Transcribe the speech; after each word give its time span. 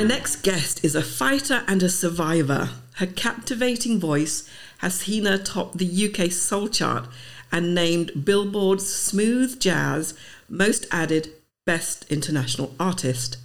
My 0.00 0.06
next 0.06 0.36
guest 0.36 0.82
is 0.82 0.94
a 0.94 1.02
fighter 1.02 1.62
and 1.68 1.82
a 1.82 1.90
survivor. 1.90 2.70
Her 2.94 3.06
captivating 3.06 4.00
voice 4.00 4.48
has 4.78 4.94
seen 4.94 5.26
her 5.26 5.36
top 5.36 5.74
the 5.74 6.08
UK 6.08 6.32
Soul 6.32 6.68
Chart 6.68 7.06
and 7.52 7.74
named 7.74 8.24
Billboard's 8.24 8.90
Smooth 8.90 9.60
Jazz 9.60 10.14
Most 10.48 10.86
Added 10.90 11.28
Best 11.66 12.10
International 12.10 12.74
Artist. 12.80 13.36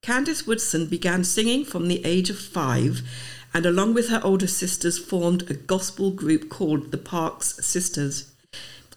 Candace 0.00 0.46
Woodson 0.46 0.86
began 0.86 1.22
singing 1.22 1.66
from 1.66 1.86
the 1.86 2.02
age 2.02 2.30
of 2.30 2.38
five 2.38 3.02
and, 3.52 3.66
along 3.66 3.92
with 3.92 4.08
her 4.08 4.22
older 4.24 4.46
sisters, 4.46 4.98
formed 4.98 5.50
a 5.50 5.54
gospel 5.54 6.12
group 6.12 6.48
called 6.48 6.92
the 6.92 6.96
Parks 6.96 7.62
Sisters. 7.62 8.32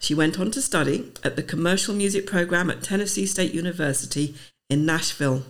She 0.00 0.14
went 0.14 0.40
on 0.40 0.50
to 0.52 0.62
study 0.62 1.12
at 1.22 1.36
the 1.36 1.42
commercial 1.42 1.94
music 1.94 2.26
program 2.26 2.70
at 2.70 2.82
Tennessee 2.82 3.26
State 3.26 3.52
University 3.52 4.34
in 4.70 4.86
Nashville. 4.86 5.44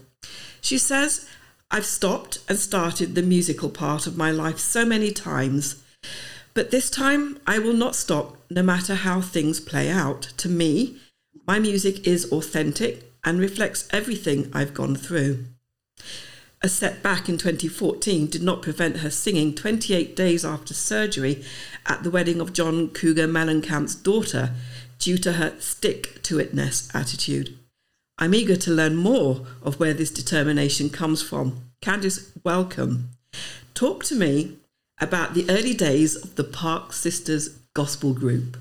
She 0.67 0.79
says, 0.79 1.25
I've 1.71 1.87
stopped 1.87 2.41
and 2.49 2.59
started 2.59 3.15
the 3.15 3.23
musical 3.23 3.71
part 3.71 4.09
of 4.09 4.17
my 4.17 4.33
life 4.33 4.59
so 4.59 4.85
many 4.85 5.13
times, 5.13 5.81
but 6.55 6.73
this 6.73 6.91
time 6.91 7.39
I 7.47 7.61
will 7.61 7.73
not 7.73 7.95
stop 7.95 8.37
no 8.51 8.65
matter 8.65 8.97
how 8.97 9.21
things 9.21 9.61
play 9.61 9.89
out. 9.89 10.23
To 10.39 10.49
me, 10.49 10.97
my 11.47 11.61
music 11.61 12.05
is 12.05 12.33
authentic 12.33 13.13
and 13.23 13.39
reflects 13.39 13.87
everything 13.93 14.51
I've 14.53 14.75
gone 14.75 14.97
through. 14.97 15.45
A 16.63 16.69
setback 16.69 17.29
in 17.29 17.39
2014 17.39 18.27
did 18.27 18.43
not 18.43 18.61
prevent 18.61 18.97
her 18.97 19.11
singing 19.11 19.55
28 19.55 20.17
days 20.17 20.45
after 20.45 20.75
surgery 20.75 21.45
at 21.87 22.03
the 22.03 22.11
wedding 22.11 22.41
of 22.41 22.53
John 22.53 22.89
Cougar 22.89 23.29
Mellencamp's 23.29 23.95
daughter 23.95 24.51
due 24.99 25.19
to 25.19 25.35
her 25.35 25.55
stick 25.61 26.21
to 26.25 26.39
itness 26.39 26.93
attitude. 26.93 27.57
I'm 28.19 28.35
eager 28.35 28.57
to 28.57 28.71
learn 28.71 28.97
more 28.97 29.47
of 29.63 29.79
where 29.79 29.93
this 29.93 30.11
determination 30.11 30.89
comes 30.89 31.23
from. 31.23 31.61
Candace, 31.83 32.33
welcome. 32.45 33.11
Talk 33.75 34.05
to 34.05 34.15
me 34.15 34.57
about 34.99 35.35
the 35.35 35.45
early 35.51 35.75
days 35.75 36.17
of 36.17 36.35
the 36.37 36.45
Park 36.45 36.95
Sisters 36.95 37.51
Gospel 37.75 38.15
Group. 38.15 38.57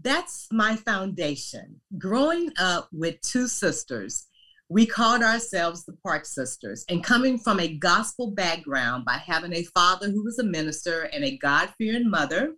That's 0.00 0.46
my 0.52 0.76
foundation. 0.76 1.80
Growing 1.98 2.52
up 2.56 2.88
with 2.92 3.20
two 3.20 3.48
sisters, 3.48 4.28
we 4.68 4.86
called 4.86 5.24
ourselves 5.24 5.84
the 5.84 5.96
Park 6.04 6.24
Sisters. 6.24 6.84
And 6.88 7.02
coming 7.02 7.38
from 7.38 7.58
a 7.58 7.76
gospel 7.76 8.30
background 8.30 9.04
by 9.04 9.14
having 9.14 9.54
a 9.54 9.64
father 9.64 10.08
who 10.08 10.22
was 10.22 10.38
a 10.38 10.44
minister 10.44 11.02
and 11.12 11.24
a 11.24 11.36
God 11.36 11.70
fearing 11.78 12.08
mother, 12.08 12.54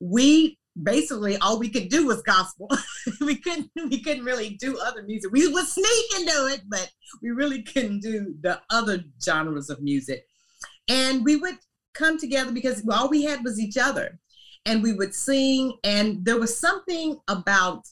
we 0.00 0.58
basically 0.82 1.36
all 1.38 1.58
we 1.58 1.68
could 1.68 1.88
do 1.88 2.06
was 2.06 2.22
gospel. 2.22 2.70
we 3.20 3.36
couldn't 3.36 3.70
we 3.88 4.02
couldn't 4.02 4.24
really 4.24 4.50
do 4.60 4.78
other 4.78 5.02
music. 5.02 5.30
We 5.32 5.48
would 5.48 5.66
sneak 5.66 6.10
do 6.26 6.46
it, 6.48 6.62
but 6.68 6.90
we 7.22 7.30
really 7.30 7.62
couldn't 7.62 8.00
do 8.00 8.34
the 8.40 8.60
other 8.70 9.04
genres 9.22 9.70
of 9.70 9.82
music. 9.82 10.24
And 10.88 11.24
we 11.24 11.36
would 11.36 11.56
come 11.94 12.18
together 12.18 12.52
because 12.52 12.82
all 12.90 13.08
we 13.08 13.24
had 13.24 13.44
was 13.44 13.58
each 13.58 13.76
other. 13.76 14.18
And 14.66 14.82
we 14.82 14.92
would 14.92 15.14
sing, 15.14 15.78
and 15.84 16.22
there 16.22 16.38
was 16.38 16.58
something 16.58 17.18
about 17.28 17.86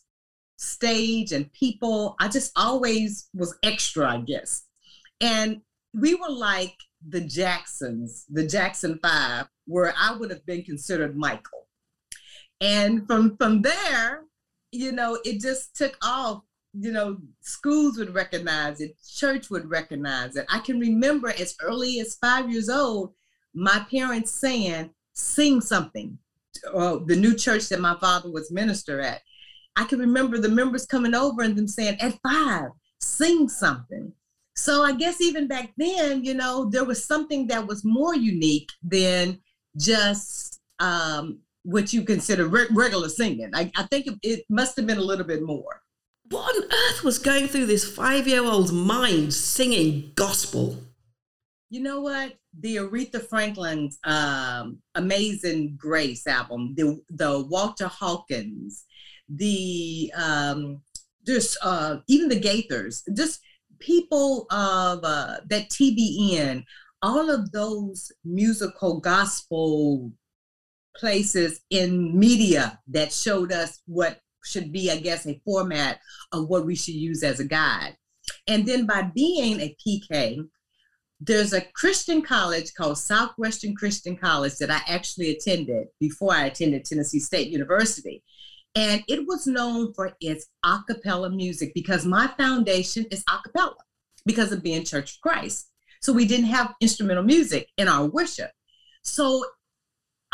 stage 0.59 1.33
and 1.33 1.51
people. 1.53 2.15
I 2.20 2.29
just 2.29 2.53
always 2.57 3.29
was 3.33 3.57
extra, 3.63 4.07
I 4.07 4.19
guess. 4.19 4.65
And 5.20 5.63
we 5.95 6.15
were 6.15 6.31
like 6.31 6.77
the 7.09 7.23
Jacksons, 7.23 8.27
the 8.29 8.47
Jackson 8.47 8.98
Five, 9.03 9.47
where 9.67 9.95
I 9.97 10.15
would 10.15 10.31
have 10.31 10.45
been 10.45 10.63
considered 10.63 11.17
Michael 11.17 11.67
and 12.61 13.06
from 13.06 13.37
from 13.37 13.62
there 13.62 14.25
you 14.73 14.92
know 14.92 15.19
it 15.25 15.41
just 15.41 15.77
took 15.77 15.97
off. 16.03 16.42
You 16.75 16.92
know 16.92 17.17
schools 17.41 17.98
would 17.98 18.14
recognize 18.14 18.80
it 18.80 18.96
church 19.02 19.51
would 19.51 19.69
recognize 19.69 20.36
it. 20.36 20.46
I 20.48 20.58
can 20.61 20.79
remember 20.79 21.30
as 21.30 21.57
early 21.63 21.98
as 21.98 22.17
five 22.17 22.51
years 22.51 22.69
old 22.69 23.14
my 23.55 23.85
parents 23.91 24.33
saying 24.33 24.91
sing 25.14 25.61
something 25.61 26.19
uh, 26.73 26.98
the 27.07 27.17
new 27.17 27.35
church 27.35 27.69
that 27.69 27.80
my 27.80 27.96
father 27.98 28.30
was 28.30 28.52
minister 28.52 29.01
at. 29.01 29.23
I 29.77 29.85
can 29.85 29.98
remember 29.98 30.39
the 30.39 30.48
members 30.48 30.86
coming 30.86 31.14
over 31.14 31.42
and 31.42 31.57
them 31.57 31.69
saying 31.69 31.98
at 32.01 32.19
five 32.23 32.70
sing 33.01 33.48
something. 33.48 34.13
So 34.55 34.83
i 34.83 34.92
guess 34.92 35.20
even 35.20 35.48
back 35.48 35.73
then 35.77 36.25
you 36.25 36.35
know 36.35 36.69
there 36.69 36.85
was 36.85 37.05
something 37.05 37.46
that 37.46 37.67
was 37.67 37.85
more 37.85 38.14
unique 38.14 38.70
than 38.83 39.40
just 39.77 40.61
um, 40.80 41.39
what 41.68 41.92
you 41.92 42.02
consider 42.02 42.46
re- 42.46 42.67
regular 42.70 43.11
singing. 43.11 43.51
I, 43.52 43.70
I 43.77 43.83
think 43.84 44.06
it, 44.06 44.14
it 44.23 44.45
must 44.48 44.74
have 44.79 44.86
been 44.86 44.96
a 44.96 45.02
little 45.02 45.27
bit 45.27 45.42
more. 45.42 45.83
What 46.30 46.56
on 46.56 46.64
earth 46.64 47.05
was 47.05 47.18
going 47.18 47.46
through 47.46 47.67
this 47.67 47.86
five 47.86 48.27
year 48.27 48.42
old's 48.42 48.73
mind 48.73 49.34
singing 49.34 50.12
gospel? 50.14 50.78
You 51.68 51.83
know 51.83 52.01
what? 52.01 52.36
The 52.58 52.77
Aretha 52.77 53.23
Franklin's 53.23 53.98
um, 54.05 54.78
Amazing 54.95 55.77
Grace 55.77 56.27
album, 56.27 56.74
the, 56.74 57.02
the 57.11 57.45
Walter 57.51 57.89
Hawkins, 57.89 58.86
the 59.28 60.11
um, 60.17 60.80
just 61.27 61.58
uh, 61.62 61.98
even 62.07 62.30
the 62.30 62.40
Gaithers, 62.40 63.02
just 63.14 63.40
people 63.78 64.46
of 64.51 65.01
uh, 65.05 65.36
that 65.51 65.68
TBN, 65.68 66.64
all 67.02 67.28
of 67.28 67.52
those 67.52 68.11
musical 68.24 69.01
gospel 69.01 70.11
places 70.97 71.61
in 71.71 72.19
media 72.19 72.79
that 72.89 73.13
showed 73.13 73.53
us 73.53 73.83
what 73.87 74.21
should 74.45 74.73
be, 74.73 74.91
I 74.91 74.99
guess, 74.99 75.27
a 75.27 75.41
format 75.45 76.01
of 76.33 76.49
what 76.49 76.67
we 76.67 76.75
should 76.75 76.95
use 76.95 77.23
as 77.23 77.41
a 77.41 77.45
guide. 77.45 77.97
And 78.47 78.67
then 78.67 78.87
by 78.87 79.03
being 79.15 79.61
a 79.61 79.77
PK, 79.87 80.39
there's 81.21 81.53
a 81.53 81.65
Christian 81.75 82.23
college 82.23 82.75
called 82.75 82.99
Southwestern 82.99 83.75
Christian 83.75 84.17
College 84.17 84.57
that 84.57 84.71
I 84.71 84.81
actually 84.87 85.31
attended 85.31 85.89
before 85.99 86.33
I 86.33 86.47
attended 86.47 86.85
Tennessee 86.85 87.19
State 87.19 87.49
University. 87.49 88.23
And 88.75 89.03
it 89.09 89.27
was 89.27 89.47
known 89.47 89.93
for 89.95 90.13
its 90.20 90.47
a 90.65 90.79
cappella 90.87 91.31
music 91.31 91.73
because 91.75 92.05
my 92.07 92.29
foundation 92.39 93.07
is 93.11 93.25
a 93.29 93.39
cappella 93.43 93.75
because 94.25 94.53
of 94.53 94.63
being 94.63 94.85
Church 94.85 95.17
of 95.17 95.20
Christ. 95.20 95.70
So 96.01 96.13
we 96.13 96.27
didn't 96.27 96.47
have 96.47 96.75
instrumental 96.81 97.25
music 97.25 97.69
in 97.77 97.89
our 97.89 98.07
worship. 98.07 98.51
So 99.03 99.45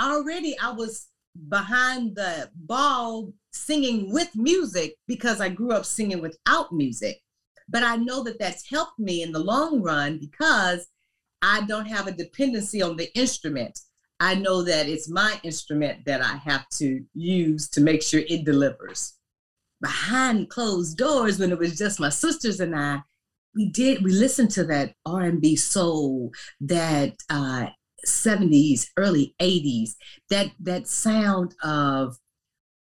already 0.01 0.57
I 0.59 0.73
was 0.73 1.09
behind 1.49 2.17
the 2.17 2.51
ball 2.55 3.33
singing 3.53 4.13
with 4.13 4.31
music 4.35 4.95
because 5.07 5.41
I 5.41 5.49
grew 5.49 5.73
up 5.73 5.85
singing 5.85 6.21
without 6.21 6.73
music. 6.73 7.21
But 7.69 7.83
I 7.83 7.97
know 7.97 8.23
that 8.25 8.39
that's 8.39 8.69
helped 8.69 8.99
me 8.99 9.23
in 9.23 9.33
the 9.33 9.39
long 9.39 9.81
run 9.81 10.19
because 10.19 10.87
I 11.43 11.63
don't 11.67 11.87
have 11.87 12.07
a 12.07 12.13
dependency 12.13 12.83
on 12.83 12.97
the 12.97 13.13
instrument. 13.17 13.79
I 14.21 14.35
know 14.35 14.63
that 14.63 14.89
it's 14.89 15.09
my 15.09 15.39
instrument 15.43 16.05
that 16.07 16.23
I 16.23 16.37
have 16.37 16.69
to 16.75 17.05
use 17.15 17.69
to 17.71 17.81
make 17.81 18.03
sure 18.03 18.23
it 18.29 18.45
delivers. 18.45 19.15
Behind 19.81 20.49
closed 20.49 20.97
doors, 20.97 21.39
when 21.39 21.53
it 21.53 21.59
was 21.59 21.77
just 21.77 22.01
my 22.01 22.09
sisters 22.09 22.61
and 22.61 22.77
I, 22.77 23.03
we 23.55 23.71
did 23.71 24.03
we 24.03 24.13
listened 24.13 24.51
to 24.53 24.65
that 24.65 24.95
R&B 25.05 25.57
soul, 25.57 26.33
that 26.61 27.15
uh, 27.29 27.67
70s, 28.07 28.87
early 28.97 29.35
80s, 29.41 29.91
that 30.31 30.51
that 30.61 30.87
sound 30.87 31.55
of, 31.63 32.17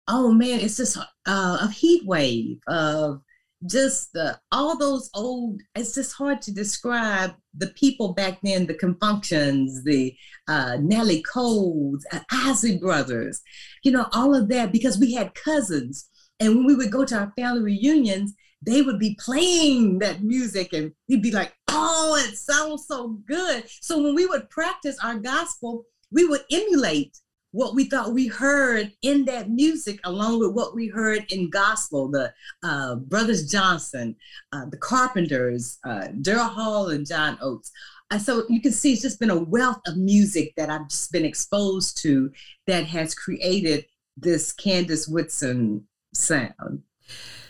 oh 0.08 0.32
man, 0.32 0.60
it's 0.60 0.78
just 0.78 0.98
uh, 0.98 1.58
a 1.62 1.72
heat 1.72 2.06
wave 2.06 2.58
of 2.68 3.22
just 3.66 4.14
the, 4.14 4.40
all 4.52 4.78
those 4.78 5.10
old, 5.16 5.62
it's 5.76 5.96
just 5.96 6.14
hard 6.14 6.42
to 6.44 6.54
describe 6.54 7.34
the 7.58 7.68
people 7.68 8.14
back 8.14 8.40
then, 8.44 8.68
the 8.68 8.76
Con 8.76 8.96
Funk 9.00 9.26
Shun's, 9.26 9.84
the 9.84 10.16
uh, 10.48 10.78
Nelly 10.80 11.24
Coles, 11.24 12.06
uh, 12.12 12.20
Isley 12.32 12.78
Brothers, 12.78 13.42
you 13.84 13.92
know, 13.92 14.08
all 14.14 14.36
of 14.36 14.50
that, 14.50 14.72
because 14.72 15.00
we 15.00 15.14
had 15.14 15.34
cousins. 15.34 16.08
And 16.40 16.56
when 16.56 16.66
we 16.68 16.76
would 16.76 16.92
go 16.92 17.04
to 17.04 17.18
our 17.18 17.34
family 17.36 17.64
reunions, 17.64 18.34
they 18.62 18.82
would 18.82 19.00
be 19.00 19.18
playing 19.20 20.00
that 20.00 20.24
music 20.24 20.74
and 20.74 20.92
we'd 21.10 21.24
be 21.24 21.32
like, 21.32 21.54
oh, 21.70 22.16
it 22.28 22.36
sounds 22.38 22.86
so 22.88 23.20
good. 23.28 23.66
So 23.82 24.02
when 24.02 24.16
we 24.16 24.26
would 24.26 24.50
practice 24.50 24.98
our 25.04 25.16
gospel, 25.16 25.86
we 26.12 26.26
would 26.26 26.42
emulate 26.52 27.18
what 27.52 27.76
we 27.76 27.86
thought 27.86 28.14
we 28.14 28.28
heard 28.28 28.92
in 29.02 29.26
that 29.26 29.50
music 29.50 30.00
along 30.04 30.40
with 30.40 30.52
what 30.52 30.76
we 30.76 30.88
heard 30.88 31.26
in 31.32 31.50
gospel. 31.50 32.10
The 32.10 32.34
uh, 32.64 32.96
brothers 32.96 33.50
johnson 33.50 34.16
uh, 34.52 34.66
the 34.70 34.78
carpenters 34.78 35.80
uh, 35.86 36.10
daryl 36.22 36.50
hall 36.50 36.90
and 36.90 37.08
john 37.08 37.38
oates. 37.42 37.72
And 38.12 38.22
so 38.22 38.44
you 38.48 38.62
can 38.62 38.72
see 38.72 38.94
it's 38.94 39.02
just 39.02 39.20
been 39.20 39.30
a 39.30 39.44
wealth 39.44 39.82
of 39.88 39.98
music 39.98 40.54
that 40.58 40.70
i've 40.70 40.90
just 40.90 41.12
been 41.12 41.26
exposed 41.26 42.02
to 42.04 42.32
that 42.68 42.86
has 42.86 43.16
created 43.16 43.86
this 44.16 44.52
candace 44.52 45.08
woodson 45.08 45.88
sound. 46.14 46.84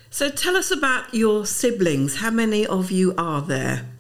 So 0.09 0.29
tell 0.29 0.55
us 0.55 0.71
about 0.71 1.13
your 1.13 1.45
siblings. 1.45 2.17
How 2.17 2.31
many 2.31 2.65
of 2.65 2.91
you 2.91 3.13
are 3.17 3.41
there 3.41 3.96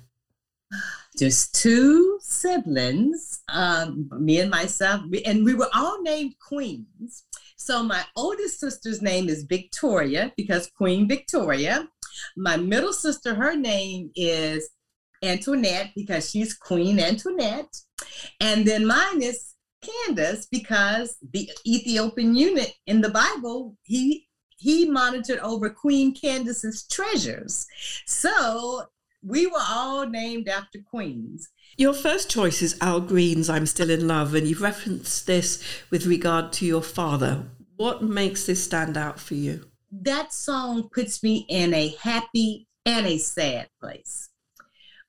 just 1.17 1.55
two 1.55 2.19
siblings, 2.21 3.41
um, 3.49 4.09
me 4.19 4.39
and 4.39 4.51
myself, 4.51 5.01
and 5.25 5.43
we 5.43 5.53
were 5.53 5.69
all 5.73 6.01
named 6.01 6.35
queens. 6.39 7.25
So 7.57 7.83
my 7.83 8.03
oldest 8.15 8.59
sister's 8.59 9.01
name 9.01 9.29
is 9.29 9.43
Victoria 9.43 10.31
because 10.37 10.69
Queen 10.77 11.07
Victoria. 11.07 11.87
My 12.35 12.57
middle 12.57 12.93
sister, 12.93 13.35
her 13.35 13.55
name 13.55 14.11
is 14.15 14.69
Antoinette 15.23 15.91
because 15.95 16.29
she's 16.29 16.53
Queen 16.53 16.99
Antoinette. 16.99 17.75
And 18.39 18.65
then 18.65 18.85
mine 18.85 19.21
is 19.21 19.53
Candace 19.81 20.47
because 20.51 21.17
the 21.33 21.49
Ethiopian 21.65 22.35
eunuch 22.35 22.73
in 22.85 23.01
the 23.01 23.09
Bible, 23.09 23.75
he 23.83 24.27
he 24.59 24.89
monitored 24.89 25.37
over 25.39 25.69
Queen 25.69 26.15
Candace's 26.15 26.87
treasures. 26.87 27.65
So 28.07 28.85
we 29.27 29.45
were 29.45 29.63
all 29.69 30.07
named 30.07 30.47
after 30.47 30.79
queens. 30.79 31.49
Your 31.75 31.93
first 31.93 32.29
choice 32.29 32.61
is 32.61 32.77
Al 32.81 33.01
Green's 33.01 33.49
I'm 33.49 33.65
Still 33.65 33.89
in 33.89 34.07
Love, 34.07 34.33
and 34.33 34.47
you've 34.47 34.61
referenced 34.61 35.27
this 35.27 35.61
with 35.91 36.05
regard 36.05 36.53
to 36.53 36.65
your 36.65 36.81
father. 36.81 37.45
What 37.75 38.01
makes 38.01 38.45
this 38.45 38.63
stand 38.63 38.95
out 38.97 39.19
for 39.19 39.35
you? 39.35 39.65
That 39.91 40.33
song 40.33 40.89
puts 40.93 41.21
me 41.23 41.45
in 41.49 41.73
a 41.73 41.95
happy 42.01 42.67
and 42.85 43.05
a 43.05 43.17
sad 43.17 43.67
place 43.81 44.29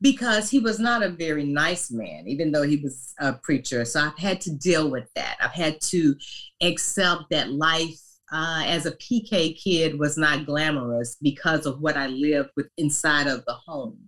because 0.01 0.51
he 0.51 0.59
was 0.59 0.79
not 0.79 1.03
a 1.03 1.09
very 1.09 1.45
nice 1.45 1.91
man, 1.91 2.27
even 2.27 2.51
though 2.53 2.63
he 2.63 2.77
was 2.77 3.15
a 3.21 3.35
preacher. 3.35 3.85
So 3.85 4.01
I've 4.01 4.19
had 4.19 4.41
to 4.43 4.55
deal 4.55 4.91
with 4.91 5.09
that. 5.15 5.37
I've 5.41 5.53
had 5.53 5.81
to 5.83 6.17
accept 6.61 7.31
that 7.31 7.53
life 7.53 8.01
uh, 8.33 8.63
as 8.67 8.87
a 8.87 8.93
PK 8.93 9.57
kid 9.57 9.99
was 9.99 10.17
not 10.17 10.47
glamorous 10.47 11.17
because 11.21 11.67
of 11.67 11.81
what 11.81 11.97
I 11.97 12.09
lived 12.09 12.51
with 12.57 12.69
inside 12.77 13.27
of 13.27 13.45
the 13.47 13.55
home. 13.55 13.99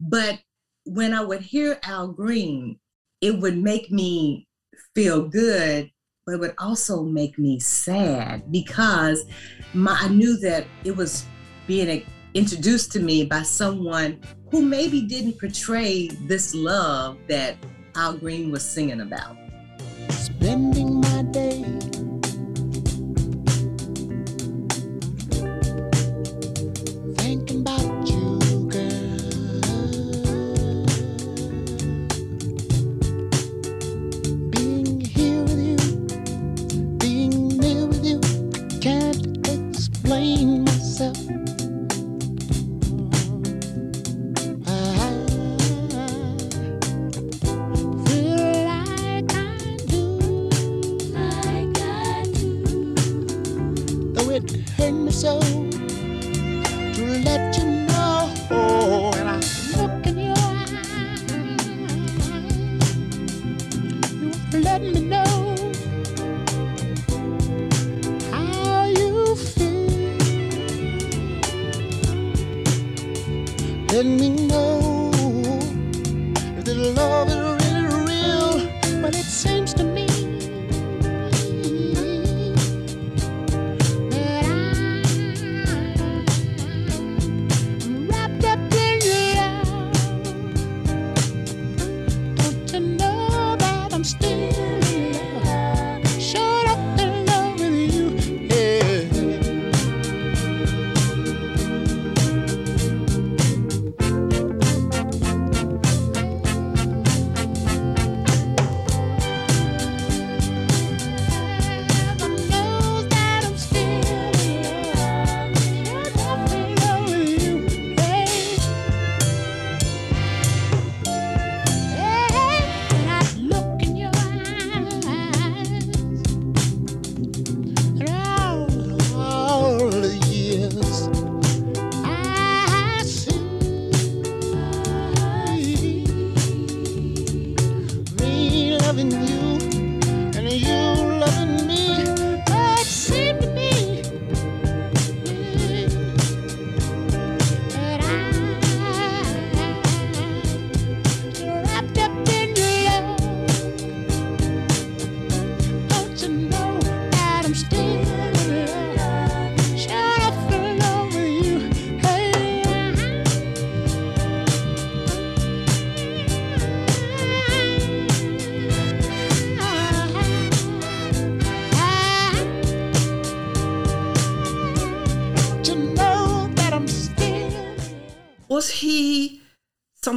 But 0.00 0.40
when 0.84 1.12
I 1.12 1.22
would 1.22 1.40
hear 1.40 1.78
Al 1.82 2.08
Green, 2.08 2.78
it 3.20 3.38
would 3.38 3.56
make 3.56 3.90
me 3.90 4.46
feel 4.94 5.28
good, 5.28 5.90
but 6.24 6.34
it 6.34 6.40
would 6.40 6.54
also 6.58 7.02
make 7.02 7.38
me 7.38 7.58
sad 7.60 8.50
because 8.50 9.24
my, 9.74 9.96
I 10.00 10.08
knew 10.08 10.36
that 10.38 10.66
it 10.84 10.96
was 10.96 11.26
being 11.66 12.04
introduced 12.34 12.92
to 12.92 13.00
me 13.00 13.24
by 13.24 13.42
someone 13.42 14.20
who 14.50 14.62
maybe 14.62 15.02
didn't 15.02 15.38
portray 15.38 16.08
this 16.08 16.54
love 16.54 17.18
that 17.28 17.56
Al 17.96 18.16
Green 18.16 18.50
was 18.50 18.64
singing 18.64 19.00
about. 19.00 19.36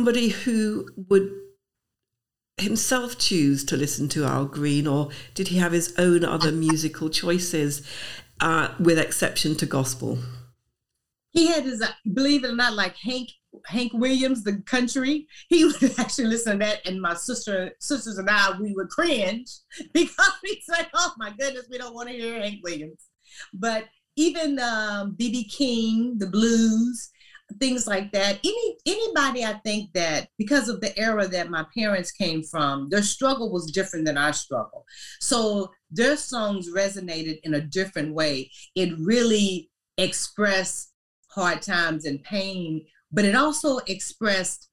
Somebody 0.09 0.29
who 0.29 0.87
would 1.07 1.29
himself 2.57 3.19
choose 3.19 3.63
to 3.63 3.77
listen 3.77 4.09
to 4.09 4.25
Al 4.25 4.45
Green, 4.45 4.87
or 4.87 5.09
did 5.35 5.49
he 5.49 5.59
have 5.59 5.71
his 5.71 5.93
own 5.99 6.25
other 6.25 6.51
musical 6.51 7.11
choices, 7.11 7.87
uh, 8.39 8.69
with 8.79 8.97
exception 8.97 9.55
to 9.57 9.67
gospel? 9.67 10.17
He 11.29 11.45
had 11.45 11.63
his, 11.63 11.83
believe 12.11 12.43
it 12.43 12.49
or 12.49 12.55
not, 12.55 12.73
like 12.73 12.95
Hank 12.95 13.29
Hank 13.67 13.91
Williams, 13.93 14.43
the 14.43 14.63
country. 14.65 15.27
He 15.47 15.63
would 15.81 15.99
actually 15.99 16.25
listen 16.25 16.53
to 16.53 16.65
that, 16.65 16.87
and 16.87 16.99
my 16.99 17.13
sister, 17.13 17.75
sisters 17.79 18.17
and 18.17 18.27
I, 18.31 18.57
we 18.59 18.73
would 18.73 18.89
cringe 18.89 19.51
because 19.93 20.33
we 20.43 20.59
said, 20.67 20.87
"Oh 20.95 21.13
my 21.19 21.31
goodness, 21.37 21.67
we 21.69 21.77
don't 21.77 21.93
want 21.93 22.09
to 22.09 22.15
hear 22.15 22.41
Hank 22.41 22.61
Williams." 22.63 23.05
But 23.53 23.85
even 24.15 24.57
BB 24.57 25.43
um, 25.43 25.49
King, 25.49 26.17
the 26.17 26.27
blues, 26.27 27.11
things 27.59 27.87
like 27.87 28.11
that. 28.11 28.39
Any 28.43 28.77
anybody 28.85 29.43
I 29.43 29.53
think 29.65 29.91
that 29.93 30.29
because 30.37 30.69
of 30.69 30.81
the 30.81 30.97
era 30.97 31.27
that 31.27 31.49
my 31.49 31.65
parents 31.75 32.11
came 32.11 32.43
from, 32.43 32.89
their 32.89 33.03
struggle 33.03 33.51
was 33.51 33.71
different 33.71 34.05
than 34.05 34.17
our 34.17 34.33
struggle. 34.33 34.85
So 35.19 35.71
their 35.91 36.17
songs 36.17 36.69
resonated 36.69 37.39
in 37.43 37.55
a 37.55 37.61
different 37.61 38.13
way. 38.13 38.51
It 38.75 38.97
really 38.99 39.69
expressed 39.97 40.93
hard 41.31 41.61
times 41.61 42.05
and 42.05 42.23
pain, 42.23 42.85
but 43.11 43.25
it 43.25 43.35
also 43.35 43.77
expressed 43.87 44.69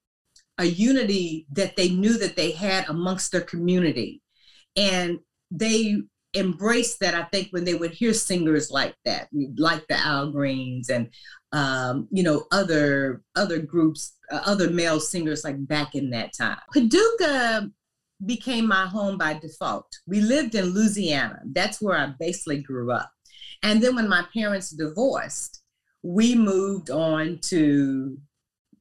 a 0.58 0.64
unity 0.64 1.46
that 1.52 1.76
they 1.76 1.90
knew 1.90 2.18
that 2.18 2.36
they 2.36 2.50
had 2.50 2.88
amongst 2.88 3.32
their 3.32 3.42
community. 3.42 4.22
And 4.76 5.18
they 5.50 5.96
embraced 6.34 7.00
that, 7.00 7.14
I 7.14 7.24
think, 7.24 7.48
when 7.50 7.64
they 7.64 7.74
would 7.74 7.92
hear 7.92 8.12
singers 8.12 8.70
like 8.70 8.94
that, 9.04 9.28
like 9.56 9.86
the 9.88 9.98
Al 9.98 10.30
Greens 10.30 10.88
and 10.88 11.08
um, 11.56 12.06
you 12.10 12.22
know, 12.22 12.44
other 12.52 13.22
other 13.34 13.58
groups, 13.58 14.18
uh, 14.30 14.42
other 14.44 14.68
male 14.68 15.00
singers 15.00 15.42
like 15.42 15.66
back 15.66 15.94
in 15.94 16.10
that 16.10 16.34
time. 16.36 16.58
Paducah 16.70 17.70
became 18.26 18.68
my 18.68 18.84
home 18.86 19.16
by 19.16 19.34
default. 19.34 19.86
We 20.06 20.20
lived 20.20 20.54
in 20.54 20.66
Louisiana. 20.66 21.40
That's 21.52 21.80
where 21.80 21.96
I 21.96 22.12
basically 22.20 22.58
grew 22.58 22.92
up. 22.92 23.10
And 23.62 23.82
then 23.82 23.96
when 23.96 24.06
my 24.06 24.26
parents 24.34 24.70
divorced, 24.70 25.62
we 26.02 26.34
moved 26.34 26.90
on 26.90 27.38
to 27.44 28.18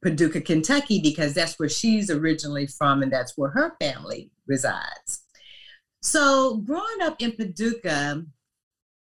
Paducah, 0.02 0.42
Kentucky, 0.42 1.00
because 1.00 1.32
that's 1.32 1.58
where 1.58 1.70
she's 1.70 2.10
originally 2.10 2.66
from 2.66 3.02
and 3.02 3.10
that's 3.10 3.38
where 3.38 3.50
her 3.50 3.74
family 3.80 4.30
resides. 4.46 5.24
So, 6.02 6.58
growing 6.58 7.00
up 7.00 7.16
in 7.20 7.32
Paducah, 7.32 8.22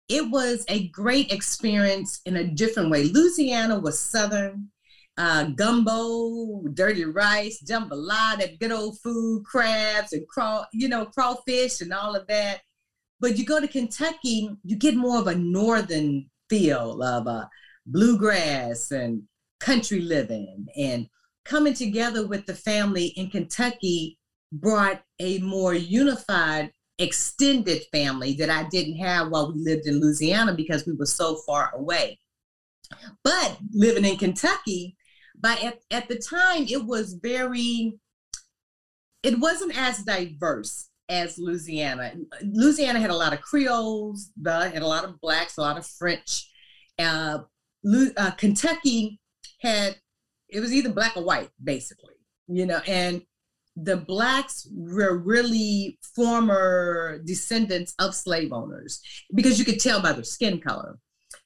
it 0.09 0.29
was 0.29 0.65
a 0.67 0.87
great 0.89 1.31
experience 1.31 2.19
in 2.25 2.35
a 2.35 2.43
different 2.43 2.89
way. 2.89 3.03
Louisiana 3.03 3.79
was 3.79 3.99
Southern, 3.99 4.69
uh, 5.17 5.45
gumbo, 5.55 6.63
dirty 6.73 7.05
rice, 7.05 7.61
jambalaya, 7.61 8.39
that 8.39 8.59
good 8.59 8.71
old 8.71 8.99
food, 9.01 9.43
crabs 9.45 10.13
and 10.13 10.27
craw, 10.27 10.65
you 10.73 10.89
know, 10.89 11.05
crawfish 11.05 11.81
and 11.81 11.93
all 11.93 12.15
of 12.15 12.25
that. 12.27 12.61
But 13.19 13.37
you 13.37 13.45
go 13.45 13.59
to 13.59 13.67
Kentucky, 13.67 14.49
you 14.63 14.75
get 14.75 14.95
more 14.95 15.19
of 15.19 15.27
a 15.27 15.35
northern 15.35 16.29
feel 16.49 17.03
of 17.03 17.27
uh, 17.27 17.45
bluegrass 17.85 18.91
and 18.91 19.23
country 19.59 19.99
living 19.99 20.65
and 20.75 21.07
coming 21.45 21.73
together 21.73 22.25
with 22.25 22.45
the 22.45 22.55
family 22.55 23.07
in 23.17 23.29
Kentucky 23.29 24.17
brought 24.51 25.01
a 25.19 25.39
more 25.39 25.73
unified 25.73 26.71
extended 26.99 27.83
family 27.91 28.33
that 28.33 28.49
I 28.49 28.67
didn't 28.69 28.97
have 28.97 29.29
while 29.29 29.51
we 29.51 29.59
lived 29.59 29.87
in 29.87 29.99
Louisiana 29.99 30.53
because 30.53 30.85
we 30.85 30.93
were 30.93 31.05
so 31.05 31.37
far 31.47 31.71
away. 31.73 32.19
But 33.23 33.57
living 33.73 34.05
in 34.05 34.17
Kentucky, 34.17 34.97
by 35.39 35.55
at, 35.63 35.79
at 35.89 36.07
the 36.09 36.17
time 36.17 36.65
it 36.69 36.85
was 36.85 37.13
very 37.13 37.97
it 39.23 39.39
wasn't 39.39 39.77
as 39.77 40.03
diverse 40.03 40.89
as 41.09 41.37
Louisiana. 41.37 42.13
Louisiana 42.43 42.99
had 42.99 43.09
a 43.09 43.15
lot 43.15 43.33
of 43.33 43.41
Creoles, 43.41 44.31
the 44.39 44.69
had 44.69 44.81
a 44.81 44.87
lot 44.87 45.03
of 45.03 45.19
blacks, 45.19 45.57
a 45.57 45.61
lot 45.61 45.77
of 45.77 45.85
French. 45.85 46.49
Uh, 46.97 47.39
uh, 48.17 48.31
Kentucky 48.31 49.19
had 49.61 49.97
it 50.49 50.59
was 50.59 50.73
either 50.73 50.89
black 50.89 51.15
or 51.15 51.23
white, 51.23 51.49
basically, 51.63 52.15
you 52.47 52.65
know, 52.65 52.81
and 52.87 53.21
the 53.83 53.97
blacks 53.97 54.67
were 54.73 55.17
really 55.17 55.97
former 56.15 57.21
descendants 57.25 57.93
of 57.99 58.15
slave 58.15 58.51
owners 58.51 59.01
because 59.33 59.59
you 59.59 59.65
could 59.65 59.79
tell 59.79 60.01
by 60.01 60.11
their 60.11 60.23
skin 60.23 60.59
color. 60.59 60.97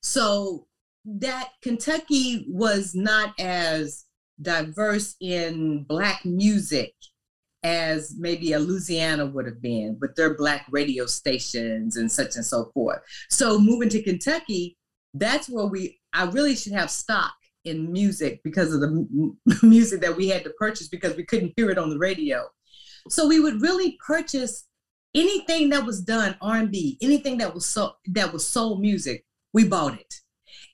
So 0.01 0.67
that 1.05 1.49
Kentucky 1.61 2.45
was 2.47 2.95
not 2.95 3.33
as 3.39 4.05
diverse 4.41 5.15
in 5.21 5.83
black 5.83 6.25
music 6.25 6.93
as 7.63 8.15
maybe 8.17 8.53
a 8.53 8.59
Louisiana 8.59 9.25
would 9.25 9.45
have 9.45 9.61
been 9.61 9.97
with 10.01 10.15
their 10.15 10.35
black 10.35 10.65
radio 10.69 11.05
stations 11.05 11.95
and 11.95 12.11
such 12.11 12.35
and 12.35 12.45
so 12.45 12.71
forth. 12.73 12.99
So 13.29 13.57
moving 13.57 13.89
to 13.89 14.03
Kentucky, 14.03 14.77
that's 15.13 15.47
where 15.49 15.65
we 15.65 15.99
I 16.11 16.25
really 16.25 16.55
should 16.55 16.73
have 16.73 16.91
stock 16.91 17.33
in 17.65 17.91
music 17.91 18.41
because 18.43 18.73
of 18.73 18.81
the 18.81 19.35
music 19.63 20.01
that 20.01 20.15
we 20.15 20.27
had 20.27 20.43
to 20.43 20.49
purchase 20.51 20.87
because 20.87 21.15
we 21.15 21.23
couldn't 21.23 21.53
hear 21.55 21.69
it 21.69 21.77
on 21.77 21.89
the 21.89 21.97
radio. 21.97 22.45
So 23.09 23.27
we 23.27 23.39
would 23.39 23.61
really 23.61 23.97
purchase 24.05 24.65
anything 25.13 25.69
that 25.69 25.85
was 25.85 26.01
done 26.01 26.35
R&B, 26.41 26.97
anything 27.01 27.37
that 27.37 27.53
was 27.53 27.65
so 27.65 27.93
that 28.07 28.33
was 28.33 28.47
soul 28.47 28.77
music, 28.77 29.25
we 29.53 29.67
bought 29.67 29.99
it. 29.99 30.13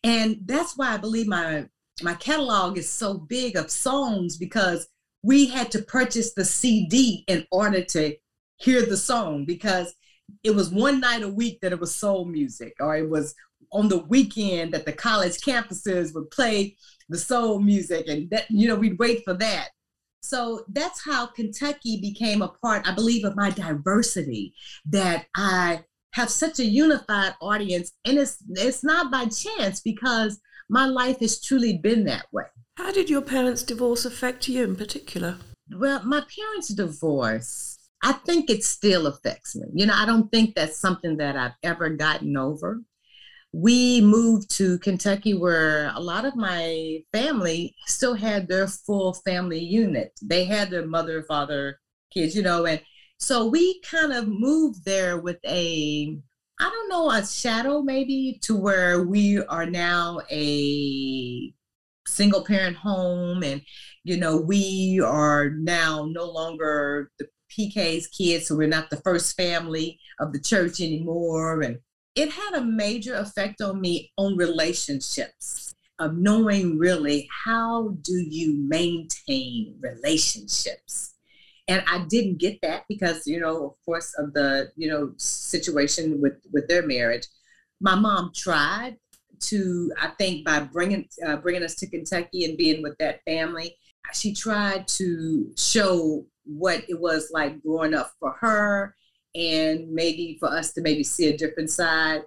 And 0.03 0.37
that's 0.45 0.77
why 0.77 0.93
I 0.93 0.97
believe 0.97 1.27
my 1.27 1.65
my 2.01 2.13
catalog 2.13 2.77
is 2.77 2.89
so 2.89 3.15
big 3.15 3.57
of 3.57 3.69
songs 3.69 4.37
because 4.37 4.87
we 5.21 5.47
had 5.47 5.69
to 5.71 5.81
purchase 5.81 6.33
the 6.33 6.45
CD 6.45 7.25
in 7.27 7.45
order 7.51 7.83
to 7.83 8.15
hear 8.57 8.85
the 8.85 8.95
song 8.95 9.45
because 9.45 9.93
it 10.43 10.51
was 10.51 10.69
one 10.69 10.99
night 10.99 11.23
a 11.23 11.27
week 11.27 11.59
that 11.61 11.73
it 11.73 11.79
was 11.79 11.93
soul 11.93 12.25
music 12.25 12.75
or 12.79 12.95
it 12.95 13.09
was 13.09 13.35
on 13.71 13.87
the 13.87 13.99
weekend 13.99 14.73
that 14.73 14.85
the 14.85 14.93
college 14.93 15.37
campuses 15.37 16.13
would 16.13 16.29
play 16.31 16.75
the 17.09 17.17
soul 17.17 17.59
music 17.59 18.07
and 18.07 18.29
that 18.29 18.45
you 18.49 18.67
know 18.67 18.75
we'd 18.75 18.99
wait 18.99 19.23
for 19.23 19.33
that. 19.35 19.69
So 20.21 20.65
that's 20.69 21.03
how 21.03 21.27
kentucky 21.27 22.01
became 22.01 22.41
a 22.41 22.49
part 22.49 22.87
i 22.87 22.93
believe 22.93 23.23
of 23.23 23.37
my 23.37 23.49
diversity 23.51 24.53
that 24.85 25.27
i 25.35 25.83
have 26.13 26.29
such 26.29 26.59
a 26.59 26.65
unified 26.65 27.33
audience. 27.41 27.91
And 28.05 28.17
it's 28.17 28.37
it's 28.51 28.83
not 28.83 29.11
by 29.11 29.25
chance 29.25 29.81
because 29.81 30.39
my 30.69 30.85
life 30.85 31.19
has 31.19 31.41
truly 31.41 31.77
been 31.77 32.05
that 32.05 32.25
way. 32.31 32.45
How 32.77 32.91
did 32.91 33.09
your 33.09 33.21
parents 33.21 33.63
divorce 33.63 34.05
affect 34.05 34.47
you 34.47 34.63
in 34.63 34.75
particular? 34.75 35.37
Well 35.71 36.03
my 36.03 36.21
parents 36.21 36.69
divorce 36.69 37.77
i 38.01 38.13
think 38.13 38.49
it 38.49 38.63
still 38.63 39.07
affects 39.07 39.55
me. 39.55 39.67
You 39.73 39.85
know 39.85 39.93
i 39.93 40.05
don't 40.05 40.31
think 40.31 40.55
that's 40.55 40.77
something 40.79 41.17
that 41.17 41.35
i've 41.35 41.57
ever 41.63 41.89
gotten 41.89 42.37
over 42.37 42.81
we 43.51 44.01
moved 44.01 44.55
to 44.57 44.77
Kentucky 44.79 45.33
where 45.33 45.91
a 45.95 45.99
lot 45.99 46.25
of 46.25 46.35
my 46.35 46.99
family 47.11 47.75
still 47.87 48.13
had 48.13 48.47
their 48.47 48.67
full 48.67 49.13
family 49.13 49.59
unit. 49.59 50.11
They 50.21 50.45
had 50.45 50.69
their 50.69 50.85
mother, 50.85 51.23
father, 51.23 51.79
kids, 52.13 52.35
you 52.35 52.43
know, 52.43 52.65
and 52.65 52.81
so 53.17 53.47
we 53.47 53.81
kind 53.81 54.13
of 54.13 54.27
moved 54.27 54.85
there 54.85 55.19
with 55.19 55.39
a, 55.45 56.17
I 56.59 56.63
don't 56.69 56.89
know, 56.89 57.11
a 57.11 57.25
shadow 57.25 57.81
maybe 57.81 58.39
to 58.43 58.55
where 58.55 59.03
we 59.03 59.43
are 59.43 59.65
now 59.65 60.21
a 60.31 61.53
single 62.07 62.45
parent 62.45 62.77
home 62.77 63.43
and, 63.43 63.61
you 64.03 64.17
know, 64.17 64.37
we 64.37 65.01
are 65.03 65.49
now 65.49 66.07
no 66.09 66.25
longer 66.25 67.11
the 67.19 67.27
PK's 67.51 68.07
kids, 68.07 68.47
so 68.47 68.55
we're 68.55 68.67
not 68.67 68.89
the 68.89 69.01
first 69.01 69.35
family 69.35 69.99
of 70.19 70.31
the 70.31 70.39
church 70.39 70.79
anymore. 70.79 71.61
And 71.61 71.79
it 72.15 72.31
had 72.31 72.55
a 72.55 72.65
major 72.65 73.15
effect 73.15 73.61
on 73.61 73.79
me 73.79 74.11
on 74.17 74.35
relationships 74.35 75.73
of 75.99 76.15
knowing 76.15 76.77
really 76.77 77.27
how 77.45 77.89
do 78.01 78.13
you 78.13 78.55
maintain 78.67 79.75
relationships. 79.81 81.15
And 81.67 81.83
i 81.87 82.05
didn't 82.09 82.39
get 82.39 82.59
that 82.63 82.85
because 82.89 83.27
you 83.27 83.39
know 83.39 83.67
of 83.67 83.73
course 83.85 84.15
of 84.17 84.33
the 84.33 84.71
you 84.75 84.89
know 84.89 85.13
situation 85.17 86.19
with 86.19 86.37
with 86.51 86.67
their 86.67 86.85
marriage. 86.85 87.27
My 87.79 87.95
mom 87.95 88.31
tried 88.35 88.97
to 89.39 89.91
i 89.99 90.07
think 90.17 90.45
by 90.45 90.59
bringing 90.59 91.07
uh, 91.25 91.37
bringing 91.37 91.63
us 91.63 91.75
to 91.75 91.89
kentucky 91.89 92.45
and 92.45 92.57
being 92.57 92.81
with 92.83 92.97
that 92.97 93.21
family 93.25 93.75
she 94.13 94.33
tried 94.33 94.87
to 94.87 95.51
show 95.55 96.25
what 96.45 96.83
it 96.89 96.99
was 96.99 97.29
like 97.31 97.61
growing 97.61 97.93
up 97.93 98.11
for 98.19 98.31
her 98.39 98.95
and 99.35 99.89
maybe 99.91 100.37
for 100.39 100.49
us 100.49 100.73
to 100.73 100.81
maybe 100.81 101.03
see 101.03 101.27
a 101.27 101.37
different 101.37 101.69
side. 101.69 102.21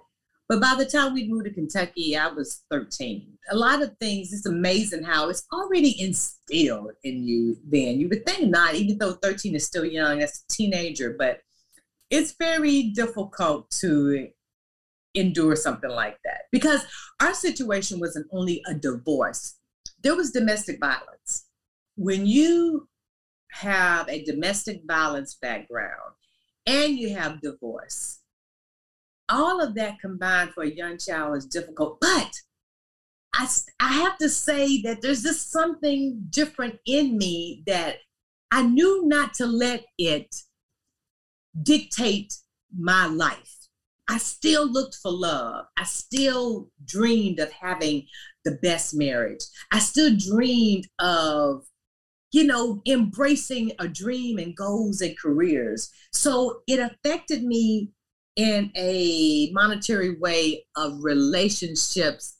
But 0.49 0.61
by 0.61 0.75
the 0.77 0.85
time 0.85 1.13
we 1.13 1.27
moved 1.27 1.45
to 1.45 1.53
Kentucky, 1.53 2.17
I 2.17 2.27
was 2.27 2.63
13. 2.69 3.27
A 3.51 3.55
lot 3.55 3.81
of 3.81 3.97
things, 3.99 4.33
it's 4.33 4.45
amazing 4.45 5.03
how 5.03 5.29
it's 5.29 5.45
already 5.53 5.99
instilled 6.01 6.91
in 7.03 7.23
you 7.23 7.57
then. 7.65 7.99
You 7.99 8.09
would 8.09 8.25
think 8.25 8.49
not, 8.49 8.75
even 8.75 8.97
though 8.97 9.13
13 9.13 9.55
is 9.55 9.65
still 9.65 9.85
young, 9.85 10.21
as 10.21 10.43
a 10.43 10.53
teenager, 10.53 11.15
but 11.17 11.39
it's 12.09 12.35
very 12.37 12.91
difficult 12.93 13.69
to 13.81 14.27
endure 15.15 15.55
something 15.55 15.89
like 15.89 16.17
that 16.25 16.41
because 16.51 16.85
our 17.21 17.33
situation 17.33 17.99
wasn't 17.99 18.27
only 18.31 18.61
a 18.67 18.73
divorce, 18.73 19.57
there 20.01 20.15
was 20.15 20.31
domestic 20.31 20.79
violence. 20.79 21.45
When 21.95 22.25
you 22.25 22.87
have 23.51 24.09
a 24.09 24.23
domestic 24.23 24.81
violence 24.85 25.37
background, 25.41 26.13
and 26.65 26.97
you 26.97 27.15
have 27.15 27.41
divorce. 27.41 28.19
All 29.29 29.61
of 29.61 29.75
that 29.75 29.99
combined 29.99 30.51
for 30.51 30.63
a 30.63 30.69
young 30.69 30.97
child 30.97 31.37
is 31.37 31.45
difficult, 31.45 31.99
but 31.99 32.31
I, 33.33 33.47
I 33.79 33.93
have 33.93 34.17
to 34.19 34.29
say 34.29 34.81
that 34.81 35.01
there's 35.01 35.23
just 35.23 35.51
something 35.51 36.25
different 36.29 36.79
in 36.85 37.17
me 37.17 37.63
that 37.65 37.97
I 38.51 38.63
knew 38.63 39.07
not 39.07 39.33
to 39.35 39.47
let 39.47 39.85
it 39.97 40.35
dictate 41.61 42.35
my 42.77 43.07
life. 43.07 43.55
I 44.07 44.17
still 44.17 44.67
looked 44.67 44.95
for 44.95 45.11
love. 45.11 45.65
I 45.77 45.85
still 45.85 46.69
dreamed 46.85 47.39
of 47.39 47.51
having 47.51 48.05
the 48.45 48.59
best 48.61 48.93
marriage. 48.93 49.43
I 49.71 49.79
still 49.79 50.15
dreamed 50.15 50.87
of 50.99 51.63
you 52.33 52.43
know, 52.43 52.81
embracing 52.87 53.71
a 53.79 53.87
dream 53.87 54.39
and 54.39 54.57
goals 54.57 55.01
and 55.01 55.17
careers. 55.17 55.91
So 56.11 56.61
it 56.67 56.79
affected 56.79 57.43
me 57.43 57.91
in 58.35 58.71
a 58.75 59.51
monetary 59.53 60.17
way 60.17 60.65
of 60.75 60.97
relationships, 61.03 62.37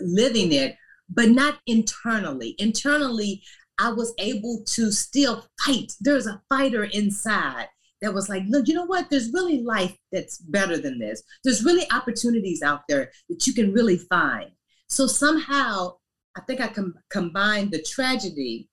living 0.00 0.52
it, 0.52 0.76
but 1.10 1.28
not 1.28 1.58
internally. 1.66 2.56
Internally, 2.58 3.42
I 3.78 3.90
was 3.90 4.14
able 4.18 4.64
to 4.68 4.90
still 4.90 5.44
fight. 5.64 5.92
There's 6.00 6.26
a 6.26 6.40
fighter 6.48 6.84
inside 6.84 7.68
that 8.00 8.14
was 8.14 8.30
like, 8.30 8.44
look, 8.48 8.68
you 8.68 8.74
know 8.74 8.86
what? 8.86 9.10
There's 9.10 9.32
really 9.34 9.62
life 9.62 9.94
that's 10.12 10.38
better 10.38 10.78
than 10.78 10.98
this. 10.98 11.22
There's 11.42 11.62
really 11.62 11.86
opportunities 11.90 12.62
out 12.62 12.82
there 12.88 13.10
that 13.28 13.46
you 13.46 13.52
can 13.52 13.74
really 13.74 13.98
find. 13.98 14.50
So 14.88 15.06
somehow, 15.06 15.96
I 16.36 16.40
think 16.42 16.62
I 16.62 16.68
com- 16.68 16.94
combined 17.10 17.70
the 17.70 17.82
tragedy 17.82 18.70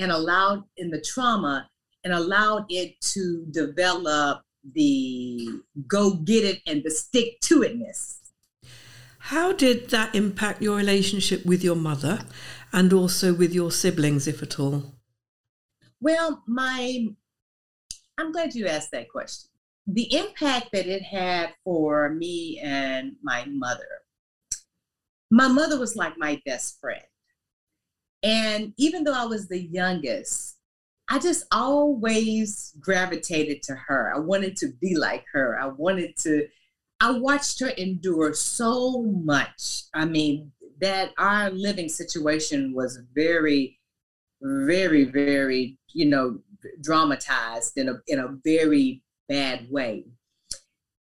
and 0.00 0.10
allowed 0.10 0.64
in 0.76 0.90
the 0.90 1.00
trauma 1.00 1.68
and 2.02 2.12
allowed 2.12 2.66
it 2.68 3.00
to 3.00 3.46
develop 3.50 4.42
the 4.74 5.48
go 5.86 6.14
get 6.14 6.44
it 6.44 6.60
and 6.66 6.82
the 6.82 6.90
stick 6.90 7.40
to 7.42 7.60
itness. 7.60 8.16
How 9.18 9.52
did 9.52 9.90
that 9.90 10.14
impact 10.14 10.60
your 10.62 10.76
relationship 10.76 11.46
with 11.46 11.62
your 11.62 11.76
mother? 11.76 12.20
and 12.72 12.92
also 12.92 13.34
with 13.34 13.52
your 13.52 13.70
siblings, 13.70 14.26
if 14.26 14.42
at 14.42 14.58
all? 14.58 14.94
Well, 16.00 16.42
my, 16.46 17.08
I'm 18.18 18.32
glad 18.32 18.54
you 18.54 18.66
asked 18.66 18.92
that 18.92 19.10
question. 19.10 19.50
The 19.86 20.14
impact 20.14 20.68
that 20.72 20.86
it 20.86 21.02
had 21.02 21.54
for 21.64 22.10
me 22.10 22.60
and 22.62 23.16
my 23.22 23.44
mother. 23.46 23.88
My 25.30 25.48
mother 25.48 25.78
was 25.78 25.96
like 25.96 26.14
my 26.16 26.40
best 26.44 26.80
friend. 26.80 27.02
And 28.22 28.74
even 28.76 29.04
though 29.04 29.14
I 29.14 29.24
was 29.24 29.48
the 29.48 29.62
youngest, 29.62 30.56
I 31.08 31.18
just 31.18 31.44
always 31.50 32.72
gravitated 32.78 33.62
to 33.64 33.74
her. 33.74 34.12
I 34.14 34.18
wanted 34.18 34.56
to 34.56 34.68
be 34.80 34.96
like 34.96 35.24
her. 35.32 35.58
I 35.60 35.66
wanted 35.66 36.16
to, 36.18 36.46
I 37.00 37.12
watched 37.12 37.60
her 37.60 37.70
endure 37.70 38.34
so 38.34 39.02
much. 39.02 39.84
I 39.94 40.04
mean, 40.04 40.52
that 40.80 41.10
our 41.18 41.50
living 41.50 41.88
situation 41.88 42.74
was 42.74 43.00
very, 43.14 43.78
very, 44.40 45.04
very, 45.04 45.78
you 45.92 46.06
know, 46.06 46.38
dramatized 46.80 47.76
in 47.76 47.88
a 47.88 47.94
in 48.06 48.18
a 48.18 48.36
very 48.44 49.02
bad 49.28 49.70
way. 49.70 50.04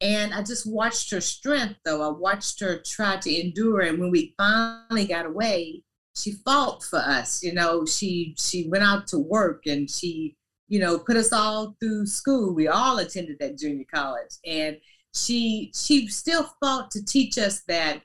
And 0.00 0.34
I 0.34 0.42
just 0.42 0.70
watched 0.70 1.10
her 1.10 1.20
strength, 1.20 1.80
though. 1.84 2.02
I 2.02 2.12
watched 2.12 2.60
her 2.60 2.80
try 2.84 3.16
to 3.16 3.40
endure. 3.40 3.80
And 3.80 3.98
when 3.98 4.10
we 4.10 4.34
finally 4.36 5.06
got 5.06 5.24
away, 5.24 5.82
she 6.16 6.32
fought 6.32 6.82
for 6.82 6.98
us. 6.98 7.42
You 7.42 7.54
know, 7.54 7.84
she 7.84 8.34
she 8.38 8.68
went 8.68 8.84
out 8.84 9.06
to 9.08 9.18
work 9.18 9.66
and 9.66 9.88
she, 9.88 10.36
you 10.68 10.80
know, 10.80 10.98
put 10.98 11.16
us 11.16 11.32
all 11.32 11.76
through 11.80 12.06
school. 12.06 12.54
We 12.54 12.68
all 12.68 12.98
attended 12.98 13.38
that 13.40 13.58
junior 13.58 13.84
college, 13.92 14.36
and 14.44 14.78
she 15.14 15.72
she 15.74 16.08
still 16.08 16.50
fought 16.60 16.90
to 16.92 17.04
teach 17.04 17.38
us 17.38 17.62
that 17.68 18.02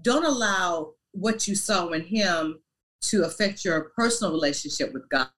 don't 0.00 0.24
allow 0.24 0.92
what 1.12 1.46
you 1.46 1.54
saw 1.54 1.88
in 1.90 2.02
him 2.02 2.58
to 3.02 3.24
affect 3.24 3.64
your 3.64 3.90
personal 3.96 4.32
relationship 4.32 4.92
with 4.92 5.08
God 5.08 5.28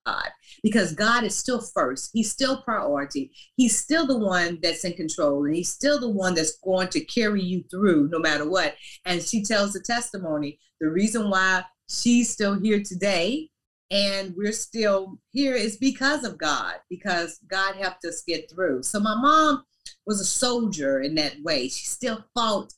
because 0.63 0.93
God 0.93 1.23
is 1.23 1.37
still 1.37 1.59
first. 1.59 2.11
He's 2.13 2.31
still 2.31 2.61
priority. 2.61 3.31
He's 3.57 3.77
still 3.77 4.05
the 4.05 4.17
one 4.17 4.59
that's 4.61 4.85
in 4.85 4.93
control 4.93 5.45
and 5.45 5.55
he's 5.55 5.69
still 5.69 5.99
the 5.99 6.09
one 6.09 6.35
that's 6.35 6.59
going 6.59 6.89
to 6.89 7.03
carry 7.03 7.41
you 7.41 7.63
through 7.71 8.09
no 8.09 8.19
matter 8.19 8.47
what. 8.47 8.75
And 9.05 9.21
she 9.21 9.43
tells 9.43 9.73
the 9.73 9.79
testimony 9.79 10.59
the 10.79 10.89
reason 10.89 11.29
why 11.29 11.65
she's 11.89 12.29
still 12.29 12.59
here 12.59 12.81
today 12.83 13.49
and 13.91 14.33
we're 14.35 14.51
still 14.51 15.19
here 15.31 15.53
is 15.53 15.77
because 15.77 16.23
of 16.23 16.37
God, 16.37 16.75
because 16.89 17.39
God 17.47 17.75
helped 17.75 18.03
us 18.05 18.23
get 18.27 18.49
through. 18.49 18.83
So 18.83 18.99
my 18.99 19.15
mom 19.15 19.63
was 20.05 20.19
a 20.19 20.25
soldier 20.25 21.01
in 21.01 21.15
that 21.15 21.35
way. 21.43 21.67
She 21.67 21.85
still 21.85 22.25
fought 22.33 22.73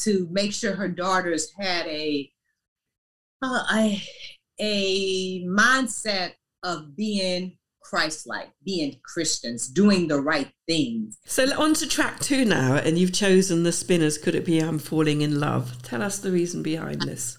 to 0.00 0.28
make 0.30 0.52
sure 0.52 0.74
her 0.74 0.88
daughters 0.88 1.52
had 1.58 1.86
a 1.86 2.30
uh, 3.42 3.64
a, 3.74 4.02
a 4.60 5.44
mindset 5.46 6.32
of 6.62 6.94
being 6.96 7.58
Christ-like, 7.82 8.52
being 8.64 9.00
Christians, 9.02 9.66
doing 9.66 10.06
the 10.06 10.20
right 10.20 10.50
things. 10.68 11.18
So 11.26 11.44
on 11.60 11.74
to 11.74 11.88
track 11.88 12.20
two 12.20 12.44
now, 12.44 12.76
and 12.76 12.96
you've 12.96 13.12
chosen 13.12 13.64
the 13.64 13.72
Spinners. 13.72 14.16
Could 14.16 14.36
it 14.36 14.46
be 14.46 14.60
I'm 14.60 14.78
falling 14.78 15.22
in 15.22 15.40
love? 15.40 15.82
Tell 15.82 16.02
us 16.02 16.20
the 16.20 16.30
reason 16.30 16.62
behind 16.62 17.02
this 17.02 17.38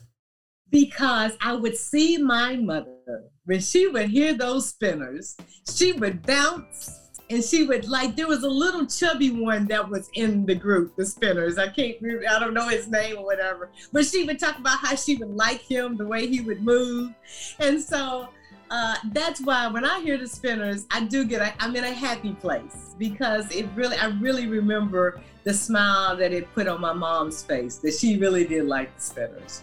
because 0.74 1.38
I 1.39 1.53
would 1.53 1.77
see 1.77 2.18
my 2.18 2.56
mother 2.56 3.30
when 3.46 3.62
she 3.62 3.88
would 3.88 4.10
hear 4.10 4.34
those 4.34 4.70
spinners, 4.70 5.38
she 5.72 5.92
would 5.92 6.25
bounce 6.25 7.12
and 7.30 7.44
she 7.44 7.63
would 7.63 7.88
like 7.88 8.15
there 8.15 8.27
was 8.27 8.44
a 8.44 8.50
little 8.50 8.88
chubby 8.88 9.30
one 9.30 9.68
that 9.68 9.88
was 9.88 10.10
in 10.15 10.48
the 10.48 10.56
group, 10.56 10.96
the 10.96 11.06
spinners. 11.06 11.60
I 11.60 11.68
can't 11.68 11.98
remember, 12.01 12.25
I 12.27 12.39
don't 12.39 12.56
know 12.56 12.68
his 12.68 12.88
name 12.88 13.18
or 13.20 13.24
whatever, 13.25 13.69
but 13.91 14.06
she 14.06 14.24
would 14.24 14.39
talk 14.39 14.58
about 14.58 14.80
how 14.80 14.95
she 14.95 15.15
would 15.17 15.30
like 15.30 15.62
him, 15.62 15.95
the 15.95 16.08
way 16.08 16.26
he 16.26 16.41
would 16.41 16.63
move. 16.63 17.13
And 17.60 17.80
so 17.80 18.30
uh, 18.71 18.95
that's 19.12 19.41
why 19.41 19.67
when 19.67 19.86
I 19.86 20.00
hear 20.02 20.17
the 20.17 20.28
spinners, 20.28 20.88
I 20.89 21.04
do 21.04 21.24
get, 21.24 21.56
I'm 21.60 21.76
in 21.76 21.84
a 21.84 21.93
happy 21.93 22.34
place 22.34 22.95
because 22.98 23.56
it 23.56 23.67
really, 23.76 23.98
I 23.98 24.08
really 24.08 24.48
remember 24.48 25.21
the 25.43 25.54
smile 25.54 26.17
that 26.17 26.34
it 26.34 26.52
put 26.56 26.67
on 26.67 26.82
my 26.82 26.93
mom's 26.93 27.43
face, 27.43 27.78
that 27.78 27.93
she 27.93 28.17
really 28.17 28.48
did 28.48 28.65
like 28.65 28.95
the 28.95 29.02
spinners. 29.02 29.62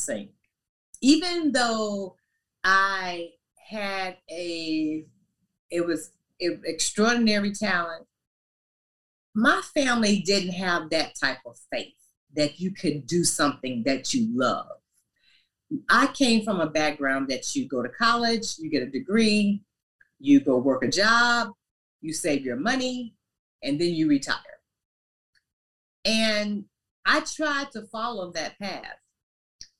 Sing. 0.00 0.30
Even 1.00 1.52
though 1.52 2.16
I 2.64 3.30
had 3.68 4.16
a, 4.30 5.04
it 5.70 5.86
was 5.86 6.12
an 6.40 6.62
extraordinary 6.64 7.52
talent, 7.52 8.06
my 9.34 9.60
family 9.74 10.20
didn't 10.20 10.52
have 10.52 10.90
that 10.90 11.14
type 11.18 11.38
of 11.46 11.56
faith 11.72 11.94
that 12.34 12.60
you 12.60 12.72
could 12.72 13.06
do 13.06 13.24
something 13.24 13.82
that 13.84 14.12
you 14.12 14.28
love. 14.32 14.66
I 15.88 16.08
came 16.08 16.44
from 16.44 16.60
a 16.60 16.68
background 16.68 17.28
that 17.28 17.54
you 17.54 17.68
go 17.68 17.82
to 17.82 17.88
college, 17.88 18.58
you 18.58 18.70
get 18.70 18.82
a 18.82 18.90
degree, 18.90 19.62
you 20.18 20.40
go 20.40 20.58
work 20.58 20.82
a 20.82 20.88
job, 20.88 21.50
you 22.00 22.12
save 22.12 22.44
your 22.44 22.56
money, 22.56 23.14
and 23.62 23.80
then 23.80 23.94
you 23.94 24.08
retire. 24.08 24.36
And 26.04 26.64
I 27.06 27.20
tried 27.20 27.70
to 27.72 27.82
follow 27.82 28.32
that 28.32 28.58
path. 28.58 28.98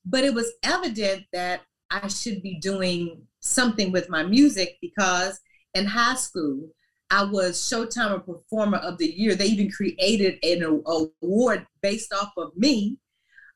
But 0.04 0.24
it 0.24 0.34
was 0.34 0.52
evident 0.62 1.24
that 1.32 1.62
I 1.90 2.08
should 2.08 2.42
be 2.42 2.58
doing 2.60 3.26
something 3.40 3.92
with 3.92 4.08
my 4.08 4.22
music 4.22 4.78
because 4.80 5.38
in 5.74 5.86
high 5.86 6.14
school, 6.14 6.68
I 7.10 7.24
was 7.24 7.58
Showtime 7.60 8.24
Performer 8.24 8.78
of 8.78 8.98
the 8.98 9.10
Year. 9.10 9.34
They 9.34 9.46
even 9.46 9.70
created 9.70 10.38
an 10.44 10.62
award 10.86 11.66
based 11.82 12.12
off 12.12 12.32
of 12.36 12.56
me. 12.56 12.98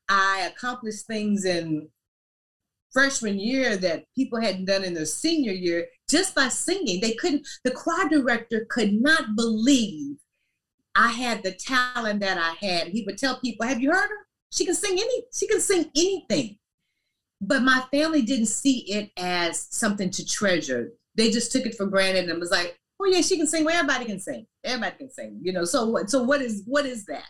I 0.09 0.51
accomplished 0.53 1.07
things 1.07 1.45
in 1.45 1.89
freshman 2.91 3.39
year 3.39 3.75
that 3.77 4.05
people 4.15 4.39
hadn't 4.39 4.65
done 4.65 4.83
in 4.83 4.93
their 4.93 5.05
senior 5.05 5.51
year 5.51 5.87
just 6.09 6.35
by 6.35 6.47
singing. 6.49 7.01
They 7.01 7.13
couldn't, 7.13 7.47
the 7.63 7.71
choir 7.71 8.07
director 8.09 8.65
could 8.69 8.93
not 8.93 9.35
believe 9.35 10.17
I 10.95 11.09
had 11.09 11.43
the 11.43 11.51
talent 11.51 12.21
that 12.21 12.37
I 12.37 12.65
had. 12.65 12.87
He 12.87 13.03
would 13.05 13.17
tell 13.17 13.39
people, 13.39 13.65
"Have 13.65 13.81
you 13.81 13.91
heard 13.91 14.09
her? 14.09 14.24
She 14.51 14.65
can 14.65 14.75
sing 14.75 14.93
any. 14.93 15.23
She 15.33 15.47
can 15.47 15.59
sing 15.59 15.91
anything." 15.95 16.57
But 17.41 17.63
my 17.63 17.83
family 17.91 18.21
didn't 18.21 18.47
see 18.47 18.91
it 18.91 19.11
as 19.17 19.67
something 19.69 20.09
to 20.11 20.25
treasure. 20.25 20.93
They 21.15 21.31
just 21.31 21.51
took 21.51 21.65
it 21.65 21.75
for 21.75 21.85
granted 21.85 22.29
and 22.29 22.39
was 22.39 22.51
like, 22.51 22.79
"Oh 22.99 23.05
yeah, 23.05 23.21
she 23.21 23.37
can 23.37 23.47
sing. 23.47 23.65
Well, 23.65 23.75
everybody 23.75 24.05
can 24.05 24.19
sing. 24.19 24.47
Everybody 24.63 24.97
can 24.97 25.11
sing." 25.11 25.39
You 25.41 25.53
know. 25.53 25.65
So 25.65 25.85
what? 25.87 26.09
So 26.09 26.23
what 26.23 26.41
is 26.41 26.63
what 26.65 26.85
is 26.85 27.05
that? 27.05 27.27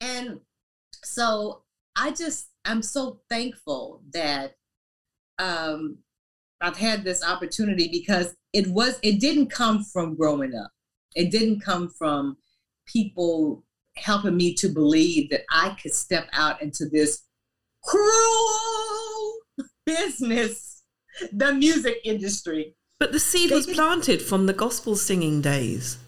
And 0.00 0.40
so 1.02 1.62
I 1.96 2.10
just 2.10 2.48
I'm 2.64 2.82
so 2.82 3.20
thankful 3.28 4.02
that 4.12 4.54
um, 5.38 5.98
I've 6.60 6.76
had 6.76 7.04
this 7.04 7.22
opportunity 7.24 7.88
because 7.88 8.34
it 8.52 8.66
was 8.68 8.98
it 9.02 9.20
didn't 9.20 9.50
come 9.50 9.84
from 9.84 10.16
growing 10.16 10.54
up. 10.54 10.70
It 11.14 11.30
didn't 11.30 11.60
come 11.60 11.88
from 11.88 12.36
people 12.86 13.64
helping 13.96 14.36
me 14.36 14.54
to 14.54 14.68
believe 14.68 15.30
that 15.30 15.44
I 15.50 15.76
could 15.80 15.94
step 15.94 16.28
out 16.32 16.60
into 16.62 16.86
this 16.88 17.22
cruel 17.82 19.32
business, 19.86 20.82
the 21.32 21.52
music 21.52 21.98
industry. 22.04 22.76
But 22.98 23.12
the 23.12 23.20
seed 23.20 23.50
was 23.50 23.66
planted 23.66 24.22
from 24.22 24.46
the 24.46 24.52
gospel 24.52 24.96
singing 24.96 25.40
days. 25.40 25.98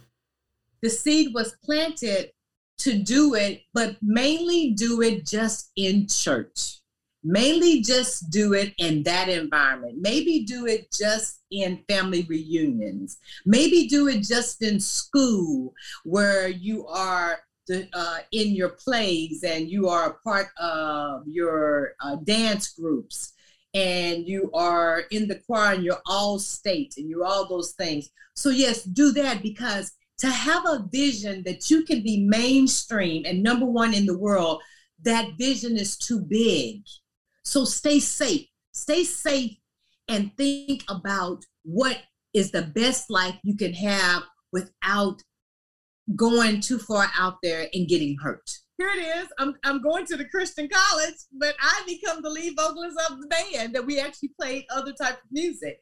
The 0.82 0.90
seed 0.90 1.34
was 1.34 1.56
planted 1.64 2.30
to 2.78 2.98
do 2.98 3.34
it, 3.34 3.62
but 3.72 3.96
mainly 4.02 4.72
do 4.72 5.02
it 5.02 5.26
just 5.26 5.70
in 5.76 6.06
church. 6.08 6.80
Mainly 7.24 7.82
just 7.82 8.30
do 8.30 8.52
it 8.52 8.72
in 8.78 9.02
that 9.02 9.28
environment. 9.28 9.96
Maybe 10.00 10.44
do 10.44 10.66
it 10.66 10.92
just 10.96 11.40
in 11.50 11.82
family 11.88 12.24
reunions. 12.28 13.18
Maybe 13.44 13.88
do 13.88 14.06
it 14.06 14.22
just 14.22 14.62
in 14.62 14.78
school 14.78 15.74
where 16.04 16.46
you 16.46 16.86
are 16.86 17.40
uh, 17.70 18.18
in 18.32 18.54
your 18.54 18.70
plays 18.70 19.42
and 19.42 19.68
you 19.68 19.88
are 19.88 20.10
a 20.10 20.28
part 20.28 20.48
of 20.58 21.22
your 21.26 21.94
uh, 22.00 22.16
dance 22.16 22.72
groups 22.72 23.32
and 23.74 24.26
you 24.26 24.50
are 24.52 25.02
in 25.10 25.28
the 25.28 25.40
choir 25.46 25.74
and 25.74 25.84
you're 25.84 26.02
all 26.06 26.38
state 26.38 26.94
and 26.96 27.08
you're 27.10 27.24
all 27.24 27.48
those 27.48 27.72
things. 27.72 28.08
So, 28.34 28.50
yes, 28.50 28.82
do 28.82 29.12
that 29.12 29.42
because 29.42 29.92
to 30.18 30.30
have 30.30 30.64
a 30.66 30.88
vision 30.90 31.42
that 31.44 31.70
you 31.70 31.84
can 31.84 32.02
be 32.02 32.24
mainstream 32.26 33.24
and 33.26 33.42
number 33.42 33.66
one 33.66 33.92
in 33.92 34.06
the 34.06 34.16
world, 34.16 34.62
that 35.02 35.32
vision 35.38 35.76
is 35.76 35.96
too 35.96 36.20
big. 36.20 36.82
So 37.42 37.64
stay 37.64 38.00
safe, 38.00 38.46
stay 38.72 39.04
safe, 39.04 39.56
and 40.08 40.34
think 40.36 40.84
about 40.88 41.44
what 41.64 41.98
is 42.32 42.50
the 42.50 42.62
best 42.62 43.10
life 43.10 43.36
you 43.42 43.56
can 43.56 43.74
have 43.74 44.22
without 44.52 45.22
going 46.14 46.60
too 46.60 46.78
far 46.78 47.10
out 47.18 47.38
there 47.42 47.68
and 47.74 47.88
getting 47.88 48.16
hurt. 48.22 48.48
Here 48.78 48.90
it 48.90 49.00
is. 49.00 49.28
I'm, 49.38 49.54
I'm 49.64 49.82
going 49.82 50.04
to 50.06 50.16
the 50.16 50.26
Christian 50.26 50.68
college, 50.68 51.14
but 51.32 51.54
I 51.60 51.82
become 51.86 52.22
the 52.22 52.30
lead 52.30 52.54
vocalist 52.56 52.98
of 53.10 53.20
the 53.20 53.26
band 53.26 53.74
that 53.74 53.86
we 53.86 53.98
actually 53.98 54.32
played 54.38 54.66
other 54.70 54.92
type 54.92 55.14
of 55.14 55.30
music. 55.32 55.80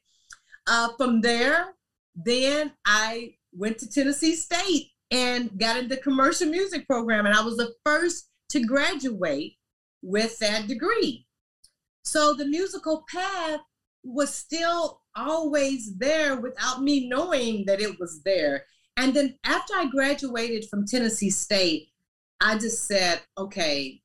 Uh, 0.67 0.91
from 0.97 1.21
there, 1.21 1.75
then 2.15 2.73
I 2.87 3.35
went 3.53 3.79
to 3.79 3.91
Tennessee 3.91 4.37
State 4.37 4.91
and 5.11 5.59
got 5.59 5.77
into 5.77 5.97
commercial 5.99 6.49
music 6.49 6.87
program. 6.87 7.27
And 7.27 7.35
I 7.35 7.43
was 7.43 7.57
the 7.57 7.73
first 7.85 8.31
to 8.51 8.65
graduate 8.65 9.57
with 10.03 10.39
that 10.39 10.69
degree. 10.69 11.27
So 12.05 12.35
the 12.35 12.47
musical 12.47 13.05
path 13.11 13.61
was 14.03 14.35
still 14.35 15.03
always 15.17 15.97
there 15.97 16.41
without 16.41 16.83
me 16.83 17.09
knowing 17.09 17.65
that 17.67 17.81
it 17.81 17.99
was 17.99 18.23
there. 18.25 18.65
And 18.97 19.15
then 19.15 19.37
after 19.45 19.75
I 19.75 19.87
graduated 19.87 20.69
from 20.69 20.87
Tennessee 20.87 21.31
State, 21.31 21.89
I 22.41 22.59
just 22.59 22.87
said, 22.87 23.23
okay, 23.37 24.01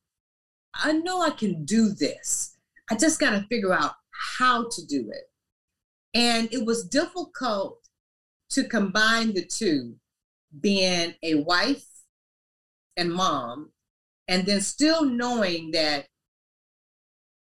I 0.73 0.93
know 0.93 1.21
I 1.21 1.31
can 1.31 1.65
do 1.65 1.89
this. 1.89 2.57
I 2.89 2.95
just 2.95 3.19
got 3.19 3.31
to 3.31 3.45
figure 3.49 3.73
out 3.73 3.93
how 4.39 4.67
to 4.69 4.85
do 4.85 5.11
it. 5.11 5.29
And 6.13 6.51
it 6.51 6.65
was 6.65 6.87
difficult 6.87 7.79
to 8.51 8.63
combine 8.63 9.33
the 9.33 9.45
two, 9.45 9.95
being 10.59 11.13
a 11.21 11.35
wife 11.35 11.85
and 12.97 13.13
mom, 13.13 13.71
and 14.27 14.45
then 14.45 14.61
still 14.61 15.05
knowing 15.05 15.71
that 15.71 16.07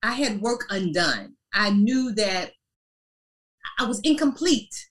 I 0.01 0.13
had 0.13 0.41
work 0.41 0.65
undone. 0.69 1.35
I 1.53 1.69
knew 1.69 2.11
that 2.13 2.53
I 3.79 3.85
was 3.85 3.99
incomplete 4.01 4.89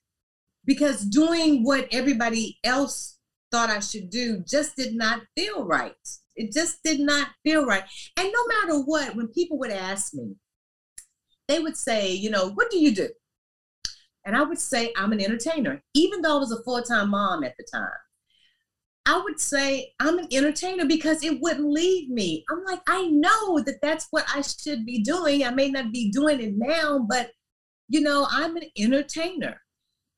because 0.67 1.05
doing 1.05 1.65
what 1.65 1.89
everybody 1.93 2.59
else 2.65 3.19
thought 3.51 3.71
I 3.71 3.81
should 3.81 4.11
do 4.11 4.43
just 4.47 4.77
did 4.77 4.95
not 4.95 5.23
feel 5.37 5.65
right. 5.65 5.95
It 6.37 6.53
just 6.53 6.83
did 6.83 7.01
not 7.01 7.29
feel 7.45 7.65
right. 7.65 7.85
And 8.17 8.33
no 8.33 8.47
matter 8.49 8.81
what, 8.81 9.15
when 9.15 9.29
people 9.29 9.59
would 9.59 9.71
ask 9.71 10.15
me, 10.15 10.35
they 11.47 11.61
would 11.61 11.77
say, 11.77 12.13
you 12.13 12.31
know, 12.31 12.51
what 12.51 12.71
do 12.71 12.79
you 12.79 12.95
do? 12.95 13.09
And 14.25 14.37
I 14.37 14.43
would 14.43 14.59
say 14.59 14.93
I'm 14.97 15.13
an 15.13 15.21
entertainer, 15.21 15.83
even 15.95 16.23
though 16.23 16.37
I 16.37 16.41
was 16.41 16.53
a 16.53 16.63
full 16.63 16.83
time 16.83 17.11
mom 17.11 17.45
at 17.45 17.55
the 17.59 17.67
time. 17.71 17.89
I 19.07 19.21
would 19.23 19.39
say 19.39 19.93
I'm 20.01 20.19
an 20.19 20.29
entertainer 20.33 20.87
because 20.87 21.23
it 21.23 21.39
wouldn't 21.43 21.71
leave 21.71 22.09
me. 22.09 22.43
I'm 22.51 22.65
like, 22.65 22.81
I 22.89 23.07
know 23.09 23.61
that 23.61 23.81
that's 23.83 24.07
what 24.11 24.25
I 24.35 24.41
should 24.41 24.87
be 24.87 25.03
doing. 25.03 25.45
I 25.45 25.51
may 25.51 25.71
not 25.71 25.93
be 25.93 26.11
doing 26.11 26.41
it 26.41 26.55
now, 26.57 27.05
but 27.07 27.31
you 27.89 28.01
know, 28.01 28.27
I'm 28.31 28.57
an 28.57 28.65
entertainer. 28.79 29.61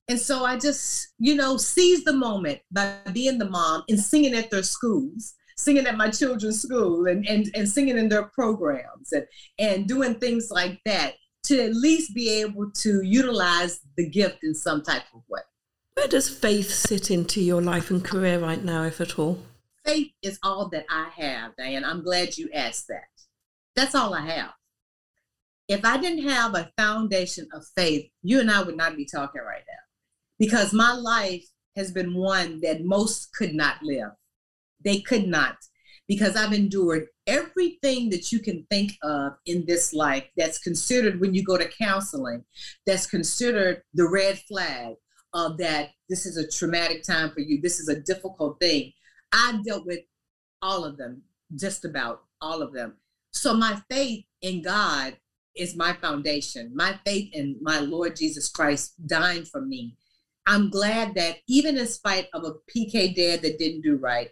And 0.08 0.20
so 0.20 0.44
I 0.44 0.56
just, 0.56 1.08
you 1.18 1.34
know, 1.34 1.56
seize 1.56 2.04
the 2.04 2.12
moment 2.12 2.60
by 2.70 2.96
being 3.12 3.38
the 3.38 3.50
mom 3.50 3.82
and 3.88 3.98
singing 3.98 4.34
at 4.34 4.50
their 4.50 4.62
schools, 4.62 5.34
singing 5.56 5.86
at 5.86 5.96
my 5.96 6.10
children's 6.10 6.62
school 6.62 7.06
and, 7.06 7.26
and, 7.28 7.50
and 7.54 7.68
singing 7.68 7.98
in 7.98 8.08
their 8.08 8.24
programs 8.24 9.12
and, 9.12 9.26
and 9.58 9.88
doing 9.88 10.14
things 10.14 10.48
like 10.50 10.80
that 10.84 11.14
to 11.44 11.60
at 11.60 11.74
least 11.74 12.14
be 12.14 12.40
able 12.40 12.70
to 12.70 13.02
utilize 13.02 13.80
the 13.96 14.08
gift 14.08 14.38
in 14.44 14.54
some 14.54 14.82
type 14.82 15.02
of 15.12 15.22
way. 15.28 15.40
Where 15.94 16.08
does 16.08 16.28
faith 16.28 16.70
sit 16.70 17.10
into 17.10 17.40
your 17.40 17.62
life 17.62 17.90
and 17.90 18.04
career 18.04 18.38
right 18.38 18.62
now, 18.62 18.84
if 18.84 19.00
at 19.00 19.18
all? 19.18 19.38
Faith 19.84 20.12
is 20.22 20.38
all 20.42 20.68
that 20.68 20.84
I 20.90 21.08
have, 21.16 21.56
Diane. 21.56 21.84
I'm 21.84 22.02
glad 22.02 22.36
you 22.36 22.48
asked 22.52 22.88
that. 22.88 23.08
That's 23.74 23.94
all 23.94 24.14
I 24.14 24.26
have. 24.26 24.52
If 25.68 25.84
I 25.84 25.96
didn't 25.96 26.28
have 26.28 26.54
a 26.54 26.70
foundation 26.76 27.48
of 27.52 27.64
faith, 27.76 28.08
you 28.22 28.38
and 28.38 28.50
I 28.50 28.62
would 28.62 28.76
not 28.76 28.96
be 28.96 29.04
talking 29.04 29.42
right 29.42 29.64
now 29.66 29.85
because 30.38 30.72
my 30.72 30.92
life 30.92 31.44
has 31.76 31.92
been 31.92 32.14
one 32.14 32.60
that 32.60 32.84
most 32.84 33.34
could 33.34 33.54
not 33.54 33.82
live. 33.82 34.10
They 34.84 35.00
could 35.00 35.26
not 35.26 35.56
because 36.08 36.36
I've 36.36 36.52
endured 36.52 37.06
everything 37.26 38.10
that 38.10 38.30
you 38.30 38.38
can 38.38 38.64
think 38.70 38.92
of 39.02 39.32
in 39.46 39.64
this 39.66 39.92
life 39.92 40.24
that's 40.36 40.58
considered 40.58 41.20
when 41.20 41.34
you 41.34 41.42
go 41.42 41.56
to 41.56 41.68
counseling, 41.68 42.44
that's 42.86 43.06
considered 43.06 43.82
the 43.94 44.08
red 44.08 44.38
flag 44.48 44.94
of 45.34 45.58
that 45.58 45.90
this 46.08 46.24
is 46.24 46.36
a 46.36 46.48
traumatic 46.48 47.02
time 47.02 47.30
for 47.32 47.40
you, 47.40 47.60
this 47.60 47.80
is 47.80 47.88
a 47.88 48.00
difficult 48.00 48.58
thing. 48.60 48.92
I've 49.32 49.64
dealt 49.64 49.84
with 49.84 50.00
all 50.62 50.84
of 50.84 50.96
them, 50.96 51.22
just 51.56 51.84
about 51.84 52.22
all 52.40 52.62
of 52.62 52.72
them. 52.72 52.94
So 53.32 53.52
my 53.52 53.80
faith 53.90 54.24
in 54.40 54.62
God 54.62 55.16
is 55.56 55.76
my 55.76 55.92
foundation. 55.94 56.72
My 56.74 56.98
faith 57.04 57.30
in 57.32 57.56
my 57.60 57.80
Lord 57.80 58.16
Jesus 58.16 58.48
Christ 58.48 58.94
dying 59.06 59.44
for 59.44 59.60
me. 59.60 59.96
I'm 60.46 60.70
glad 60.70 61.14
that 61.16 61.38
even 61.48 61.76
in 61.76 61.86
spite 61.86 62.28
of 62.32 62.44
a 62.44 62.54
PK 62.70 63.14
dad 63.14 63.42
that 63.42 63.58
didn't 63.58 63.82
do 63.82 63.96
right, 63.96 64.30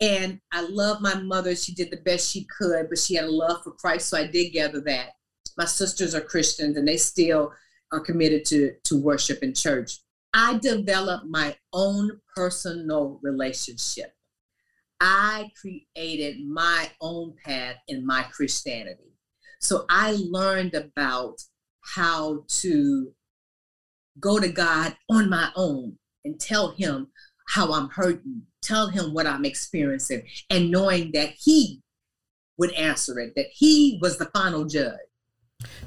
and 0.00 0.40
I 0.52 0.62
love 0.62 1.00
my 1.00 1.14
mother. 1.14 1.54
She 1.54 1.72
did 1.72 1.90
the 1.90 1.98
best 1.98 2.30
she 2.30 2.46
could, 2.58 2.88
but 2.88 2.98
she 2.98 3.14
had 3.14 3.24
a 3.24 3.30
love 3.30 3.62
for 3.62 3.72
Christ. 3.72 4.08
So 4.08 4.18
I 4.18 4.26
did 4.26 4.50
gather 4.50 4.80
that. 4.82 5.10
My 5.56 5.64
sisters 5.64 6.14
are 6.14 6.20
Christians 6.20 6.76
and 6.76 6.86
they 6.86 6.98
still 6.98 7.52
are 7.92 8.00
committed 8.00 8.44
to, 8.46 8.74
to 8.84 9.00
worship 9.00 9.42
in 9.42 9.54
church. 9.54 10.00
I 10.34 10.58
developed 10.58 11.26
my 11.26 11.56
own 11.72 12.20
personal 12.34 13.18
relationship. 13.22 14.12
I 15.00 15.50
created 15.58 16.46
my 16.46 16.90
own 17.00 17.34
path 17.42 17.76
in 17.88 18.04
my 18.06 18.24
Christianity. 18.24 19.14
So 19.60 19.86
I 19.88 20.16
learned 20.18 20.74
about 20.74 21.40
how 21.80 22.44
to 22.48 23.12
go 24.20 24.38
to 24.38 24.48
God 24.48 24.96
on 25.10 25.28
my 25.30 25.50
own 25.56 25.98
and 26.24 26.38
tell 26.40 26.72
Him 26.72 27.08
how 27.46 27.72
I'm 27.72 27.88
hurting, 27.88 28.42
tell 28.62 28.88
him 28.88 29.14
what 29.14 29.26
I'm 29.26 29.44
experiencing, 29.44 30.22
and 30.50 30.70
knowing 30.70 31.12
that 31.12 31.30
he 31.38 31.80
would 32.58 32.72
answer 32.72 33.18
it, 33.20 33.34
that 33.36 33.46
he 33.52 33.98
was 34.02 34.18
the 34.18 34.26
final 34.26 34.64
judge. 34.64 34.98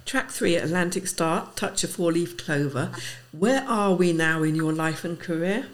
Track 0.06 0.32
three, 0.32 0.56
Atlantic 0.56 1.08
Starr, 1.08 1.50
Touch 1.56 1.84
a 1.84 1.88
Four 1.88 2.12
Leaf 2.14 2.38
Clover. 2.38 2.92
Where 3.32 3.64
are 3.68 3.94
we 3.94 4.14
now 4.14 4.44
in 4.44 4.56
your 4.56 4.74
life 4.74 5.04
and 5.04 5.20
career? 5.20 5.68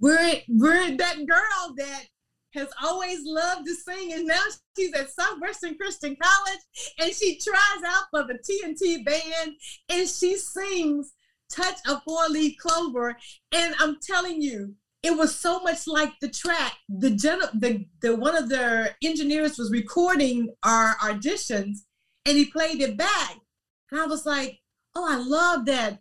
We're, 0.00 0.40
we're 0.48 0.96
that 0.96 1.26
girl 1.26 1.74
that 1.76 2.06
has 2.54 2.68
always 2.82 3.20
loved 3.24 3.66
to 3.66 3.74
sing, 3.74 4.12
and 4.12 4.26
now 4.26 4.42
she's 4.76 4.92
at 4.94 5.10
Southwestern 5.10 5.76
Christian 5.76 6.16
College, 6.20 6.60
and 6.98 7.12
she 7.12 7.38
tries 7.38 7.84
out 7.86 8.04
for 8.10 8.24
the 8.24 8.38
TNT 8.38 9.04
band, 9.04 9.52
and 9.88 10.08
she 10.08 10.36
sings 10.36 11.12
touch 11.52 11.76
a 11.86 12.00
four 12.00 12.28
leaf 12.28 12.56
clover. 12.58 13.16
And 13.52 13.74
I'm 13.78 13.98
telling 14.00 14.40
you, 14.40 14.74
it 15.02 15.16
was 15.16 15.34
so 15.34 15.60
much 15.60 15.86
like 15.86 16.12
the 16.20 16.28
track. 16.28 16.74
The 16.88 17.10
gen- 17.10 17.40
the 17.54 17.86
the 18.00 18.14
one 18.16 18.36
of 18.36 18.48
their 18.48 18.96
engineers 19.02 19.58
was 19.58 19.70
recording 19.72 20.54
our 20.62 20.96
auditions, 20.96 21.78
and 22.24 22.36
he 22.36 22.46
played 22.46 22.80
it 22.80 22.96
back, 22.96 23.36
and 23.90 24.00
I 24.00 24.06
was 24.06 24.24
like, 24.26 24.60
"Oh, 24.94 25.06
I 25.08 25.16
love 25.16 25.66
that 25.66 26.00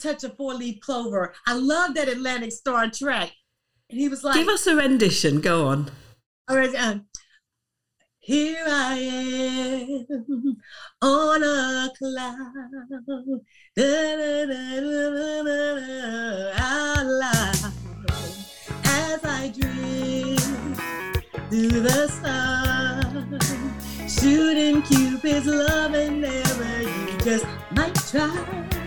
touch 0.00 0.24
of 0.24 0.36
four 0.36 0.54
leaf 0.54 0.80
clover. 0.80 1.32
I 1.46 1.54
love 1.54 1.94
that 1.94 2.08
Atlantic 2.08 2.52
Starr 2.52 2.90
track." 2.90 3.32
And 3.90 4.00
he 4.00 4.08
was 4.08 4.24
like, 4.24 4.34
Give 4.34 4.48
us 4.48 4.66
a 4.66 4.74
rendition. 4.74 5.40
Go 5.40 5.66
on. 5.68 5.90
all 6.48 6.56
right, 6.56 6.74
um, 6.74 7.06
here 8.24 8.64
I 8.66 8.94
am 8.94 10.56
on 11.02 11.42
a 11.42 11.90
cloud, 11.98 12.38
da, 13.76 13.84
da, 14.16 14.46
da, 14.46 14.80
da, 14.80 15.10
da, 15.10 15.42
da, 15.42 15.74
da, 15.74 16.52
out 16.56 17.04
loud, 17.04 17.72
as 18.86 19.20
I 19.24 19.52
drift 19.54 20.80
through 21.50 21.80
the 21.80 22.08
sun, 22.08 23.28
shooting 24.08 24.80
Cupid's 24.80 25.46
love 25.46 25.92
and 25.92 26.22
never 26.22 26.80
you 26.80 27.18
just 27.18 27.46
might 27.72 27.94
try. 27.94 28.83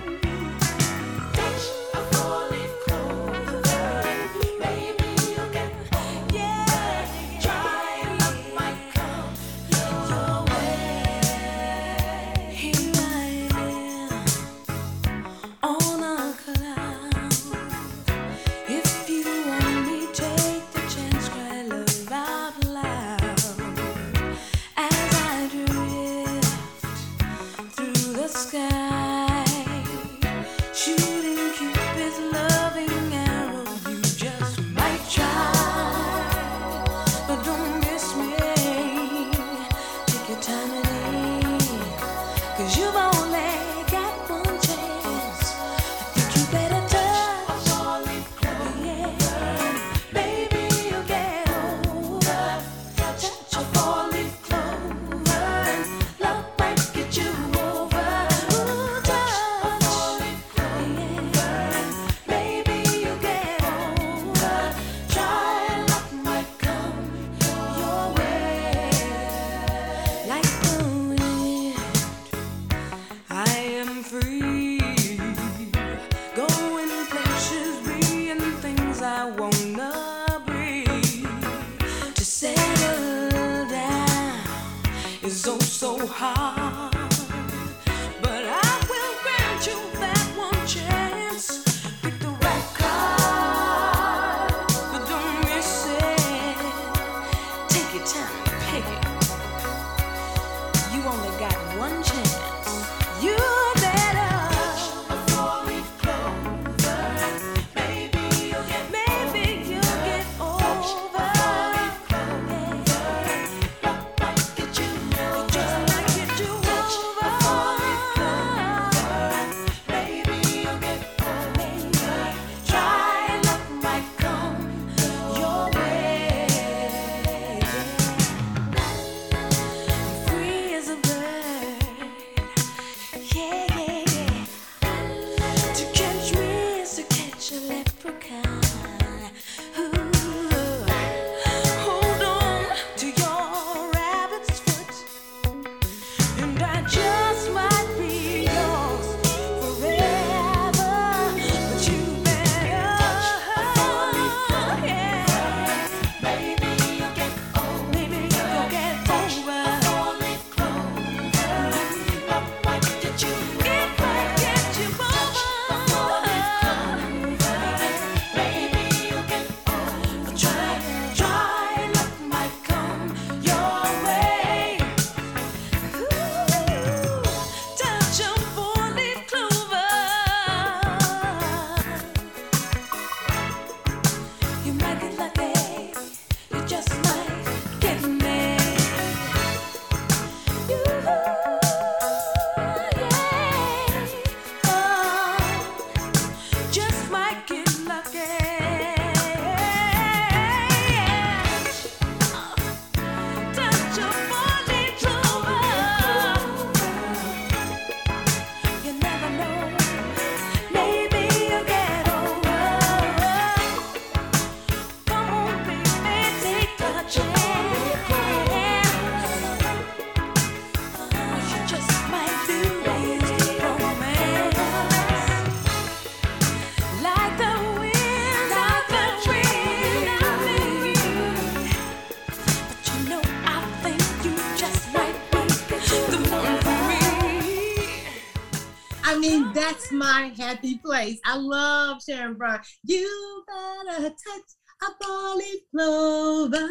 My 240.18 240.34
happy 240.36 240.80
place. 240.80 241.20
I 241.26 241.38
love 241.38 242.02
Sharon 242.02 242.34
Bryant. 242.34 242.66
You 242.84 243.44
better 243.46 244.10
touch 244.10 244.50
a 244.82 244.86
four-leaf 245.00 245.62
clover. 245.70 246.68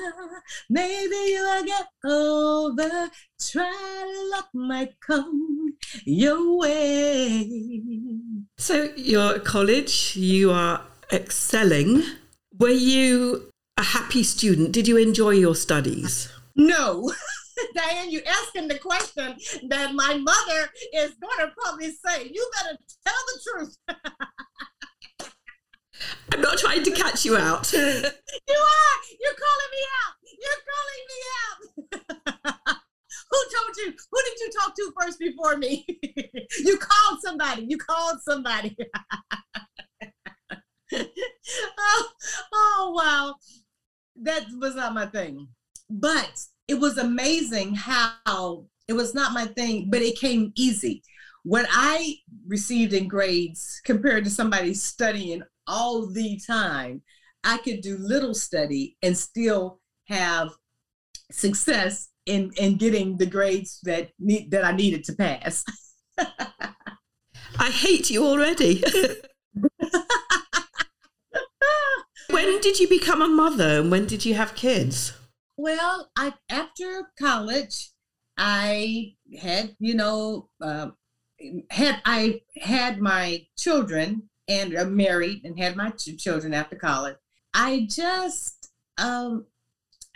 Maybe 0.69 1.15
you'll 1.15 1.63
get 1.63 1.87
over. 2.05 3.09
Try 3.41 4.29
luck 4.33 4.49
might 4.53 4.99
come 4.99 5.77
your 6.05 6.59
way. 6.59 7.49
So 8.59 8.93
you're 8.97 9.37
at 9.37 9.45
college, 9.45 10.17
you 10.17 10.51
are 10.51 10.83
excelling. 11.13 12.03
Were 12.59 12.71
you 12.71 13.53
a 13.77 13.85
happy 13.85 14.25
student? 14.25 14.73
Did 14.73 14.89
you 14.89 14.97
enjoy 14.97 15.31
your 15.31 15.55
studies? 15.55 16.29
No. 16.57 17.13
Diane, 17.75 18.11
you 18.11 18.23
asking 18.27 18.69
the 18.69 18.79
question 18.79 19.37
that 19.69 19.95
my 19.95 20.17
mother 20.17 20.71
is 20.95 21.15
going 21.21 21.39
to 21.41 21.53
probably 21.57 21.91
say. 21.91 22.31
You 22.33 22.51
better 22.57 22.79
tell 23.07 23.25
the 23.27 23.41
truth. 23.51 23.77
I'm 26.33 26.43
not 26.43 26.59
trying 26.59 26.83
to 26.83 26.91
catch 26.91 27.25
you 27.25 27.37
out. 27.37 27.73
You 28.49 28.59
are. 28.59 28.99
You're 29.21 29.35
calling 29.35 29.71
me 29.73 29.83
out. 30.05 30.15
You're 30.43 30.63
calling 30.73 31.05
me 31.11 31.19
out. 31.45 32.77
Who 33.31 33.39
told 33.57 33.77
you? 33.79 33.89
Who 34.13 34.19
did 34.25 34.39
you 34.41 34.51
talk 34.61 34.75
to 34.77 34.93
first 35.01 35.19
before 35.19 35.57
me? 35.57 35.85
you 36.59 36.79
called 36.79 37.21
somebody. 37.25 37.67
You 37.69 37.79
called 37.79 38.19
somebody. 38.23 38.77
oh, 40.93 42.09
oh, 42.53 42.93
wow. 42.95 43.35
That 44.23 44.47
was 44.61 44.75
not 44.75 44.95
my 44.95 45.07
thing. 45.07 45.49
But 45.91 46.31
it 46.69 46.75
was 46.75 46.99
amazing 46.99 47.75
how 47.75 48.67
it 48.89 48.93
was 48.93 49.15
not 49.15 49.33
my 49.33 49.47
thing, 49.47 49.89
but 49.91 50.03
it 50.03 50.19
came 50.19 50.53
easy. 50.57 51.03
What 51.43 51.67
I 51.71 52.17
received 52.47 52.93
in 52.93 53.09
grades 53.09 53.81
compared 53.85 54.25
to 54.25 54.31
somebody 54.31 54.75
studying 54.75 55.43
all 55.67 56.07
the 56.07 56.41
time, 56.47 57.03
I 57.45 57.59
could 57.59 57.81
do 57.83 57.97
little 57.99 58.35
study 58.35 58.97
and 59.03 59.17
still 59.17 59.81
have 60.09 60.51
success 61.31 62.09
in 62.27 62.51
in 62.57 62.77
getting 62.77 63.17
the 63.17 63.27
grades 63.27 63.81
that 63.85 64.11
need 64.19 64.51
that 64.51 64.65
I 64.65 64.73
needed 64.73 65.05
to 65.05 65.13
pass. 65.15 65.65
I 67.59 67.71
hate 67.71 68.11
you 68.11 68.27
already. 68.27 68.83
when 72.31 72.61
did 72.61 72.81
you 72.81 72.89
become 72.89 73.23
a 73.23 73.29
mother 73.29 73.81
and 73.81 73.91
when 73.91 74.07
did 74.07 74.25
you 74.25 74.35
have 74.35 74.55
kids? 74.57 75.13
Well, 75.57 76.11
I 76.17 76.35
after 76.51 77.11
college, 77.19 77.91
I 78.37 79.15
had 79.41 79.77
you 79.79 79.95
know 79.95 80.49
uh, 80.61 80.89
had 81.71 82.01
I 82.05 82.43
had 82.61 83.01
my 83.01 83.47
children 83.57 84.29
and 84.49 84.77
uh, 84.77 84.85
married 84.85 85.45
and 85.45 85.59
had 85.59 85.77
my 85.77 85.93
two 85.97 86.17
children 86.17 86.55
after 86.55 86.77
college. 86.77 87.17
I 87.55 87.87
just 87.91 88.71
um, 88.99 89.47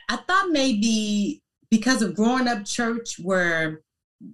I 0.09 0.17
thought 0.17 0.51
maybe 0.51 1.43
because 1.71 2.03
of 2.03 2.17
growing 2.17 2.49
up 2.49 2.65
church 2.65 3.17
where 3.23 3.83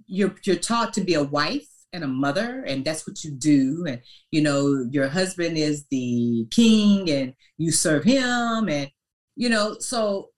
you're 0.07 0.35
you're 0.43 0.55
taught 0.57 0.93
to 0.93 1.01
be 1.01 1.13
a 1.13 1.23
wife 1.23 1.67
and 1.93 2.03
a 2.03 2.07
mother 2.07 2.63
and 2.67 2.83
that's 2.83 3.07
what 3.07 3.23
you 3.23 3.31
do 3.31 3.85
and 3.87 4.01
you 4.29 4.41
know 4.41 4.85
your 4.91 5.07
husband 5.07 5.57
is 5.57 5.85
the 5.89 6.45
king 6.51 7.09
and 7.09 7.33
you 7.57 7.71
serve 7.71 8.03
him 8.03 8.67
and 8.67 8.91
you 9.37 9.47
know 9.47 9.77
so 9.79 10.29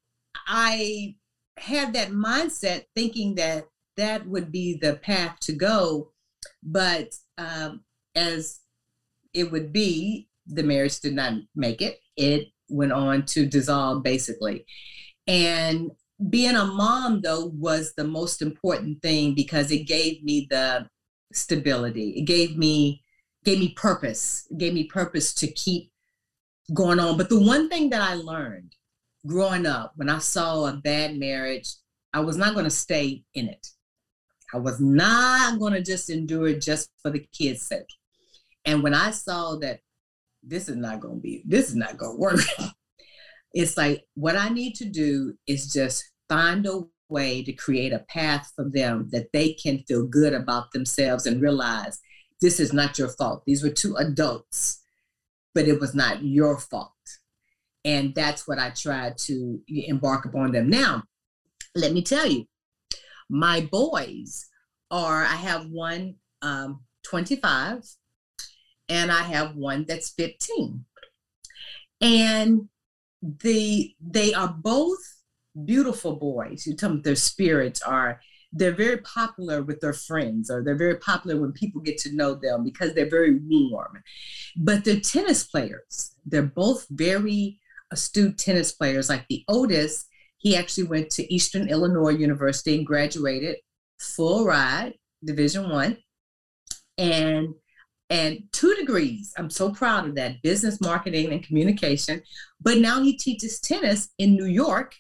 i 0.50 1.16
had 1.58 1.94
that 1.94 2.10
mindset 2.10 2.84
thinking 2.96 3.36
that 3.36 3.66
that 3.96 4.26
would 4.28 4.52
be 4.52 4.78
the 4.82 4.96
path 4.96 5.38
to 5.40 5.54
go 5.54 6.12
but 6.64 7.14
um, 7.38 7.82
as 8.16 8.60
it 9.34 9.52
would 9.52 9.72
be 9.72 10.30
the 10.50 10.64
marriage 10.64 11.00
did 11.00 11.14
not 11.14 11.34
make 11.56 11.82
it. 11.82 12.00
It 12.18 12.48
went 12.70 12.92
on 12.92 13.26
to 13.28 13.46
dissolve 13.46 14.04
basically. 14.04 14.66
And 15.28 15.92
being 16.30 16.56
a 16.56 16.66
mom 16.66 17.22
though 17.22 17.52
was 17.56 17.94
the 17.96 18.04
most 18.04 18.42
important 18.42 19.02
thing 19.02 19.36
because 19.36 19.72
it 19.72 19.88
gave 19.88 20.24
me 20.24 20.48
the 20.50 20.88
stability. 21.34 22.12
It 22.12 22.24
gave 22.24 22.58
me 22.58 23.04
gave 23.46 23.60
me 23.60 23.70
purpose. 23.70 24.48
It 24.52 24.58
gave 24.58 24.74
me 24.74 24.86
purpose 24.86 25.34
to 25.36 25.48
keep 25.48 25.92
going 26.74 27.00
on. 27.00 27.18
But 27.18 27.30
the 27.30 27.40
one 27.40 27.70
thing 27.70 27.90
that 27.92 28.02
i 28.02 28.16
learned 28.16 28.76
growing 29.28 29.66
up 29.66 29.94
when 29.96 30.10
i 30.10 30.18
saw 30.18 30.66
a 30.66 30.74
bad 30.74 31.18
marriage 31.18 31.70
i 32.14 32.20
was 32.20 32.38
not 32.38 32.54
going 32.54 32.66
to 32.66 32.70
stay 32.70 33.24
in 33.34 33.48
it 33.48 33.68
i 34.54 34.58
was 34.58 34.80
not 34.80 35.60
going 35.60 35.74
to 35.74 35.82
just 35.82 36.10
endure 36.10 36.48
it 36.48 36.62
just 36.62 36.90
for 37.02 37.12
the 37.12 37.26
kids 37.38 37.68
sake 37.68 37.88
and 38.66 38.82
when 38.84 38.94
i 38.94 39.12
saw 39.12 39.56
that 39.56 39.80
this 40.42 40.70
is 40.70 40.76
not 40.76 41.00
going 41.00 41.16
to 41.16 41.22
be 41.22 41.44
this 41.46 41.70
is 41.70 41.76
not 41.76 41.98
going 41.98 42.16
to 42.16 42.20
work 42.20 42.40
it's 43.54 43.78
like 43.78 44.06
what 44.16 44.36
I 44.36 44.50
need 44.50 44.76
to 44.76 44.86
do 44.86 45.34
is 45.48 45.72
just 45.72 46.04
find 46.28 46.66
a 46.66 46.82
way 47.10 47.44
to 47.44 47.54
create 47.54 47.94
a 47.94 48.06
path 48.10 48.52
for 48.56 48.70
them 48.70 49.10
that 49.12 49.32
they 49.34 49.54
can 49.54 49.80
feel 49.88 50.06
good 50.06 50.34
about 50.34 50.72
themselves 50.72 51.26
and 51.26 51.42
realize 51.42 52.00
this 52.42 52.60
is 52.60 52.72
not 52.72 53.00
your 53.00 53.10
fault. 53.10 53.44
These 53.46 53.64
were 53.64 53.72
two 53.72 53.96
adults, 53.96 54.82
but 55.56 55.68
it 55.68 55.80
was 55.80 55.96
not 55.96 56.24
your 56.24 56.58
fault. 56.58 56.94
And 57.86 58.14
that's 58.14 58.48
what 58.48 58.60
I 58.60 58.72
try 58.72 59.14
to 59.16 59.62
embark 59.68 60.26
upon 60.26 60.52
them. 60.52 60.70
Now, 60.70 61.04
let 61.76 61.94
me 61.94 62.04
tell 62.04 62.28
you, 62.28 62.46
my 63.30 63.62
boys 63.62 64.48
are, 64.92 65.24
I 65.24 65.36
have 65.36 65.68
one 65.68 66.16
um, 66.42 66.82
25 67.04 67.84
and 68.90 69.12
I 69.12 69.24
have 69.24 69.56
one 69.56 69.86
that's 69.88 70.10
15. 70.10 70.84
And 72.02 72.70
the 73.22 73.94
they 74.00 74.34
are 74.34 74.56
both 74.58 75.00
beautiful 75.66 76.16
boys. 76.16 76.66
You 76.66 76.76
tell 76.76 76.90
them 76.90 77.02
their 77.02 77.16
spirits 77.16 77.82
are 77.82 78.22
they're 78.52 78.72
very 78.72 78.98
popular 78.98 79.62
with 79.62 79.80
their 79.80 79.94
friends 79.94 80.50
or 80.50 80.64
they're 80.64 80.78
very 80.78 80.98
popular 80.98 81.40
when 81.40 81.52
people 81.52 81.82
get 81.82 82.00
to 82.00 82.16
know 82.16 82.34
them 82.34 82.64
because 82.64 82.94
they're 82.94 83.10
very 83.10 83.40
warm. 83.44 84.02
But 84.58 84.84
they're 84.84 85.00
tennis 85.00 85.44
players. 85.44 86.16
They're 86.26 86.42
both 86.42 86.88
very 86.90 87.60
astute 87.92 88.38
tennis 88.38 88.72
players. 88.72 89.10
Like 89.10 89.26
the 89.30 89.44
oldest, 89.48 90.08
he 90.38 90.56
actually 90.56 90.86
went 90.88 91.10
to 91.12 91.34
Eastern 91.34 91.70
Illinois 91.70 92.12
University 92.12 92.76
and 92.76 92.86
graduated 92.86 93.58
full 94.00 94.46
ride, 94.46 94.94
Division 95.24 95.70
One. 95.70 95.98
And 96.98 97.54
and 98.10 98.40
two 98.52 98.74
degrees. 98.76 99.34
I'm 99.38 99.50
so 99.50 99.72
proud 99.72 100.08
of 100.08 100.16
that 100.16 100.42
business 100.42 100.82
marketing 100.82 101.32
and 101.32 101.44
communication. 101.44 102.22
But 102.60 102.80
now 102.80 103.02
he 103.02 103.16
teaches 103.16 103.60
tennis 103.60 104.10
in 104.18 104.34
New 104.34 104.48
York 104.48 104.96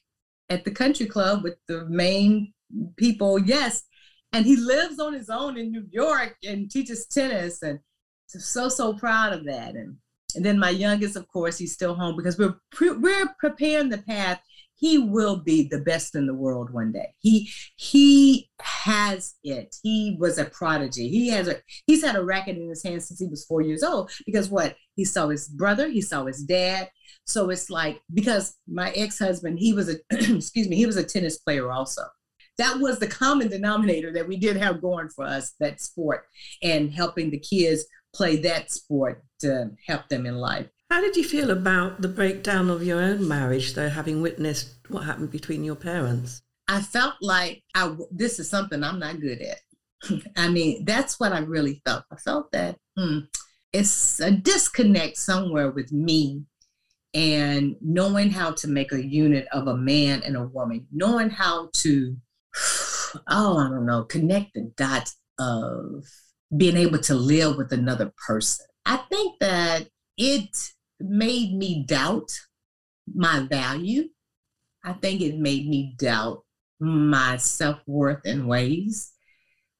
at 0.49 0.63
the 0.63 0.71
country 0.71 1.07
club 1.07 1.43
with 1.43 1.55
the 1.67 1.85
main 1.85 2.53
people. 2.97 3.39
Yes. 3.39 3.83
And 4.31 4.45
he 4.45 4.55
lives 4.55 4.99
on 4.99 5.13
his 5.13 5.29
own 5.29 5.57
in 5.57 5.71
New 5.71 5.85
York 5.89 6.35
and 6.43 6.69
teaches 6.69 7.07
tennis. 7.07 7.63
And 7.63 7.79
so, 8.27 8.69
so 8.69 8.93
proud 8.93 9.33
of 9.33 9.45
that. 9.45 9.75
And, 9.75 9.97
and 10.35 10.45
then 10.45 10.59
my 10.59 10.69
youngest, 10.69 11.15
of 11.15 11.27
course, 11.27 11.57
he's 11.57 11.73
still 11.73 11.95
home 11.95 12.15
because 12.15 12.37
we're, 12.37 12.55
pre- 12.71 12.91
we're 12.91 13.33
preparing 13.39 13.89
the 13.89 13.97
path 13.97 14.41
he 14.79 14.97
will 14.97 15.35
be 15.35 15.67
the 15.67 15.79
best 15.79 16.15
in 16.15 16.25
the 16.25 16.33
world 16.33 16.71
one 16.71 16.93
day. 16.93 17.13
He 17.19 17.49
he 17.75 18.49
has 18.61 19.35
it. 19.43 19.75
He 19.83 20.15
was 20.19 20.37
a 20.37 20.45
prodigy. 20.45 21.09
He 21.09 21.29
has 21.29 21.49
a 21.49 21.57
he's 21.85 22.03
had 22.03 22.15
a 22.15 22.23
racket 22.23 22.57
in 22.57 22.69
his 22.69 22.83
hand 22.83 23.03
since 23.03 23.19
he 23.19 23.27
was 23.27 23.45
four 23.45 23.61
years 23.61 23.83
old. 23.83 24.09
Because 24.25 24.49
what 24.49 24.77
he 24.95 25.03
saw 25.03 25.27
his 25.27 25.49
brother, 25.49 25.89
he 25.89 26.01
saw 26.01 26.25
his 26.25 26.43
dad. 26.43 26.89
So 27.25 27.49
it's 27.49 27.69
like 27.69 28.01
because 28.13 28.55
my 28.67 28.91
ex-husband, 28.91 29.59
he 29.59 29.73
was 29.73 29.89
a 29.89 29.97
excuse 30.11 30.69
me, 30.69 30.77
he 30.77 30.85
was 30.85 30.97
a 30.97 31.03
tennis 31.03 31.37
player 31.37 31.71
also. 31.71 32.03
That 32.57 32.79
was 32.79 32.99
the 32.99 33.07
common 33.07 33.49
denominator 33.49 34.11
that 34.13 34.27
we 34.27 34.37
did 34.37 34.57
have 34.57 34.81
going 34.81 35.09
for 35.09 35.25
us, 35.25 35.53
that 35.59 35.81
sport, 35.81 36.25
and 36.61 36.91
helping 36.91 37.31
the 37.31 37.39
kids 37.39 37.85
play 38.13 38.37
that 38.37 38.71
sport 38.71 39.23
to 39.39 39.71
help 39.85 40.07
them 40.09 40.25
in 40.25 40.35
life. 40.35 40.67
How 40.89 41.01
did 41.01 41.15
you 41.15 41.23
feel 41.23 41.51
about 41.51 42.01
the 42.01 42.07
breakdown 42.07 42.69
of 42.69 42.83
your 42.83 42.99
own 42.99 43.27
marriage, 43.27 43.73
though, 43.75 43.89
having 43.89 44.21
witnessed 44.21 44.73
what 44.87 45.03
happened 45.03 45.29
between 45.29 45.63
your 45.63 45.75
parents? 45.75 46.41
I 46.67 46.81
felt 46.81 47.15
like 47.21 47.63
I 47.75 47.95
this 48.11 48.39
is 48.39 48.49
something 48.49 48.83
I'm 48.83 48.99
not 48.99 49.19
good 49.19 49.41
at. 49.41 50.21
I 50.37 50.49
mean, 50.49 50.85
that's 50.85 51.19
what 51.19 51.31
I 51.31 51.39
really 51.39 51.81
felt. 51.85 52.05
I 52.11 52.15
felt 52.15 52.51
that 52.51 52.77
hmm, 52.97 53.19
it's 53.73 54.19
a 54.19 54.31
disconnect 54.31 55.17
somewhere 55.17 55.71
with 55.71 55.91
me 55.91 56.43
and 57.13 57.75
knowing 57.81 58.29
how 58.29 58.51
to 58.51 58.67
make 58.67 58.91
a 58.91 59.05
unit 59.05 59.47
of 59.51 59.67
a 59.67 59.77
man 59.77 60.21
and 60.23 60.37
a 60.37 60.43
woman, 60.43 60.87
knowing 60.91 61.29
how 61.29 61.69
to, 61.73 62.15
oh, 63.27 63.57
I 63.57 63.69
don't 63.69 63.85
know, 63.85 64.03
connect 64.03 64.53
the 64.53 64.71
dots 64.75 65.15
of 65.39 66.05
being 66.55 66.77
able 66.77 66.99
to 66.99 67.15
live 67.15 67.57
with 67.57 67.71
another 67.71 68.11
person. 68.27 68.65
I 68.85 68.97
think 68.97 69.39
that 69.39 69.87
it 70.17 70.49
made 70.99 71.53
me 71.53 71.85
doubt 71.85 72.31
my 73.13 73.41
value. 73.41 74.09
I 74.83 74.93
think 74.93 75.21
it 75.21 75.37
made 75.37 75.67
me 75.67 75.95
doubt 75.97 76.43
my 76.79 77.37
self 77.37 77.79
worth 77.85 78.25
in 78.25 78.47
ways. 78.47 79.11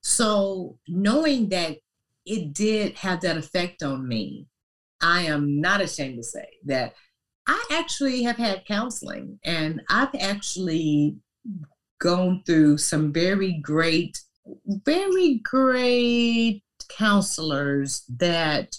So, 0.01 0.77
knowing 0.87 1.49
that 1.49 1.77
it 2.25 2.53
did 2.53 2.95
have 2.95 3.21
that 3.21 3.37
effect 3.37 3.83
on 3.83 4.07
me, 4.07 4.47
I 5.01 5.23
am 5.23 5.59
not 5.61 5.81
ashamed 5.81 6.17
to 6.17 6.23
say 6.23 6.47
that 6.65 6.93
I 7.47 7.63
actually 7.71 8.23
have 8.23 8.37
had 8.37 8.65
counseling 8.65 9.39
and 9.43 9.81
I've 9.89 10.13
actually 10.19 11.17
gone 11.99 12.43
through 12.45 12.77
some 12.77 13.11
very 13.11 13.53
great, 13.53 14.19
very 14.65 15.41
great 15.43 16.63
counselors 16.89 18.03
that 18.17 18.75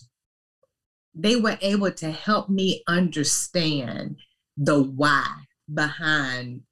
they 1.14 1.36
were 1.36 1.58
able 1.60 1.90
to 1.90 2.10
help 2.10 2.48
me 2.48 2.82
understand 2.86 4.16
the 4.56 4.82
why 4.82 5.26
behind 5.72 6.62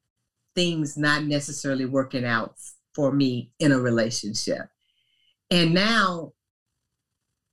things 0.54 0.96
not 0.96 1.24
necessarily 1.24 1.84
working 1.84 2.24
out 2.24 2.54
for 2.94 3.12
me 3.12 3.52
in 3.60 3.72
a 3.72 3.78
relationship. 3.78 4.66
And 5.50 5.72
now 5.72 6.32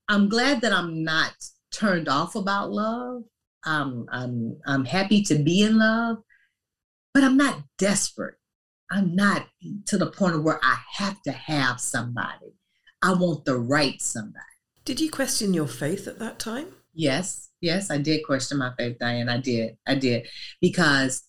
I'm 0.08 0.30
glad 0.30 0.62
that 0.62 0.74
I'm 0.74 1.04
not 1.04 1.34
turned 1.72 2.08
off 2.08 2.36
about 2.36 2.72
love. 2.72 3.24
Um, 3.66 4.08
I'm 4.12 4.58
I'm 4.66 4.86
happy 4.86 5.24
to 5.24 5.36
be 5.36 5.64
in 5.64 5.78
love, 5.78 6.18
but 7.14 7.24
I'm 7.24 7.38
not 7.38 7.64
desperate. 7.78 8.36
I'm 8.92 9.16
not 9.16 9.48
to 9.88 9.98
the 9.98 10.12
point 10.12 10.36
of 10.36 10.44
where 10.44 10.60
I 10.64 10.78
have 10.94 11.22
to 11.24 11.32
have 11.32 11.80
somebody. 11.80 12.56
I 13.02 13.14
want 13.14 13.46
the 13.46 13.58
right 13.58 14.02
somebody. 14.02 14.44
Did 14.84 15.00
you 15.00 15.10
question 15.10 15.54
your 15.54 15.68
faith 15.68 16.08
at 16.08 16.20
that 16.20 16.40
time? 16.40 16.68
Yes, 16.94 17.50
yes, 17.62 17.92
I 17.92 17.98
did 17.98 18.26
question 18.26 18.58
my 18.58 18.72
faith, 18.78 18.98
Diane. 19.00 19.30
I 19.30 19.38
did. 19.38 19.78
I 19.88 19.96
did. 19.96 20.28
Because 20.62 21.24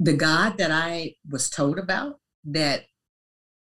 the 0.00 0.14
God 0.14 0.58
that 0.58 0.70
I 0.70 1.14
was 1.30 1.48
told 1.48 1.78
about, 1.78 2.18
that 2.44 2.84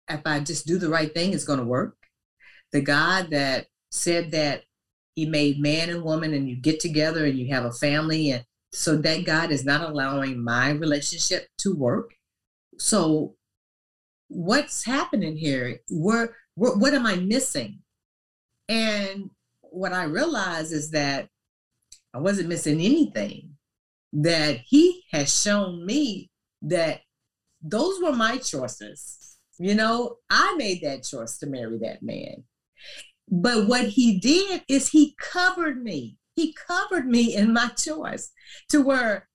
if 0.09 0.21
I 0.25 0.41
just 0.41 0.67
do 0.67 0.79
the 0.79 0.89
right 0.89 1.13
thing, 1.13 1.33
it's 1.33 1.45
going 1.45 1.61
to 1.61 1.65
work. 1.65 1.97
The 2.73 2.81
God 2.81 3.31
that 3.31 3.67
said 3.91 4.33
that 4.33 4.65
he 5.15 5.27
made 5.27 5.61
man 5.61 5.91
and 5.91 6.03
woman 6.03 6.35
and 6.35 6.49
you 6.49 6.57
get 6.57 6.81
together 6.81 7.25
and 7.25 7.39
you 7.39 7.55
have 7.55 7.65
a 7.65 7.73
family. 7.73 8.33
And 8.33 8.45
so 8.73 8.97
that 8.97 9.25
God 9.25 9.53
is 9.53 9.65
not 9.65 9.89
allowing 9.89 10.43
my 10.43 10.71
relationship 10.71 11.47
to 11.59 11.75
work. 11.75 12.14
So 12.79 13.37
what's 14.29 14.85
happening 14.85 15.37
here? 15.37 15.81
Where, 15.89 16.37
where 16.55 16.77
what 16.77 16.95
am 16.95 17.07
I 17.07 17.17
missing? 17.17 17.81
And 18.69 19.31
what 19.61 19.93
I 19.93 20.05
realized 20.05 20.73
is 20.73 20.91
that 20.91 21.29
I 22.13 22.19
wasn't 22.19 22.49
missing 22.49 22.81
anything. 22.81 23.51
That 24.13 24.59
he 24.67 25.03
has 25.11 25.43
shown 25.43 25.85
me 25.85 26.31
that 26.63 27.01
those 27.61 28.01
were 28.01 28.13
my 28.13 28.39
choices. 28.39 29.39
You 29.59 29.75
know, 29.75 30.19
I 30.31 30.55
made 30.57 30.83
that 30.83 31.05
choice 31.05 31.39
to 31.39 31.47
marry 31.47 31.79
that 31.79 32.03
man. 32.03 32.45
But 33.29 33.67
what 33.67 33.87
he 33.87 34.19
did 34.19 34.63
is 34.69 34.89
he 34.89 35.17
covered 35.19 35.83
me. 35.83 36.17
He 36.37 36.53
covered 36.53 37.07
me 37.07 37.35
in 37.35 37.53
my 37.53 37.69
choice 37.69 38.33
to 38.69 38.83
where 38.83 39.29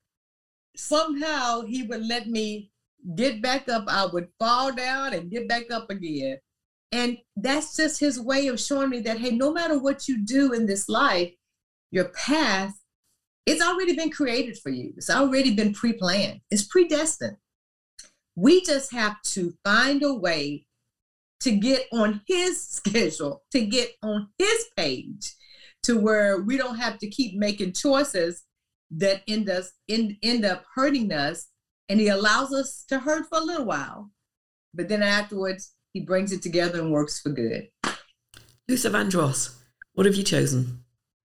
somehow 0.76 1.62
he 1.62 1.84
would 1.84 2.06
let 2.06 2.28
me 2.28 2.72
get 3.16 3.41
back 3.41 3.70
up. 3.70 3.86
I 3.88 4.06
would 4.06 4.28
fall 4.39 4.72
down 4.74 5.14
and 5.14 5.32
get 5.32 5.47
back 5.47 5.72
up 5.72 5.89
again. 5.89 6.38
And 6.91 7.18
that's 7.36 7.76
just 7.76 8.00
his 8.00 8.20
way 8.20 8.47
of 8.47 8.60
showing 8.60 8.89
me 8.89 9.00
that, 9.02 9.20
hey, 9.20 9.32
no 9.32 9.52
matter 9.52 9.78
what 9.78 10.08
you 10.08 10.24
do 10.26 10.54
in 10.54 10.66
this 10.66 10.89
life, 10.89 11.32
your 11.91 12.10
path, 12.10 12.74
it's 13.45 13.62
already 13.62 13.95
been 13.95 14.12
created 14.12 14.58
for 14.58 14.70
you. 14.70 14.93
It's 14.97 15.10
already 15.10 15.56
been 15.56 15.74
pre 15.74 15.93
planned, 15.93 16.41
it's 16.52 16.64
predestined. 16.64 17.38
We 18.36 18.64
just 18.64 18.91
have 18.93 19.22
to 19.24 19.54
find 19.64 20.02
a 20.04 20.14
way 20.14 20.66
to 21.41 21.52
get 21.52 21.86
on 21.91 22.22
his 22.28 22.62
schedule, 22.68 23.43
to 23.52 23.66
get 23.66 23.91
on 24.04 24.30
his 24.38 24.66
page, 24.76 25.36
to 25.84 26.00
where 26.00 26.41
we 26.41 26.58
don't 26.58 26.78
have 26.78 26.97
to 27.00 27.10
keep 27.10 27.38
making 27.38 27.74
choices 27.74 28.43
that 28.91 29.22
end 29.28 29.50
us 29.50 29.72
end, 29.88 30.16
end 30.24 30.45
up 30.45 30.66
hurting 30.76 31.12
us. 31.12 31.47
And 31.90 32.00
he 32.00 32.08
allows 32.08 32.54
us 32.54 32.86
to 32.90 33.00
hurt 33.00 33.26
for 33.30 33.40
a 33.40 33.44
little 33.44 33.66
while. 33.66 34.12
But 34.74 34.88
then 34.88 35.04
afterwards, 35.04 35.74
he 35.94 36.02
brings 36.02 36.32
it 36.32 36.42
together 36.42 36.80
and 36.80 36.92
works 36.92 37.20
for 37.20 37.30
good. 37.30 37.68
Luther 38.68 38.92
Vandross, 38.92 39.56
what 39.94 40.06
have 40.06 40.16
you 40.16 40.24
chosen? 40.24 40.84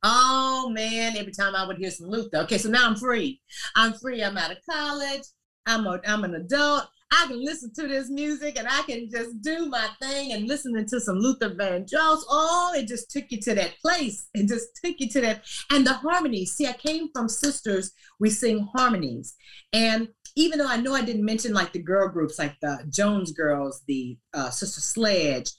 Oh 0.02 0.70
man, 0.74 1.18
every 1.18 1.34
time 1.34 1.56
I 1.56 1.68
would 1.68 1.78
hear 1.78 1.92
some 1.92 2.08
Luther. 2.08 2.38
Okay, 2.40 2.58
so 2.58 2.70
now 2.70 2.88
I'm 2.88 2.96
free. 2.96 3.42
I'm 3.76 3.94
free. 3.94 4.24
I'm 4.24 4.38
out 4.38 4.52
of 4.52 4.58
college. 4.70 5.24
I'm 5.66 5.86
a, 5.86 6.00
I'm 6.08 6.24
an 6.24 6.36
adult. 6.36 6.88
I 7.12 7.26
can 7.28 7.44
listen 7.44 7.72
to 7.76 7.88
this 7.88 8.10
music 8.10 8.58
and 8.58 8.68
I 8.68 8.84
can 8.84 9.10
just 9.10 9.42
do 9.42 9.68
my 9.68 9.88
thing 10.00 10.32
and 10.32 10.48
listening 10.48 10.86
to 10.88 11.00
some 11.00 11.18
Luther 11.18 11.50
Vandross. 11.50 12.22
Oh, 12.30 12.74
it 12.76 12.88
just 12.88 13.10
took 13.10 13.26
you 13.30 13.40
to 13.42 13.56
that 13.56 13.74
place. 13.82 14.28
It 14.36 14.48
just 14.48 14.68
took 14.84 14.96
you 15.00 15.10
to 15.10 15.22
that. 15.22 15.44
And 15.72 15.86
the 15.86 15.94
harmonies. 15.94 16.54
See, 16.54 16.68
I 16.68 16.74
came 16.74 17.10
from 17.12 17.28
sisters. 17.28 17.92
We 18.20 18.30
sing 18.30 18.68
harmonies. 18.76 19.36
And 19.74 20.10
even 20.36 20.60
though 20.60 20.68
I 20.68 20.78
know 20.78 20.94
I 20.94 21.04
didn't 21.04 21.26
mention 21.26 21.54
like 21.54 21.74
the 21.74 21.82
girl 21.82 22.08
groups, 22.10 22.40
like 22.40 22.56
the 22.62 22.80
Jones 22.90 23.32
Girls, 23.32 23.82
the 23.88 24.18
uh, 24.34 24.50
Sister 24.50 24.82
Sledge, 24.82 25.52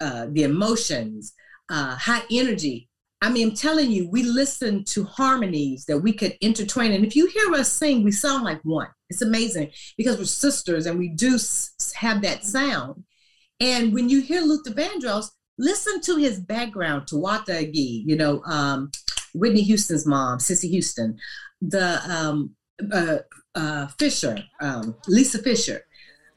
uh, 0.00 0.26
the 0.30 0.44
Emotions, 0.44 1.34
uh, 1.70 1.96
High 1.96 2.22
Energy. 2.30 2.88
I 3.20 3.30
mean, 3.30 3.48
I'm 3.48 3.54
telling 3.56 3.90
you, 3.90 4.08
we 4.08 4.22
listen 4.22 4.84
to 4.84 5.04
harmonies 5.04 5.84
that 5.86 5.98
we 5.98 6.12
could 6.12 6.36
intertwine. 6.40 6.92
And 6.92 7.04
if 7.04 7.16
you 7.16 7.26
hear 7.26 7.52
us 7.54 7.72
sing, 7.72 8.04
we 8.04 8.12
sound 8.12 8.44
like 8.44 8.60
one. 8.62 8.88
It's 9.10 9.22
amazing 9.22 9.72
because 9.96 10.18
we're 10.18 10.24
sisters 10.24 10.86
and 10.86 10.98
we 10.98 11.08
do 11.08 11.38
have 11.96 12.22
that 12.22 12.44
sound. 12.44 13.02
And 13.60 13.92
when 13.92 14.08
you 14.08 14.20
hear 14.20 14.40
Luther 14.40 14.70
Vandross, 14.70 15.30
listen 15.58 16.00
to 16.02 16.16
his 16.16 16.38
background, 16.38 17.06
Tawatha 17.06 17.64
Agee, 17.64 18.04
you 18.06 18.16
know, 18.16 18.42
um, 18.44 18.92
Whitney 19.34 19.62
Houston's 19.62 20.06
mom, 20.06 20.38
Cissy 20.38 20.68
Houston, 20.68 21.18
the 21.60 22.00
um, 22.08 22.54
uh, 22.92 23.18
uh, 23.58 23.88
Fischer, 23.98 24.38
um, 24.60 24.94
Lisa 25.08 25.38
Fischer, 25.38 25.84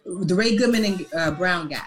the 0.06 0.34
Ray 0.34 0.56
Goodman 0.56 0.86
and 0.86 1.06
uh, 1.16 1.32
Brown 1.32 1.70
guy. 1.70 1.86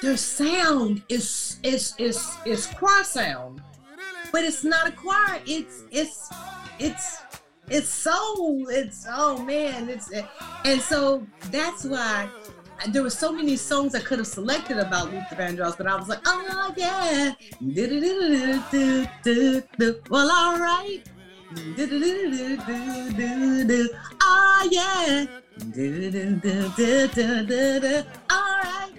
Their 0.00 0.16
sound 0.16 1.02
is 1.08 1.58
is 1.62 1.94
is 1.98 2.36
is 2.44 2.66
choir 2.66 3.04
sound, 3.04 3.62
but 4.32 4.44
it's 4.44 4.62
not 4.62 4.88
a 4.88 4.92
choir. 4.92 5.40
It's 5.46 5.84
it's 5.90 6.30
it's 6.78 7.22
it's 7.68 7.88
soul. 7.88 8.68
It's 8.68 9.06
oh 9.10 9.42
man. 9.44 9.88
It's 9.88 10.12
and 10.64 10.80
so 10.80 11.26
that's 11.50 11.84
why 11.84 12.28
there 12.88 13.02
were 13.02 13.10
so 13.10 13.32
many 13.32 13.56
songs 13.56 13.94
I 13.94 14.00
could 14.00 14.18
have 14.18 14.26
selected 14.26 14.78
about 14.78 15.12
Luther 15.12 15.36
Vandross, 15.36 15.76
but 15.76 15.86
I 15.86 15.96
was 15.96 16.08
like, 16.08 16.20
oh 16.26 16.74
yeah, 16.76 17.32
well, 20.10 20.30
all 20.30 20.58
right. 20.58 21.02
Oh 24.22 24.68
yeah. 24.70 25.26
All 28.30 28.56
right. 28.64 28.92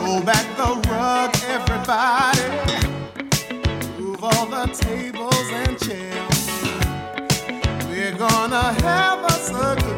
Roll 0.00 0.20
back 0.22 0.46
the 0.56 0.68
rug, 0.90 1.34
everybody. 1.48 2.46
Move 3.98 4.22
all 4.24 4.46
the 4.46 4.66
tables 4.74 5.48
and 5.52 5.78
chairs. 5.78 6.48
We're 7.88 8.16
gonna 8.18 8.72
have 8.82 9.24
us 9.24 9.50
a 9.50 9.76
good 9.80 9.93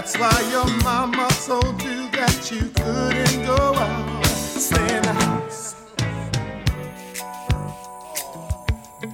That's 0.00 0.16
why 0.16 0.48
your 0.52 0.64
mama 0.84 1.26
told 1.44 1.82
you 1.82 2.08
that 2.10 2.52
you 2.52 2.70
couldn't 2.70 3.44
go 3.44 3.74
out. 3.74 4.24
Stay 4.26 4.96
in 4.96 5.02
the 5.02 5.12
house. 5.12 5.74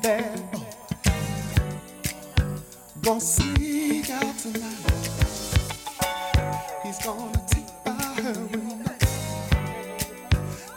Boy. 0.02 0.24
Gonna 3.00 3.18
sneak 3.18 4.10
out 4.10 4.36
tonight. 4.36 4.90
He's 6.82 6.98
gonna 6.98 7.42
take 7.48 7.70
by 7.82 7.92
her 8.20 8.40
window. 8.52 8.92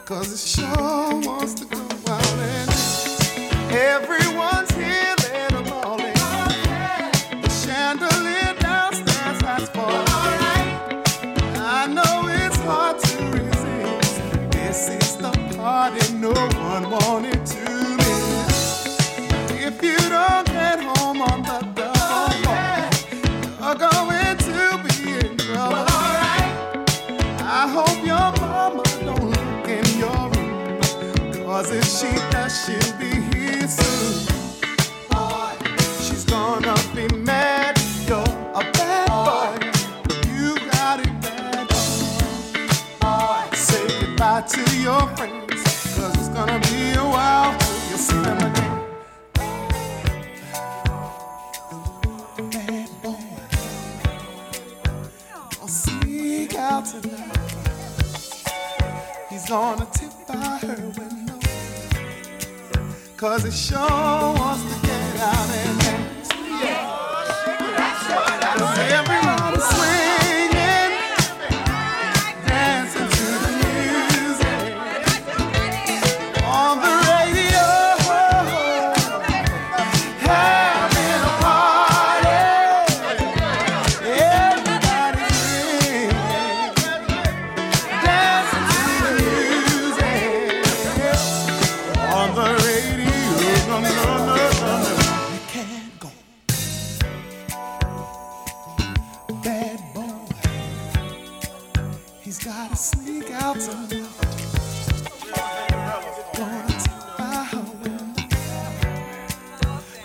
Cause 0.06 0.32
it 0.32 0.38
sure 0.38 1.20
wants 1.20 1.52
to 1.52 1.66
go 1.66 1.86
out 2.10 2.38
and 2.38 2.70
everyone's 3.72 4.27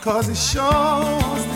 Cause 0.04 0.28
it 0.28 0.36
sure 0.36 1.53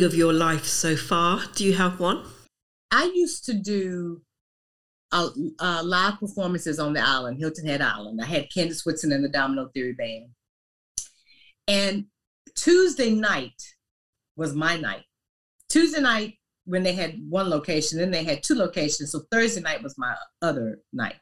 gig 0.00 0.06
of 0.06 0.14
your 0.14 0.32
life 0.32 0.64
so 0.64 0.96
far? 0.96 1.42
Do 1.54 1.64
you 1.64 1.74
have 1.74 2.00
one? 2.00 2.24
I 2.90 3.12
used 3.14 3.44
to 3.46 3.54
do 3.54 4.22
uh, 5.12 5.28
uh, 5.58 5.82
live 5.84 6.18
performances 6.18 6.78
on 6.78 6.92
the 6.92 7.00
island, 7.00 7.38
Hilton 7.38 7.66
Head 7.66 7.82
Island. 7.82 8.20
I 8.22 8.26
had 8.26 8.52
Candace 8.52 8.84
Woodson 8.86 9.12
and 9.12 9.24
the 9.24 9.28
Domino 9.28 9.68
Theory 9.68 9.92
Band. 9.92 10.30
And 11.68 12.06
Tuesday 12.56 13.10
night 13.10 13.60
was 14.36 14.54
my 14.54 14.76
night. 14.76 15.04
Tuesday 15.68 16.00
night, 16.00 16.34
when 16.64 16.82
they 16.82 16.92
had 16.92 17.16
one 17.28 17.50
location, 17.50 17.98
then 17.98 18.10
they 18.10 18.24
had 18.24 18.42
two 18.42 18.54
locations. 18.54 19.12
So 19.12 19.22
Thursday 19.30 19.60
night 19.60 19.82
was 19.82 19.96
my 19.98 20.14
other 20.42 20.80
night. 20.92 21.16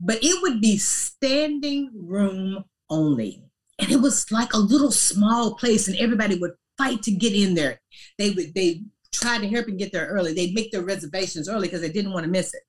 But 0.00 0.18
it 0.22 0.40
would 0.42 0.60
be 0.60 0.78
standing 0.78 1.90
room 1.94 2.64
only. 2.88 3.42
And 3.80 3.90
it 3.90 4.00
was 4.00 4.30
like 4.30 4.52
a 4.54 4.58
little 4.58 4.92
small 4.92 5.54
place, 5.54 5.88
and 5.88 5.96
everybody 5.98 6.36
would 6.38 6.52
fight 6.78 7.02
to 7.02 7.10
get 7.10 7.34
in 7.34 7.54
there. 7.54 7.80
They 8.16 8.30
would 8.30 8.54
they 8.54 8.82
tried 9.12 9.40
to 9.40 9.48
help 9.48 9.66
and 9.66 9.78
get 9.78 9.92
there 9.92 10.06
early. 10.06 10.32
They'd 10.32 10.54
make 10.54 10.70
their 10.70 10.82
reservations 10.82 11.48
early 11.48 11.68
because 11.68 11.80
they 11.80 11.90
didn't 11.90 12.12
want 12.12 12.24
to 12.24 12.30
miss 12.30 12.54
it. 12.54 12.62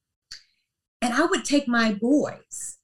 And 1.01 1.13
I 1.13 1.25
would 1.25 1.45
take 1.45 1.67
my 1.67 1.93
boys. 1.93 2.77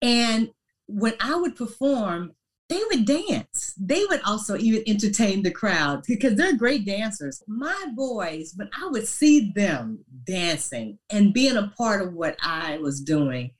And 0.00 0.50
when 0.86 1.14
I 1.20 1.34
would 1.34 1.56
perform, 1.56 2.32
they 2.68 2.82
would 2.90 3.04
dance. 3.04 3.74
They 3.78 4.04
would 4.06 4.20
also 4.22 4.56
even 4.56 4.82
entertain 4.86 5.42
the 5.42 5.50
crowd 5.50 6.02
because 6.06 6.34
they're 6.34 6.56
great 6.56 6.84
dancers. 6.84 7.42
My 7.46 7.86
boys, 7.94 8.54
when 8.56 8.70
I 8.80 8.88
would 8.88 9.06
see 9.06 9.52
them 9.54 10.04
dancing 10.24 10.98
and 11.10 11.32
being 11.32 11.56
a 11.56 11.72
part 11.76 12.02
of 12.02 12.14
what 12.14 12.36
I 12.42 12.78
was 12.78 13.00
doing, 13.00 13.52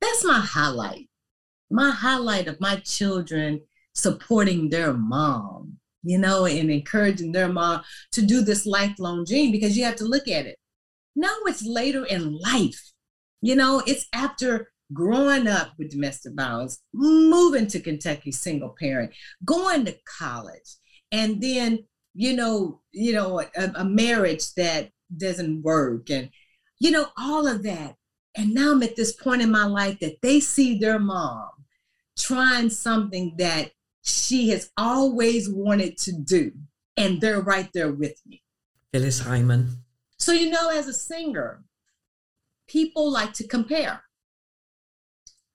that's 0.00 0.24
my 0.24 0.40
highlight. 0.40 1.08
My 1.70 1.90
highlight 1.90 2.48
of 2.48 2.60
my 2.60 2.76
children 2.76 3.60
supporting 3.94 4.70
their 4.70 4.92
mom, 4.92 5.78
you 6.06 6.18
know, 6.18 6.46
and 6.46 6.70
encouraging 6.70 7.32
their 7.32 7.48
mom 7.48 7.82
to 8.12 8.22
do 8.22 8.40
this 8.40 8.66
lifelong 8.66 9.24
dream 9.24 9.52
because 9.52 9.76
you 9.76 9.84
have 9.84 9.96
to 9.96 10.04
look 10.04 10.28
at 10.28 10.46
it. 10.46 10.58
Now 11.14 11.34
it's 11.46 11.64
later 11.64 12.04
in 12.04 12.38
life. 12.38 12.92
You 13.42 13.56
know, 13.56 13.82
it's 13.86 14.06
after 14.12 14.70
growing 14.92 15.46
up 15.46 15.72
with 15.78 15.90
domestic 15.90 16.34
violence, 16.34 16.80
moving 16.92 17.66
to 17.68 17.80
Kentucky 17.80 18.32
single 18.32 18.74
parent, 18.78 19.12
going 19.44 19.84
to 19.84 19.96
college, 20.18 20.76
and 21.12 21.40
then, 21.40 21.80
you 22.14 22.34
know, 22.34 22.80
you 22.92 23.12
know, 23.12 23.40
a, 23.40 23.72
a 23.76 23.84
marriage 23.84 24.54
that 24.54 24.90
doesn't 25.16 25.62
work 25.62 26.10
and 26.10 26.30
you 26.78 26.90
know, 26.90 27.06
all 27.16 27.46
of 27.46 27.62
that. 27.62 27.96
And 28.36 28.54
now 28.54 28.72
I'm 28.72 28.82
at 28.82 28.96
this 28.96 29.12
point 29.12 29.42
in 29.42 29.50
my 29.50 29.64
life 29.64 29.98
that 30.00 30.20
they 30.22 30.40
see 30.40 30.78
their 30.78 30.98
mom 30.98 31.48
trying 32.18 32.70
something 32.70 33.34
that 33.38 33.70
she 34.06 34.48
has 34.50 34.70
always 34.76 35.48
wanted 35.48 35.98
to 35.98 36.12
do, 36.12 36.52
and 36.96 37.20
they're 37.20 37.40
right 37.40 37.68
there 37.74 37.92
with 37.92 38.20
me. 38.26 38.42
Phyllis 38.92 39.20
Hyman. 39.20 39.78
So, 40.18 40.32
you 40.32 40.48
know, 40.50 40.70
as 40.70 40.86
a 40.86 40.92
singer, 40.92 41.64
people 42.68 43.10
like 43.10 43.32
to 43.34 43.46
compare. 43.46 44.02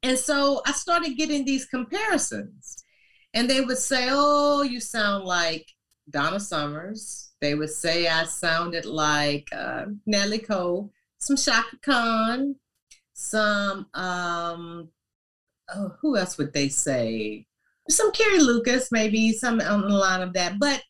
And 0.04 0.18
so 0.18 0.62
I 0.66 0.74
started 0.74 1.18
getting 1.18 1.46
these 1.46 1.66
comparisons, 1.66 2.84
and 3.34 3.50
they 3.50 3.62
would 3.62 3.78
say, 3.78 4.08
Oh, 4.12 4.64
you 4.64 4.80
sound 4.82 5.24
like 5.24 5.68
Donna 6.10 6.40
Summers. 6.40 7.32
They 7.40 7.56
would 7.56 7.70
say 7.70 8.08
I 8.08 8.26
sounded 8.26 8.86
like 8.86 9.48
uh, 9.56 9.86
Nellie 10.06 10.40
Cole, 10.40 10.92
some 11.20 11.38
Chaka 11.38 11.78
Khan, 11.82 12.56
some, 13.14 13.88
um, 13.94 14.90
oh, 15.74 15.94
who 16.02 16.18
else 16.18 16.38
would 16.38 16.54
they 16.54 16.70
say? 16.70 17.48
Some 17.90 18.12
Carrie 18.12 18.40
Lucas, 18.40 18.90
maybe 18.92 19.34
some 19.34 19.60
on 19.60 19.82
the 19.82 19.90
line 19.90 20.22
of 20.22 20.34
that. 20.34 20.60
But 20.60 20.84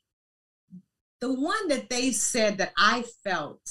the 1.20 1.34
one 1.34 1.68
that 1.68 1.90
they 1.90 2.12
said 2.12 2.58
that 2.58 2.74
I 2.78 3.04
felt 3.24 3.62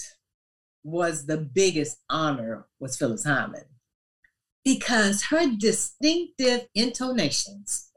was 0.83 1.27
the 1.27 1.37
biggest 1.37 1.99
honor 2.09 2.67
was 2.79 2.97
Phyllis 2.97 3.25
Hyman 3.25 3.65
because 4.65 5.25
her 5.25 5.47
distinctive 5.59 6.67
intonations 6.75 7.91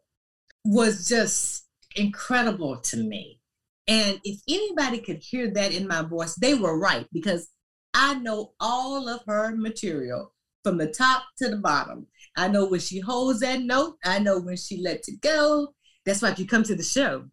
was 0.65 1.07
just 1.07 1.65
incredible 1.95 2.77
to 2.77 2.97
me. 2.97 3.39
And 3.87 4.19
if 4.23 4.39
anybody 4.47 4.99
could 4.99 5.21
hear 5.21 5.51
that 5.51 5.73
in 5.73 5.87
my 5.87 6.01
voice, 6.01 6.35
they 6.35 6.53
were 6.53 6.79
right 6.79 7.05
because 7.11 7.49
I 7.93 8.15
know 8.15 8.53
all 8.59 9.07
of 9.09 9.21
her 9.27 9.55
material 9.55 10.33
from 10.63 10.77
the 10.77 10.87
top 10.87 11.23
to 11.37 11.49
the 11.49 11.57
bottom. 11.57 12.07
I 12.35 12.47
know 12.47 12.65
when 12.65 12.79
she 12.79 12.99
holds 12.99 13.41
that 13.41 13.61
note. 13.61 13.97
I 14.03 14.19
know 14.19 14.39
when 14.39 14.57
she 14.57 14.81
lets 14.81 15.07
it 15.07 15.21
go. 15.21 15.73
That's 16.05 16.21
why 16.21 16.31
if 16.31 16.39
you 16.39 16.47
come 16.47 16.63
to 16.63 16.75
the 16.75 16.83
show, 16.83 17.25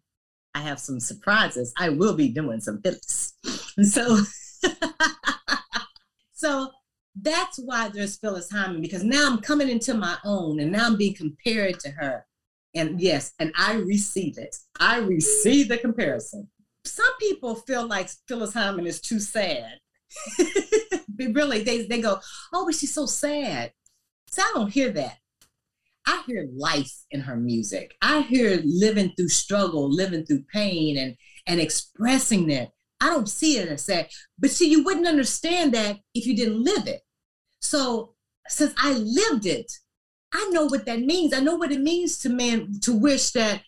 I 0.53 0.61
have 0.61 0.79
some 0.79 0.99
surprises. 0.99 1.73
I 1.77 1.89
will 1.89 2.13
be 2.13 2.29
doing 2.29 2.59
some 2.59 2.81
Phyllis. 2.81 3.33
And 3.77 3.87
so, 3.87 4.19
so 6.33 6.71
that's 7.15 7.57
why 7.57 7.89
there's 7.89 8.17
Phyllis 8.17 8.51
Hyman 8.51 8.81
because 8.81 9.03
now 9.03 9.27
I'm 9.27 9.39
coming 9.39 9.69
into 9.69 9.93
my 9.93 10.17
own 10.23 10.59
and 10.59 10.71
now 10.71 10.87
I'm 10.87 10.97
being 10.97 11.15
compared 11.15 11.79
to 11.81 11.91
her. 11.91 12.25
And 12.73 13.01
yes, 13.01 13.33
and 13.39 13.51
I 13.57 13.73
receive 13.73 14.37
it. 14.37 14.55
I 14.79 14.99
receive 14.99 15.67
the 15.67 15.77
comparison. 15.77 16.47
Some 16.85 17.17
people 17.19 17.55
feel 17.55 17.85
like 17.85 18.09
Phyllis 18.27 18.53
Hyman 18.53 18.87
is 18.87 19.01
too 19.01 19.19
sad. 19.19 19.79
Really, 21.17 21.63
they, 21.63 21.85
they 21.85 22.01
go, 22.01 22.19
oh, 22.53 22.65
but 22.65 22.75
she's 22.75 22.93
so 22.93 23.05
sad. 23.05 23.73
So 24.29 24.41
I 24.41 24.51
don't 24.53 24.71
hear 24.71 24.89
that. 24.91 25.17
I 26.07 26.23
hear 26.25 26.47
life 26.55 26.93
in 27.11 27.21
her 27.21 27.35
music. 27.35 27.95
I 28.01 28.21
hear 28.21 28.61
living 28.65 29.13
through 29.15 29.29
struggle, 29.29 29.89
living 29.93 30.25
through 30.25 30.43
pain, 30.51 30.97
and 30.97 31.15
and 31.47 31.59
expressing 31.59 32.47
that. 32.47 32.71
I 32.99 33.07
don't 33.07 33.29
see 33.29 33.57
it 33.57 33.67
as 33.69 33.85
sad. 33.85 34.09
But 34.37 34.51
see, 34.51 34.69
you 34.69 34.83
wouldn't 34.83 35.07
understand 35.07 35.73
that 35.73 35.97
if 36.13 36.25
you 36.25 36.35
didn't 36.35 36.63
live 36.63 36.87
it. 36.87 37.01
So 37.59 38.15
since 38.47 38.73
I 38.77 38.93
lived 38.93 39.45
it, 39.45 39.71
I 40.33 40.49
know 40.51 40.65
what 40.65 40.85
that 40.85 41.01
means. 41.01 41.33
I 41.33 41.39
know 41.39 41.55
what 41.55 41.71
it 41.71 41.81
means 41.81 42.17
to 42.19 42.29
man 42.29 42.79
to 42.81 42.93
wish 42.93 43.31
that 43.31 43.61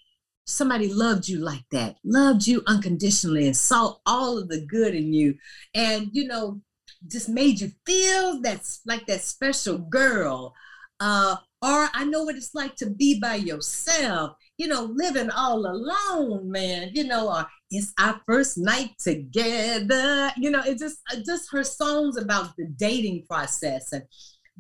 somebody 0.46 0.92
loved 0.92 1.28
you 1.28 1.40
like 1.40 1.66
that, 1.72 1.98
loved 2.04 2.48
you 2.48 2.62
unconditionally, 2.68 3.46
and 3.46 3.58
saw 3.58 3.96
all 4.06 4.38
of 4.38 4.50
the 4.50 4.66
good 4.66 4.96
in 4.96 5.14
you, 5.14 5.36
and 5.74 6.10
you 6.12 6.28
know, 6.28 6.62
just 7.08 7.30
made 7.30 7.60
you 7.60 7.72
feel 7.86 8.42
that's 8.42 8.82
like 8.86 9.06
that 9.08 9.22
special 9.22 9.78
girl. 9.78 10.54
Uh, 11.00 11.36
or 11.62 11.90
I 11.94 12.04
know 12.06 12.24
what 12.24 12.36
it's 12.36 12.54
like 12.54 12.76
to 12.78 12.90
be 12.90 13.20
by 13.20 13.36
yourself, 13.36 14.36
you 14.58 14.68
know, 14.68 14.84
living 14.84 15.30
all 15.30 15.66
alone, 15.66 16.52
man, 16.52 16.92
you 16.94 17.06
know, 17.06 17.30
or 17.30 17.48
it's 17.72 17.94
our 18.00 18.22
first 18.26 18.58
night 18.58 18.92
together, 19.00 20.32
you 20.38 20.52
know, 20.52 20.62
it 20.66 20.78
just 20.78 20.98
uh, 21.12 21.18
just 21.26 21.52
her 21.52 21.64
songs 21.64 22.18
about 22.18 22.56
the 22.58 22.68
dating 22.78 23.26
process. 23.30 23.92
And 23.92 24.04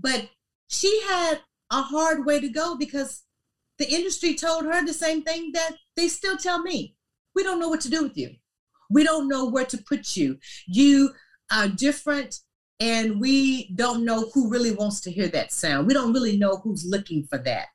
but 0.01 0.29
she 0.69 1.01
had 1.07 1.41
a 1.71 1.81
hard 1.81 2.25
way 2.25 2.39
to 2.39 2.49
go 2.49 2.75
because 2.77 3.23
the 3.77 3.91
industry 3.91 4.35
told 4.35 4.65
her 4.65 4.85
the 4.85 4.93
same 4.93 5.23
thing 5.23 5.51
that 5.53 5.75
they 5.95 6.07
still 6.07 6.37
tell 6.37 6.61
me. 6.61 6.95
We 7.35 7.43
don't 7.43 7.59
know 7.59 7.69
what 7.69 7.81
to 7.81 7.89
do 7.89 8.03
with 8.03 8.17
you. 8.17 8.31
We 8.89 9.03
don't 9.03 9.27
know 9.27 9.49
where 9.49 9.65
to 9.65 9.77
put 9.89 10.15
you. 10.15 10.37
You 10.67 11.11
are 11.51 11.67
different 11.67 12.39
and 12.79 13.19
we 13.19 13.73
don't 13.75 14.03
know 14.03 14.29
who 14.33 14.49
really 14.49 14.71
wants 14.71 15.01
to 15.01 15.11
hear 15.11 15.27
that 15.29 15.51
sound. 15.51 15.87
We 15.87 15.93
don't 15.93 16.13
really 16.13 16.37
know 16.37 16.57
who's 16.57 16.85
looking 16.85 17.25
for 17.29 17.37
that. 17.39 17.67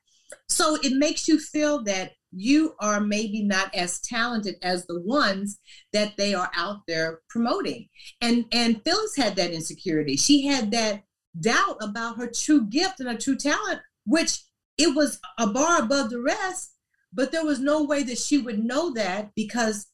So 0.47 0.77
it 0.83 0.93
makes 0.93 1.27
you 1.27 1.39
feel 1.39 1.83
that 1.85 2.11
you 2.31 2.75
are 2.79 2.99
maybe 2.99 3.43
not 3.43 3.73
as 3.73 3.99
talented 4.01 4.55
as 4.61 4.85
the 4.85 5.01
ones 5.01 5.59
that 5.93 6.15
they 6.17 6.33
are 6.33 6.51
out 6.55 6.81
there 6.87 7.21
promoting. 7.29 7.87
And 8.21 8.45
and 8.51 8.83
Phyllis 8.83 9.15
had 9.15 9.35
that 9.37 9.51
insecurity. 9.51 10.15
She 10.15 10.45
had 10.45 10.71
that 10.71 11.03
doubt 11.39 11.77
about 11.81 12.17
her 12.17 12.29
true 12.31 12.67
gift 12.67 12.99
and 12.99 13.09
her 13.09 13.17
true 13.17 13.37
talent, 13.37 13.79
which 14.05 14.43
it 14.77 14.95
was 14.95 15.19
a 15.37 15.47
bar 15.47 15.81
above 15.81 16.09
the 16.09 16.21
rest, 16.21 16.73
but 17.11 17.31
there 17.31 17.45
was 17.45 17.59
no 17.59 17.83
way 17.83 18.03
that 18.03 18.17
she 18.17 18.37
would 18.37 18.63
know 18.63 18.93
that 18.93 19.31
because 19.35 19.87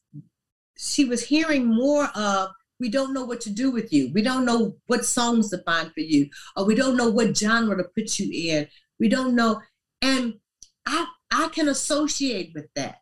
she 0.76 1.04
was 1.04 1.24
hearing 1.24 1.66
more 1.66 2.08
of 2.14 2.50
we 2.78 2.88
don't 2.88 3.14
know 3.14 3.24
what 3.24 3.40
to 3.42 3.50
do 3.50 3.70
with 3.70 3.92
you. 3.92 4.10
We 4.12 4.22
don't 4.22 4.44
know 4.44 4.76
what 4.86 5.04
songs 5.04 5.50
to 5.50 5.58
find 5.58 5.92
for 5.92 6.00
you, 6.00 6.28
or 6.56 6.64
we 6.64 6.74
don't 6.74 6.96
know 6.96 7.10
what 7.10 7.36
genre 7.36 7.76
to 7.76 7.84
put 7.84 8.18
you 8.18 8.30
in. 8.32 8.68
We 8.98 9.08
don't 9.08 9.34
know. 9.34 9.60
And 10.02 10.34
I 10.86 11.06
I 11.30 11.48
can 11.48 11.68
associate 11.68 12.52
with 12.54 12.66
that. 12.76 12.98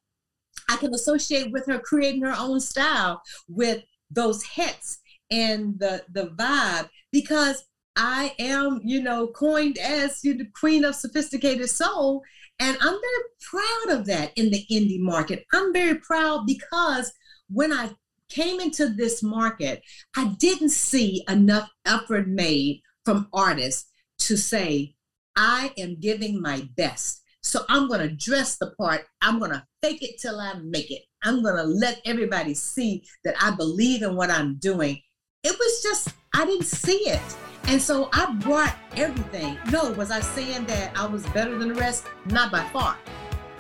I 0.69 0.77
can 0.77 0.95
associate 0.95 1.53
with 1.53 1.67
her 1.67 1.79
creating 1.79 2.23
her 2.23 2.35
own 2.39 2.61
style 2.61 3.23
with 3.49 3.85
those 4.11 4.43
hits 4.45 5.01
and 5.31 5.79
the 5.79 6.05
the 6.13 6.29
vibe 6.29 6.89
because 7.13 7.65
I 7.97 8.35
am, 8.39 8.81
you 8.83 9.03
know, 9.03 9.29
coined 9.29 9.79
as 9.79 10.21
the 10.21 10.47
queen 10.59 10.85
of 10.85 10.95
sophisticated 10.95 11.71
soul. 11.71 12.23
And 12.59 12.77
I'm 12.81 12.99
very 13.01 13.25
proud 13.51 13.99
of 13.99 14.07
that 14.07 14.33
in 14.37 14.51
the 14.51 14.65
indie 14.71 15.01
market. 15.01 15.45
I'm 15.53 15.73
very 15.73 15.99
proud 15.99 16.47
because 16.47 17.13
when 17.49 17.73
I 17.73 17.91
came 18.29 18.61
into 18.61 18.89
this 18.89 19.23
market, 19.23 19.83
I 20.17 20.35
didn't 20.39 20.71
see 20.71 21.25
enough 21.29 21.71
effort 21.85 22.29
made 22.29 22.83
from 23.05 23.29
artists 23.33 23.91
to 24.21 24.37
say, 24.37 24.95
I 25.37 25.73
am 25.77 26.01
giving 26.01 26.41
my 26.41 26.69
best. 26.77 27.23
So 27.43 27.65
I'm 27.69 27.89
going 27.89 28.01
to 28.01 28.15
dress 28.15 28.57
the 28.57 28.71
part. 28.79 29.03
I'm 29.21 29.39
going 29.39 29.51
to 29.51 29.65
fake 29.83 30.03
it 30.03 30.19
till 30.21 30.41
I 30.41 30.55
make 30.63 30.91
it. 30.91 31.03
I'm 31.23 31.43
going 31.43 31.57
to 31.57 31.65
let 31.65 32.01
everybody 32.05 32.55
see 32.55 33.05
that 33.25 33.35
I 33.41 33.51
believe 33.55 34.03
in 34.03 34.17
what 34.17 34.31
I'm 34.31 34.57
doing. 34.57 35.01
It 35.43 35.57
was 35.59 35.83
just, 35.83 36.09
I 36.35 36.47
didn't 36.47 36.65
see 36.65 37.09
it. 37.09 37.21
And 37.67 37.81
so 37.81 38.09
I 38.13 38.33
brought 38.41 38.75
everything. 38.97 39.59
No, 39.71 39.91
was 39.93 40.11
I 40.11 40.21
saying 40.21 40.67
that 40.67 40.99
I 40.99 41.07
was 41.07 41.27
better 41.29 41.59
than 41.59 41.69
the 41.69 41.75
rest? 41.75 42.07
Not 42.27 42.51
by 42.51 42.65
far. 42.69 42.97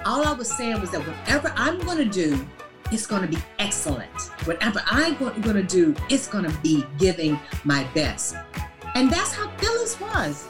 All 0.04 0.26
I 0.26 0.32
was 0.32 0.50
saying 0.50 0.80
was 0.80 0.90
that 0.90 1.00
whatever 1.00 1.52
I'm 1.56 1.78
going 1.80 1.98
to 1.98 2.04
do, 2.04 2.46
it's 2.92 3.06
going 3.06 3.22
to 3.22 3.28
be 3.28 3.38
excellent. 3.58 4.10
Whatever 4.44 4.82
I'm 4.86 5.16
going 5.16 5.42
to 5.42 5.62
do, 5.62 5.94
it's 6.10 6.26
going 6.26 6.44
to 6.44 6.58
be 6.58 6.84
giving 6.98 7.38
my 7.64 7.84
best. 7.94 8.36
And 8.94 9.10
that's 9.10 9.32
how 9.32 9.48
Phyllis 9.58 10.00
was. 10.00 10.48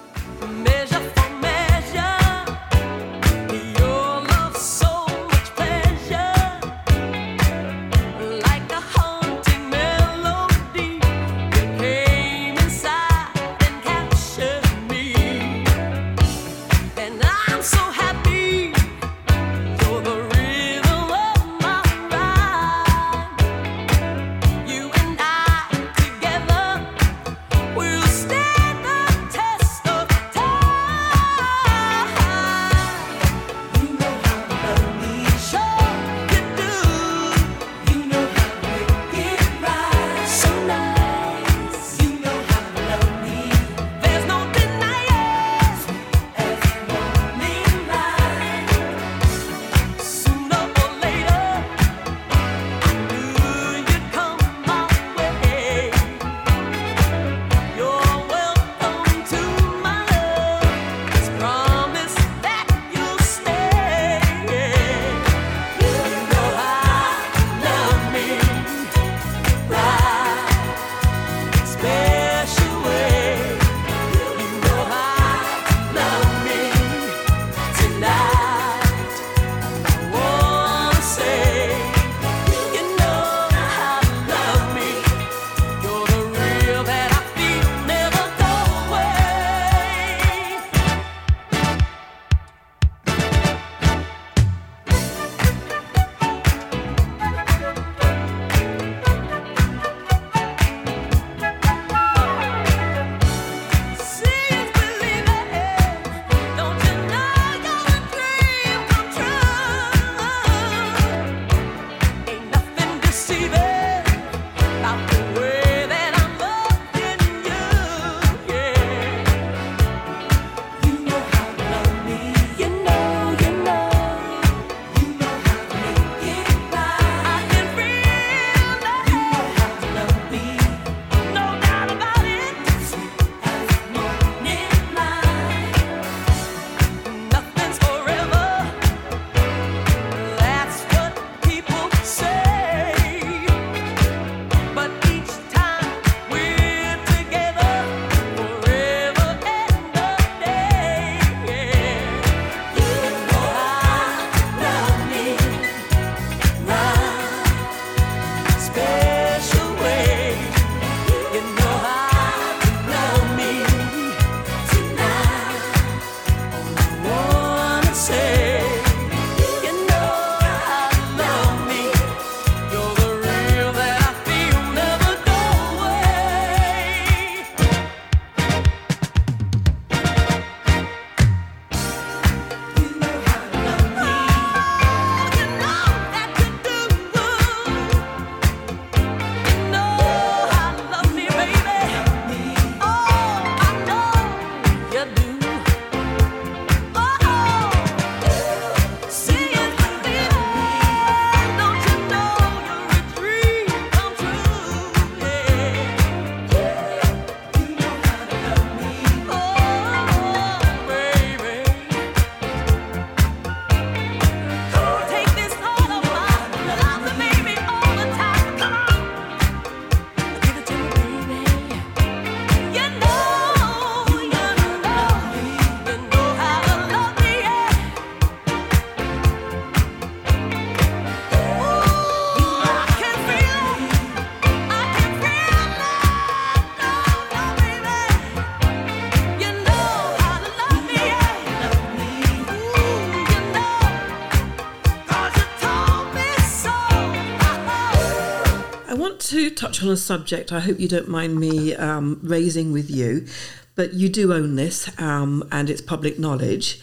Touch 249.64 249.82
on 249.82 249.88
a 249.88 249.96
subject 249.96 250.52
I 250.52 250.60
hope 250.60 250.78
you 250.78 250.88
don't 250.88 251.08
mind 251.08 251.38
me 251.38 251.74
um, 251.74 252.20
raising 252.22 252.72
with 252.72 252.90
you, 252.90 253.26
but 253.74 253.94
you 253.94 254.08
do 254.08 254.32
own 254.32 254.56
this 254.56 254.90
um, 255.00 255.46
and 255.50 255.70
it's 255.70 255.80
public 255.80 256.18
knowledge. 256.18 256.80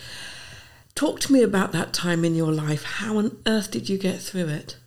Talk 0.95 1.19
to 1.21 1.33
me 1.33 1.41
about 1.41 1.71
that 1.71 1.93
time 1.93 2.25
in 2.25 2.35
your 2.35 2.51
life. 2.51 2.83
How 2.83 3.17
on 3.17 3.37
earth 3.47 3.71
did 3.71 3.89
you 3.89 3.97
get 3.97 4.19
through 4.21 4.47
it? 4.47 4.77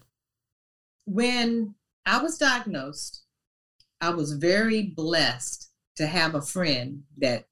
when 1.07 1.75
I 2.07 2.23
was 2.23 2.39
diagnosed, 2.39 3.23
I 4.01 4.11
was 4.11 4.33
very 4.33 4.83
blessed 4.83 5.71
to 5.97 6.07
have 6.07 6.35
a 6.35 6.43
friend 6.43 7.03
that 7.19 7.47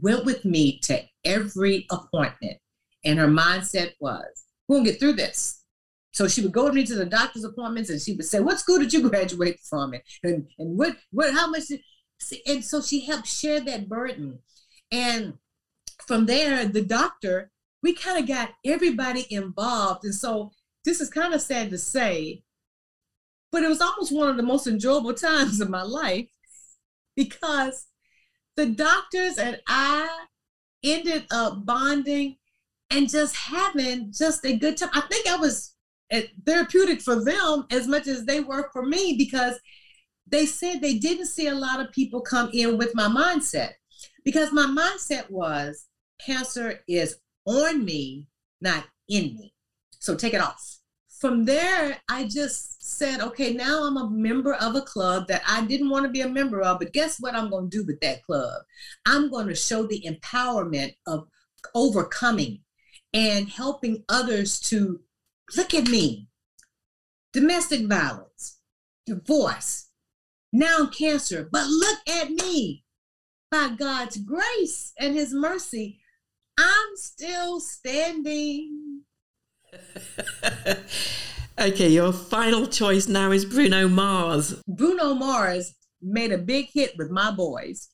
went 0.00 0.24
with 0.24 0.44
me 0.44 0.78
to 0.80 1.02
every 1.24 1.86
appointment. 1.90 2.58
And 3.04 3.18
her 3.18 3.28
mindset 3.28 3.92
was, 4.00 4.44
we're 4.66 4.78
gonna 4.78 4.90
get 4.90 5.00
through 5.00 5.14
this. 5.14 5.62
So 6.16 6.26
she 6.28 6.40
would 6.40 6.52
go 6.52 6.64
with 6.64 6.72
me 6.72 6.86
to 6.86 6.94
the 6.94 7.04
doctor's 7.04 7.44
appointments 7.44 7.90
and 7.90 8.00
she 8.00 8.14
would 8.14 8.24
say, 8.24 8.40
What 8.40 8.58
school 8.58 8.78
did 8.78 8.90
you 8.90 9.06
graduate 9.10 9.60
from? 9.68 9.92
And, 10.22 10.46
and, 10.58 10.78
what, 10.78 10.96
what, 11.10 11.34
how 11.34 11.46
much? 11.46 11.66
Did, 11.66 11.80
and 12.46 12.64
so 12.64 12.80
she 12.80 13.04
helped 13.04 13.28
share 13.28 13.60
that 13.60 13.86
burden. 13.86 14.38
And 14.90 15.34
from 16.06 16.24
there, 16.24 16.64
the 16.64 16.80
doctor, 16.80 17.50
we 17.82 17.92
kind 17.92 18.18
of 18.18 18.26
got 18.26 18.54
everybody 18.64 19.26
involved. 19.28 20.04
And 20.04 20.14
so 20.14 20.52
this 20.86 21.02
is 21.02 21.10
kind 21.10 21.34
of 21.34 21.42
sad 21.42 21.68
to 21.68 21.76
say, 21.76 22.42
but 23.52 23.62
it 23.62 23.68
was 23.68 23.82
almost 23.82 24.10
one 24.10 24.30
of 24.30 24.38
the 24.38 24.42
most 24.42 24.66
enjoyable 24.66 25.12
times 25.28 25.60
of 25.60 25.68
my 25.68 25.82
life 25.82 26.30
because 27.14 27.88
the 28.56 28.64
doctors 28.64 29.36
and 29.36 29.60
I 29.68 30.24
ended 30.82 31.26
up 31.30 31.66
bonding 31.66 32.38
and 32.90 33.06
just 33.06 33.36
having 33.36 34.14
just 34.16 34.46
a 34.46 34.56
good 34.56 34.78
time. 34.78 34.88
I 34.94 35.02
think 35.02 35.28
I 35.28 35.36
was 35.36 35.75
therapeutic 36.44 37.00
for 37.00 37.24
them 37.24 37.66
as 37.70 37.86
much 37.86 38.06
as 38.06 38.24
they 38.24 38.40
were 38.40 38.70
for 38.72 38.84
me 38.84 39.16
because 39.18 39.58
they 40.26 40.46
said 40.46 40.80
they 40.80 40.98
didn't 40.98 41.26
see 41.26 41.48
a 41.48 41.54
lot 41.54 41.80
of 41.80 41.92
people 41.92 42.20
come 42.20 42.50
in 42.52 42.76
with 42.78 42.94
my 42.94 43.06
mindset 43.06 43.72
because 44.24 44.52
my 44.52 44.66
mindset 44.66 45.30
was 45.30 45.86
cancer 46.24 46.80
is 46.88 47.18
on 47.46 47.84
me, 47.84 48.28
not 48.60 48.84
in 49.08 49.34
me. 49.34 49.54
So 50.00 50.14
take 50.14 50.34
it 50.34 50.40
off. 50.40 50.78
From 51.20 51.44
there, 51.44 51.96
I 52.10 52.24
just 52.24 52.82
said, 52.82 53.20
okay, 53.20 53.54
now 53.54 53.84
I'm 53.84 53.96
a 53.96 54.10
member 54.10 54.54
of 54.54 54.74
a 54.74 54.82
club 54.82 55.28
that 55.28 55.42
I 55.46 55.64
didn't 55.64 55.88
want 55.88 56.04
to 56.04 56.10
be 56.10 56.20
a 56.20 56.28
member 56.28 56.60
of, 56.60 56.78
but 56.78 56.92
guess 56.92 57.18
what 57.18 57.34
I'm 57.34 57.48
going 57.48 57.70
to 57.70 57.78
do 57.78 57.86
with 57.86 58.00
that 58.00 58.22
club? 58.22 58.62
I'm 59.06 59.30
going 59.30 59.48
to 59.48 59.54
show 59.54 59.86
the 59.86 60.04
empowerment 60.06 60.94
of 61.06 61.26
overcoming 61.74 62.60
and 63.14 63.48
helping 63.48 64.04
others 64.08 64.60
to 64.60 65.00
look 65.56 65.74
at 65.74 65.88
me. 65.88 66.28
Domestic 67.32 67.86
violence, 67.86 68.58
divorce, 69.04 69.88
now 70.52 70.86
cancer, 70.86 71.48
but 71.52 71.66
look 71.66 71.98
at 72.08 72.30
me. 72.30 72.84
By 73.50 73.70
God's 73.78 74.16
grace 74.16 74.92
and 74.98 75.14
his 75.14 75.32
mercy, 75.32 76.00
I'm 76.58 76.96
still 76.96 77.60
standing. 77.60 79.02
okay, 81.60 81.88
your 81.88 82.12
final 82.12 82.66
choice 82.66 83.06
now 83.06 83.30
is 83.30 83.44
Bruno 83.44 83.88
Mars. 83.88 84.60
Bruno 84.66 85.14
Mars 85.14 85.74
made 86.02 86.32
a 86.32 86.38
big 86.38 86.70
hit 86.72 86.94
with 86.96 87.10
my 87.10 87.30
boys. 87.30 87.88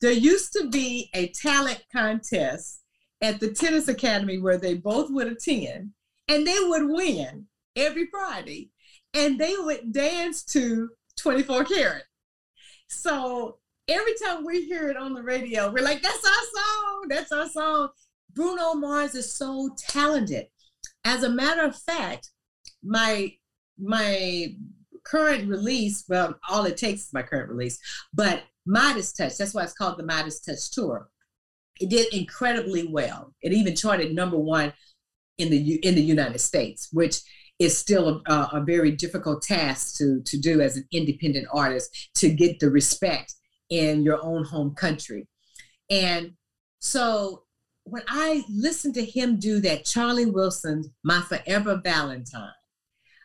There 0.00 0.12
used 0.12 0.52
to 0.54 0.68
be 0.68 1.10
a 1.14 1.28
talent 1.28 1.82
contest 1.92 2.80
at 3.20 3.40
the 3.40 3.52
tennis 3.52 3.88
academy 3.88 4.38
where 4.38 4.58
they 4.58 4.74
both 4.74 5.10
would 5.10 5.26
attend 5.26 5.90
and 6.28 6.46
they 6.46 6.58
would 6.60 6.88
win 6.88 7.46
every 7.76 8.06
Friday 8.06 8.70
and 9.14 9.38
they 9.38 9.54
would 9.56 9.92
dance 9.92 10.44
to 10.44 10.90
24 11.20 11.64
karat. 11.64 12.04
So 12.88 13.58
every 13.88 14.14
time 14.22 14.44
we 14.44 14.64
hear 14.64 14.88
it 14.88 14.96
on 14.96 15.14
the 15.14 15.22
radio, 15.22 15.70
we're 15.70 15.84
like, 15.84 16.02
that's 16.02 16.24
our 16.24 16.62
song. 16.62 17.06
That's 17.08 17.32
our 17.32 17.48
song. 17.48 17.88
Bruno 18.32 18.74
Mars 18.74 19.14
is 19.14 19.34
so 19.34 19.70
talented. 19.78 20.46
As 21.04 21.22
a 21.22 21.30
matter 21.30 21.62
of 21.62 21.76
fact, 21.76 22.30
my 22.82 23.32
my 23.80 24.48
current 25.04 25.48
release, 25.48 26.04
well, 26.08 26.38
all 26.48 26.64
it 26.66 26.76
takes 26.76 27.02
is 27.02 27.12
my 27.12 27.22
current 27.22 27.48
release, 27.48 27.78
but 28.12 28.42
Midas 28.66 29.12
Touch, 29.12 29.38
that's 29.38 29.54
why 29.54 29.62
it's 29.62 29.72
called 29.72 29.98
the 29.98 30.04
Midas 30.04 30.40
Touch 30.40 30.70
Tour. 30.70 31.08
It 31.80 31.90
did 31.90 32.12
incredibly 32.12 32.86
well. 32.88 33.34
It 33.40 33.52
even 33.52 33.76
charted 33.76 34.14
number 34.14 34.38
one 34.38 34.72
in 35.38 35.50
the 35.50 35.76
in 35.86 35.94
the 35.94 36.02
United 36.02 36.40
States, 36.40 36.88
which 36.92 37.20
is 37.58 37.76
still 37.76 38.22
a, 38.26 38.48
a 38.52 38.62
very 38.64 38.90
difficult 38.92 39.42
task 39.42 39.96
to 39.96 40.20
to 40.26 40.38
do 40.38 40.60
as 40.60 40.76
an 40.76 40.86
independent 40.92 41.46
artist 41.52 42.10
to 42.16 42.28
get 42.28 42.60
the 42.60 42.70
respect 42.70 43.34
in 43.70 44.02
your 44.02 44.22
own 44.24 44.44
home 44.44 44.74
country. 44.74 45.26
And 45.90 46.32
so 46.80 47.44
when 47.84 48.02
I 48.08 48.44
listened 48.50 48.94
to 48.94 49.04
him 49.04 49.38
do 49.38 49.60
that 49.60 49.84
Charlie 49.84 50.30
Wilson's 50.30 50.88
My 51.02 51.20
Forever 51.22 51.80
Valentine, 51.82 52.52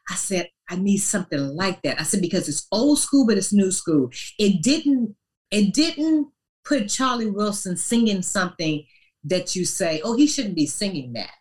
I 0.10 0.16
said, 0.16 0.50
I 0.70 0.76
need 0.76 0.98
something 0.98 1.40
like 1.40 1.82
that. 1.84 2.00
I 2.00 2.04
said, 2.04 2.22
because 2.22 2.48
it's 2.48 2.68
old 2.72 3.00
school, 3.00 3.26
but 3.26 3.38
it's 3.38 3.54
new 3.54 3.72
school. 3.72 4.10
It 4.40 4.62
didn't, 4.62 5.16
it 5.52 5.74
didn't 5.74 6.30
put 6.66 6.90
Charlie 6.90 7.30
Wilson 7.30 7.78
singing 7.78 8.22
something 8.22 8.86
that 9.26 9.56
you 9.56 9.66
say, 9.66 10.02
oh, 10.04 10.16
he 10.16 10.28
shouldn't 10.28 10.56
be 10.56 10.66
singing 10.66 11.14
that. 11.14 11.32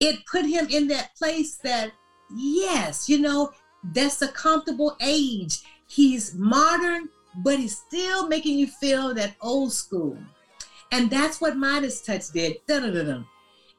It 0.00 0.24
put 0.26 0.44
him 0.44 0.66
in 0.70 0.88
that 0.88 1.16
place 1.16 1.56
that, 1.56 1.92
yes, 2.34 3.08
you 3.08 3.18
know, 3.18 3.52
that's 3.82 4.22
a 4.22 4.28
comfortable 4.28 4.96
age. 5.00 5.62
He's 5.86 6.34
modern, 6.34 7.08
but 7.36 7.58
he's 7.58 7.78
still 7.78 8.28
making 8.28 8.58
you 8.58 8.66
feel 8.66 9.14
that 9.14 9.36
old 9.40 9.72
school. 9.72 10.16
And 10.92 11.10
that's 11.10 11.40
what 11.40 11.56
Midas 11.56 12.00
Touch 12.00 12.28
did. 12.30 12.58
Dun-dun-dun-dun. 12.66 13.26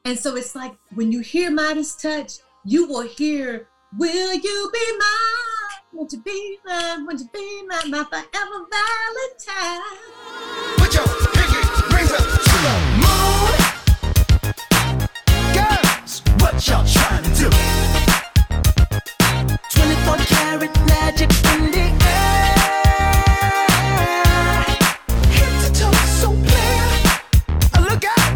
And 0.04 0.18
so 0.18 0.36
it's 0.36 0.54
like 0.54 0.74
when 0.94 1.12
you 1.12 1.20
hear 1.20 1.50
Midas 1.50 1.94
Touch, 1.96 2.38
you 2.64 2.86
will 2.86 3.02
hear, 3.02 3.68
Will 3.98 4.34
you 4.34 4.70
be 4.72 4.92
mine? 4.92 5.80
Won't 5.92 6.12
you 6.12 6.20
be 6.20 6.58
mine? 6.64 7.06
Won't 7.06 7.18
you 7.18 7.28
be 7.32 7.62
mine? 7.66 7.90
My 7.90 8.04
forever 8.04 8.66
Valentine. 8.70 9.82
Put 10.78 10.94
your 10.94 11.39
what 16.52 16.66
y'all 16.66 16.84
trying 16.84 17.22
to 17.22 17.30
do? 17.30 17.48
24 19.70 20.16
karat 20.26 20.74
magic 20.86 21.30
in 21.52 21.70
the 21.70 21.86
air. 22.04 22.54
Head 25.36 25.52
to 25.62 25.68
toe, 25.78 25.98
so 26.20 26.28
clear. 26.32 26.82
Uh, 27.74 27.80
Look 27.88 28.04
out. 28.04 28.32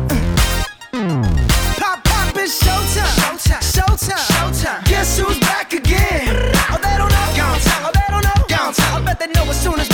Pop, 1.80 2.04
pop, 2.04 2.36
it's 2.36 2.62
showtime. 2.62 3.14
Showtime. 3.18 3.62
Showtime. 3.74 4.26
Showtime. 4.30 4.84
Guess 4.86 5.18
who's 5.18 5.38
back 5.40 5.72
again? 5.72 6.52
Oh, 6.70 6.78
they 6.82 6.96
don't 6.96 7.10
know. 7.10 7.26
Time. 7.34 7.82
Oh, 7.84 7.90
they 7.92 8.06
don't 8.10 8.22
know. 8.22 8.72
Time. 8.72 9.02
I 9.02 9.04
bet 9.04 9.18
they 9.18 9.26
know 9.26 9.50
as 9.50 9.60
soon 9.60 9.80
as 9.80 9.93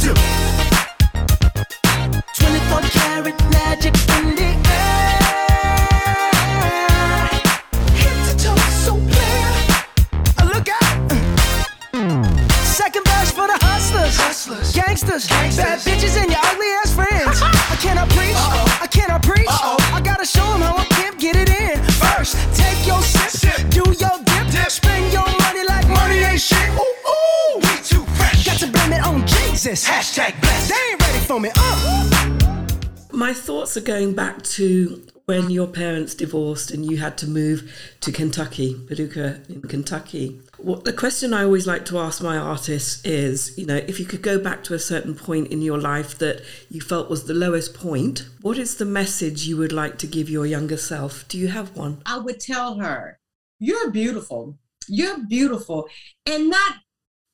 thoughts 33.61 33.77
are 33.77 33.81
going 33.81 34.15
back 34.15 34.41
to 34.41 35.05
when 35.25 35.51
your 35.51 35.67
parents 35.67 36.15
divorced 36.15 36.71
and 36.71 36.83
you 36.83 36.97
had 36.97 37.15
to 37.15 37.27
move 37.27 37.71
to 37.99 38.11
Kentucky, 38.11 38.75
Paducah 38.87 39.39
in 39.49 39.61
Kentucky. 39.61 40.41
What 40.57 40.83
the 40.83 40.91
question 40.91 41.31
I 41.31 41.43
always 41.43 41.67
like 41.67 41.85
to 41.85 41.99
ask 41.99 42.23
my 42.23 42.37
artists 42.37 43.05
is, 43.05 43.55
you 43.59 43.67
know, 43.67 43.75
if 43.75 43.99
you 43.99 44.07
could 44.07 44.23
go 44.23 44.39
back 44.39 44.63
to 44.63 44.73
a 44.73 44.79
certain 44.79 45.13
point 45.13 45.49
in 45.49 45.61
your 45.61 45.77
life 45.77 46.17
that 46.17 46.41
you 46.71 46.81
felt 46.81 47.07
was 47.07 47.25
the 47.25 47.35
lowest 47.35 47.75
point, 47.75 48.25
what 48.41 48.57
is 48.57 48.77
the 48.77 48.85
message 48.85 49.45
you 49.45 49.57
would 49.57 49.71
like 49.71 49.99
to 49.99 50.07
give 50.07 50.27
your 50.27 50.47
younger 50.47 50.77
self? 50.77 51.27
Do 51.27 51.37
you 51.37 51.49
have 51.49 51.77
one? 51.77 52.01
I 52.07 52.17
would 52.17 52.39
tell 52.39 52.79
her, 52.79 53.19
You're 53.59 53.91
beautiful. 53.91 54.57
You're 54.87 55.19
beautiful. 55.19 55.87
And 56.25 56.49
not 56.49 56.77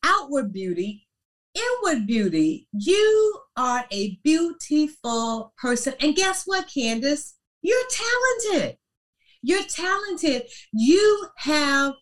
outward 0.04 0.52
beauty, 0.52 1.08
inward 1.56 2.06
beauty. 2.06 2.68
You 2.74 3.40
are 3.58 3.86
a 3.92 4.18
beautiful 4.24 5.54
person. 5.58 5.94
And 6.00 6.16
guess 6.16 6.44
what, 6.46 6.72
Candace? 6.74 7.36
You're 7.62 7.78
talented. 7.90 8.78
You're 9.42 9.64
talented. 9.64 10.44
You 10.72 11.28
have 11.38 11.94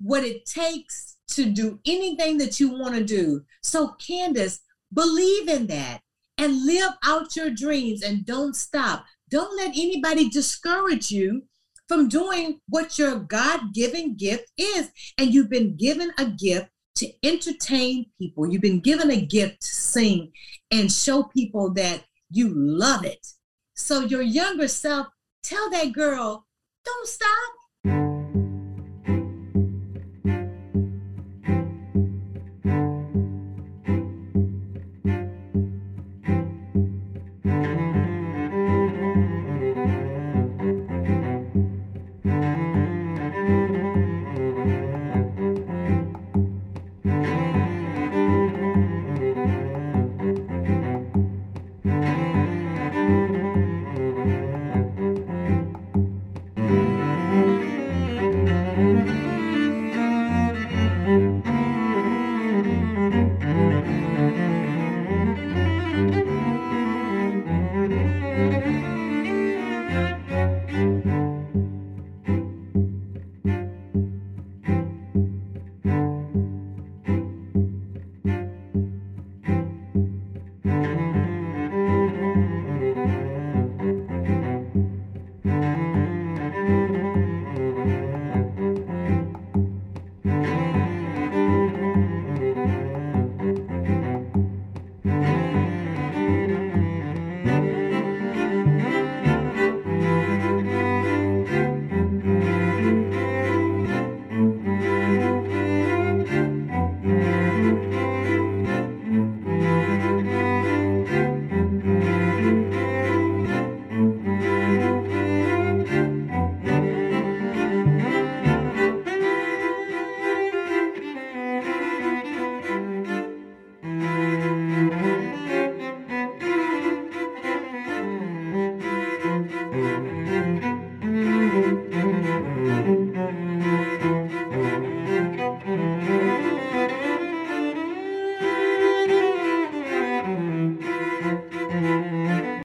what 0.00 0.24
it 0.24 0.46
takes 0.46 1.16
to 1.28 1.44
do 1.44 1.78
anything 1.86 2.38
that 2.38 2.58
you 2.58 2.70
want 2.70 2.94
to 2.94 3.04
do. 3.04 3.42
So, 3.62 3.88
Candace, 4.04 4.60
believe 4.92 5.48
in 5.48 5.66
that 5.68 6.00
and 6.38 6.66
live 6.66 6.92
out 7.04 7.36
your 7.36 7.50
dreams 7.50 8.02
and 8.02 8.26
don't 8.26 8.56
stop. 8.56 9.04
Don't 9.30 9.56
let 9.56 9.70
anybody 9.70 10.28
discourage 10.28 11.10
you 11.10 11.42
from 11.88 12.08
doing 12.08 12.60
what 12.68 12.98
your 12.98 13.18
God 13.18 13.72
given 13.74 14.16
gift 14.16 14.50
is. 14.58 14.90
And 15.18 15.32
you've 15.32 15.50
been 15.50 15.76
given 15.76 16.10
a 16.18 16.26
gift 16.26 16.68
to 16.96 17.10
entertain 17.22 18.06
people, 18.18 18.50
you've 18.50 18.62
been 18.62 18.80
given 18.80 19.10
a 19.10 19.20
gift 19.20 19.62
to 19.62 19.68
sing 19.68 20.32
and 20.70 20.90
show 20.92 21.24
people 21.24 21.72
that 21.74 22.04
you 22.30 22.52
love 22.54 23.04
it. 23.04 23.26
So, 23.74 24.00
your 24.00 24.22
younger 24.22 24.68
self, 24.68 25.08
tell 25.42 25.70
that 25.70 25.92
girl, 25.92 26.46
don't 26.84 27.08
stop. 27.08 27.52